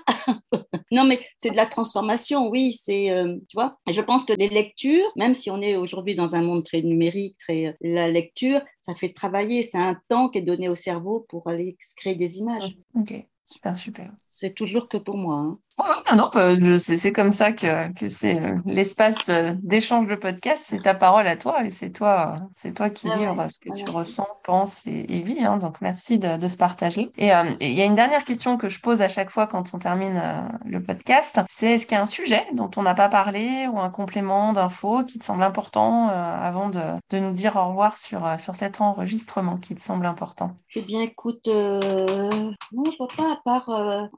Non, 0.96 1.04
mais 1.04 1.20
c'est 1.38 1.50
de 1.50 1.56
la 1.56 1.66
transformation, 1.66 2.48
oui. 2.48 2.72
C'est, 2.72 3.10
euh, 3.10 3.36
tu 3.48 3.54
vois. 3.54 3.78
Et 3.88 3.92
je 3.92 4.00
pense 4.00 4.24
que 4.24 4.32
les 4.32 4.48
lectures, 4.48 5.06
même 5.16 5.34
si 5.34 5.50
on 5.50 5.60
est 5.60 5.76
aujourd'hui 5.76 6.14
dans 6.14 6.34
un 6.34 6.42
monde 6.42 6.64
très 6.64 6.82
numérique, 6.82 7.36
très 7.38 7.76
la 7.80 8.08
lecture, 8.08 8.60
ça 8.80 8.94
fait 8.94 9.12
travailler. 9.12 9.62
C'est 9.62 9.78
un 9.78 9.96
temps 10.08 10.28
qui 10.28 10.38
est 10.38 10.42
donné 10.42 10.68
au 10.68 10.74
cerveau 10.74 11.26
pour 11.28 11.48
aller 11.48 11.76
créer 11.96 12.14
des 12.14 12.38
images. 12.38 12.76
Ok, 12.94 13.14
super, 13.44 13.76
super. 13.76 14.12
C'est 14.26 14.54
toujours 14.54 14.88
que 14.88 14.96
pour 14.96 15.16
moi. 15.16 15.36
hein. 15.36 15.58
Ouais, 15.78 16.16
non, 16.16 16.30
non, 16.34 16.78
c'est 16.78 17.12
comme 17.12 17.32
ça 17.32 17.52
que, 17.52 17.92
que 17.92 18.08
c'est 18.08 18.40
euh, 18.40 18.56
l'espace 18.64 19.28
euh, 19.28 19.52
d'échange 19.62 20.06
de 20.06 20.14
podcast, 20.16 20.64
c'est 20.66 20.80
ta 20.80 20.94
parole 20.94 21.26
à 21.26 21.36
toi 21.36 21.64
et 21.66 21.70
c'est 21.70 21.90
toi, 21.92 22.34
c'est 22.54 22.72
toi 22.72 22.88
qui 22.88 23.08
Ah 23.08 23.18
ouais, 23.18 23.18
livres 23.18 23.46
ce 23.50 23.60
que 23.60 23.68
tu 23.68 23.84
voilà. 23.84 23.98
ressens, 23.98 24.26
penses 24.42 24.86
et, 24.86 25.04
et 25.06 25.22
vis. 25.22 25.44
hein. 25.44 25.58
donc 25.58 25.82
merci 25.82 26.18
de, 26.18 26.38
de 26.38 26.48
se 26.48 26.56
partager. 26.56 27.10
Et 27.18 27.30
euh, 27.34 27.54
et 27.60 27.68
il 27.68 27.74
y 27.74 27.82
a 27.82 27.84
une 27.84 27.94
dernière 27.94 28.24
question 28.24 28.56
que 28.56 28.70
je 28.70 28.80
pose 28.80 29.02
à 29.02 29.08
chaque 29.08 29.28
fois 29.30 29.46
quand 29.46 29.74
on 29.74 29.78
termine 29.78 30.16
euh, 30.16 30.48
le 30.64 30.82
podcast, 30.82 31.40
c'est 31.50 31.72
est-ce 31.72 31.86
qu'il 31.86 31.96
y 31.96 31.98
a 31.98 32.02
un 32.02 32.06
sujet 32.06 32.46
dont 32.54 32.70
on 32.78 32.82
n'a 32.82 32.94
pas 32.94 33.10
parlé 33.10 33.68
ou 33.70 33.78
un 33.78 33.90
complément 33.90 34.54
d'info 34.54 35.04
qui 35.04 35.18
te 35.18 35.24
semble 35.26 35.42
important 35.42 36.08
euh, 36.08 36.12
avant 36.12 36.70
de, 36.70 36.80
de 37.10 37.18
nous 37.18 37.32
dire 37.32 37.54
au 37.56 37.68
revoir 37.68 37.98
sur, 37.98 38.40
sur 38.40 38.54
cet 38.54 38.80
enregistrement 38.80 39.58
qui 39.58 39.74
te 39.74 39.82
semble 39.82 40.06
important? 40.06 40.56
Eh 40.74 40.82
bien, 40.82 41.00
écoute, 41.00 41.46
non, 41.46 42.84
je 42.90 42.96
vois 42.98 43.08
pas 43.16 43.32
à 43.32 43.36
part 43.44 43.70
un 43.70 44.10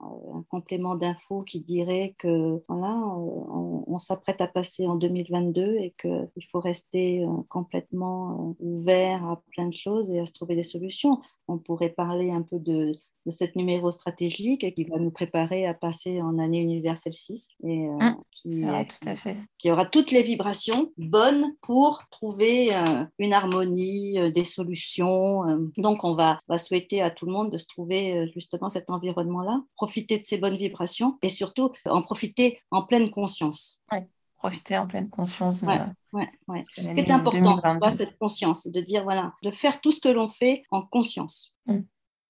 complément 0.51 0.97
d'info 0.97 1.42
qui 1.48 1.61
dirait 1.61 2.14
que 2.18 2.61
voilà, 2.68 2.94
on, 2.94 3.84
on 3.88 3.98
s'apprête 3.98 4.40
à 4.40 4.46
passer 4.46 4.87
en 4.87 4.96
2022 4.96 5.76
et 5.78 5.94
qu'il 6.00 6.44
faut 6.52 6.61
rester 6.61 7.24
euh, 7.24 7.28
complètement 7.48 8.54
euh, 8.61 8.64
ouvert 8.64 9.24
à 9.24 9.42
plein 9.52 9.66
de 9.66 9.74
choses 9.74 10.11
et 10.11 10.20
à 10.20 10.26
se 10.26 10.32
trouver 10.32 10.54
des 10.54 10.62
solutions. 10.62 11.20
On 11.48 11.58
pourrait 11.58 11.90
parler 11.90 12.30
un 12.30 12.42
peu 12.42 12.58
de 12.58 12.92
de 13.29 13.33
cette 13.33 13.55
numéro 13.57 13.91
stratégique 13.93 14.75
qui 14.75 14.85
va 14.85 14.99
nous 14.99 15.11
préparer 15.11 15.67
à 15.67 15.75
passer 15.75 16.21
en 16.23 16.38
année 16.38 16.61
universelle 16.61 17.12
6 17.12 17.49
et 17.64 17.87
euh, 17.87 18.09
Mmh, 18.09 18.17
qui, 18.31 18.61
C'est 18.61 18.67
vrai, 18.67 18.87
tout 18.87 19.09
à 19.09 19.17
fait. 19.17 19.37
qui 19.59 19.71
aura 19.71 19.85
toutes 19.85 20.11
les 20.11 20.23
vibrations 20.23 20.93
bonnes 20.97 21.55
pour 21.62 22.03
trouver 22.11 22.75
euh, 22.75 23.05
une 23.19 23.33
harmonie, 23.33 24.19
euh, 24.19 24.31
des 24.31 24.45
solutions. 24.45 25.43
Donc, 25.77 26.05
on 26.05 26.14
va, 26.14 26.38
va 26.49 26.59
souhaiter 26.59 27.03
à 27.03 27.11
tout 27.11 27.27
le 27.27 27.33
monde 27.33 27.51
de 27.51 27.59
se 27.59 27.67
trouver 27.67 28.31
justement 28.35 28.69
cet 28.69 28.91
environnement-là, 28.91 29.62
profiter 29.77 30.19
de 30.19 30.25
ces 30.25 30.38
bonnes 30.38 30.57
vibrations 30.57 31.19
et 31.23 31.29
surtout 31.29 31.73
en 31.85 32.03
profiter 32.03 32.61
en 32.71 32.83
pleine 32.83 33.11
conscience. 33.11 33.81
Ouais. 33.93 34.07
profiter 34.37 34.79
en 34.79 34.87
pleine 34.87 35.09
conscience. 35.09 35.62
Ouais, 35.62 35.81
ouais, 36.12 36.29
ouais. 36.49 36.64
Ce 36.75 36.81
qui 36.83 37.01
est 37.01 37.11
important, 37.11 37.61
cette 37.95 38.19
conscience, 38.19 38.67
de 38.67 38.81
dire, 38.81 39.05
voilà, 39.05 39.33
de 39.43 39.51
faire 39.51 39.81
tout 39.81 39.91
ce 39.91 40.01
que 40.01 40.09
l'on 40.09 40.29
fait 40.29 40.62
en 40.71 40.83
conscience. 40.83 41.53
Mmh. 41.67 41.81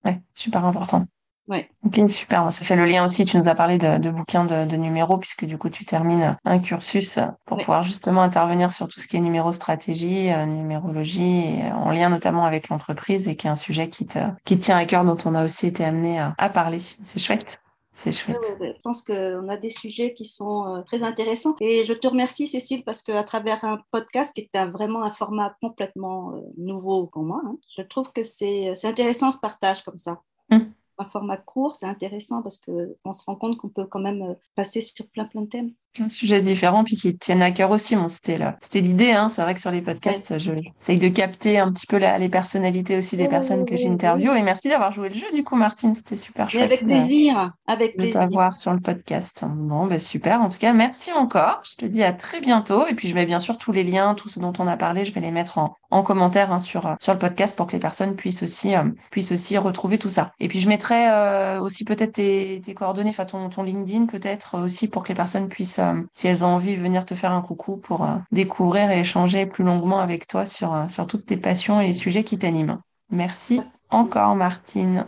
Ouais, 0.09 0.21
super 0.35 0.64
important. 0.64 1.05
Ouais. 1.49 1.71
Ok, 1.83 1.99
super. 2.11 2.53
Ça 2.53 2.64
fait 2.64 2.77
le 2.77 2.85
lien 2.85 3.05
aussi. 3.05 3.25
Tu 3.25 3.38
nous 3.38 3.49
as 3.49 3.55
parlé 3.55 3.79
de, 3.79 3.97
de 3.97 4.11
bouquins 4.11 4.44
de, 4.44 4.66
de, 4.66 4.77
numéros, 4.77 5.16
puisque 5.16 5.47
du 5.47 5.57
coup, 5.57 5.71
tu 5.71 5.87
termines 5.87 6.37
un 6.44 6.59
cursus 6.59 7.18
pour 7.47 7.57
pouvoir 7.57 7.83
justement 7.83 8.23
intervenir 8.23 8.71
sur 8.73 8.87
tout 8.87 9.01
ce 9.01 9.09
qui 9.09 9.16
est 9.16 9.21
numéro 9.21 9.53
stratégie, 9.55 10.31
euh, 10.31 10.44
numérologie, 10.44 11.62
en 11.73 11.90
lien 11.90 12.11
notamment 12.11 12.44
avec 12.44 12.68
l'entreprise 12.68 13.29
et 13.29 13.37
qui 13.37 13.47
est 13.47 13.51
un 13.51 13.57
sujet 13.57 13.88
qui 13.88 14.07
te, 14.07 14.18
qui 14.44 14.59
tient 14.59 14.77
à 14.77 14.85
cœur, 14.85 15.05
dont 15.05 15.16
on 15.25 15.35
a 15.35 15.44
aussi 15.44 15.66
été 15.66 15.85
amené 15.87 16.18
à, 16.18 16.35
à 16.37 16.51
parler. 16.51 16.81
C'est 16.81 17.18
chouette. 17.18 17.62
C'est 17.90 18.12
chouette. 18.12 18.37
je 18.61 18.81
pense 18.83 19.03
qu'on 19.03 19.48
a 19.48 19.57
des 19.57 19.70
sujets 19.70 20.14
qui 20.14 20.24
sont 20.24 20.66
euh, 20.66 20.83
très 20.83 21.03
intéressants. 21.03 21.57
Et 21.61 21.85
je 21.85 21.92
te 21.92 22.07
remercie, 22.07 22.46
Cécile, 22.46 22.85
parce 22.85 23.03
qu'à 23.03 23.24
travers 23.24 23.64
un 23.64 23.81
podcast 23.90 24.35
qui 24.35 24.48
est 24.53 24.66
vraiment 24.66 25.03
un 25.03 25.11
format 25.11 25.57
complètement 25.61 26.33
nouveau 26.57 27.07
pour 27.07 27.22
moi, 27.22 27.40
hein, 27.44 27.57
je 27.77 27.83
trouve 27.83 28.12
que 28.12 28.22
c'est 28.22 28.72
intéressant 28.85 29.31
ce 29.31 29.38
partage 29.38 29.83
comme 29.83 29.98
ça. 29.98 30.20
Hum 30.51 30.72
un 30.98 31.05
format 31.05 31.37
court, 31.37 31.77
c'est 31.77 31.87
intéressant 31.87 32.42
parce 32.42 32.59
qu'on 32.59 33.12
se 33.12 33.24
rend 33.24 33.37
compte 33.37 33.57
qu'on 33.57 33.68
peut 33.68 33.87
quand 33.87 34.01
même 34.01 34.22
euh, 34.22 34.35
passer 34.55 34.81
sur 34.81 35.09
plein 35.11 35.24
plein 35.24 35.42
de 35.42 35.48
thèmes 35.48 35.72
un 36.01 36.09
sujet 36.09 36.41
différent 36.41 36.85
puis 36.85 36.97
qui 36.97 37.17
tiennent 37.17 37.43
à 37.43 37.51
cœur 37.51 37.71
aussi. 37.71 37.97
Bon, 37.97 38.09
c'était 38.09 38.39
là, 38.39 38.57
c'était 38.61 38.81
l'idée. 38.81 39.13
Hein. 39.13 39.29
C'est 39.29 39.43
vrai 39.43 39.55
que 39.55 39.61
sur 39.61 39.71
les 39.71 39.83
podcasts, 39.83 40.39
je 40.39 40.53
j'essaye 40.53 40.99
de 40.99 41.09
capter 41.09 41.59
un 41.59 41.73
petit 41.73 41.87
peu 41.87 41.97
les 41.97 42.29
personnalités 42.29 42.99
aussi 42.99 43.17
des 43.17 43.29
personnes 43.29 43.65
que 43.65 43.77
j'interviewe. 43.77 44.37
Et 44.37 44.43
merci 44.43 44.69
d'avoir 44.69 44.91
joué 44.91 45.09
le 45.09 45.15
jeu 45.15 45.27
du 45.33 45.45
coup, 45.45 45.57
Martine. 45.57 45.95
C'était 45.95 46.17
super 46.17 46.51
chouette. 46.51 46.65
avec 46.65 46.85
plaisir, 46.85 47.53
avec 47.67 47.93
de 47.93 48.03
plaisir. 48.03 48.29
voir 48.29 48.57
sur 48.57 48.73
le 48.73 48.81
podcast. 48.81 49.45
Bon, 49.49 49.87
ben 49.87 49.99
super. 49.99 50.41
En 50.41 50.49
tout 50.49 50.59
cas, 50.59 50.73
merci 50.73 51.13
encore. 51.13 51.61
Je 51.65 51.77
te 51.77 51.87
dis 51.87 52.03
à 52.03 52.13
très 52.13 52.41
bientôt. 52.41 52.87
Et 52.87 52.95
puis 52.95 53.09
je 53.09 53.15
mets 53.15 53.27
bien 53.27 53.39
sûr 53.39 53.59
tous 53.59 53.73
les 53.73 53.85
liens, 53.85 54.15
tout 54.15 54.29
ce 54.29 54.39
dont 54.39 54.53
on 54.59 54.67
a 54.67 54.77
parlé, 54.77 55.05
je 55.05 55.13
vais 55.13 55.21
les 55.21 55.31
mettre 55.31 55.59
en, 55.59 55.75
en 55.91 56.03
commentaire 56.03 56.53
hein, 56.53 56.59
sur 56.59 56.97
sur 57.01 57.13
le 57.13 57.19
podcast 57.19 57.57
pour 57.57 57.67
que 57.67 57.73
les 57.73 57.79
personnes 57.79 58.17
puissent 58.17 58.43
aussi 58.43 58.75
euh, 58.75 58.85
puissent 59.11 59.33
aussi 59.33 59.57
retrouver 59.59 59.99
tout 59.99 60.11
ça. 60.11 60.33
Et 60.41 60.49
puis 60.49 60.61
je 60.61 60.69
mettrai 60.69 61.09
euh, 61.09 61.61
aussi 61.61 61.85
peut-être 61.85 62.13
tes, 62.13 62.61
tes 62.65 62.75
coordonnées, 62.75 63.11
enfin 63.11 63.25
ton, 63.25 63.49
ton 63.49 63.63
LinkedIn 63.63 64.07
peut-être 64.07 64.59
aussi 64.59 64.88
pour 64.88 65.03
que 65.03 65.09
les 65.09 65.15
personnes 65.15 65.49
puissent 65.49 65.79
euh, 65.79 65.88
si 66.13 66.27
elles 66.27 66.45
ont 66.45 66.49
envie 66.49 66.77
de 66.77 66.81
venir 66.81 67.05
te 67.05 67.15
faire 67.15 67.33
un 67.33 67.43
coucou 67.43 67.77
pour 67.77 68.05
euh, 68.05 68.17
découvrir 68.33 68.91
et 68.91 69.01
échanger 69.01 69.47
plus 69.47 69.65
longuement 69.65 70.01
avec 70.01 70.27
toi 70.27 70.47
sur, 70.47 70.75
euh, 70.75 70.89
sur 70.89 71.07
toutes 71.07 71.27
tes 71.27 71.37
passions 71.37 71.81
et 71.81 71.87
les 71.89 71.93
sujets 71.93 72.25
qui 72.25 72.39
t'animent. 72.39 72.81
Merci 73.11 73.61
encore, 73.91 74.35
Martine. 74.37 75.07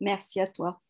Merci 0.00 0.40
à 0.40 0.46
toi. 0.46 0.80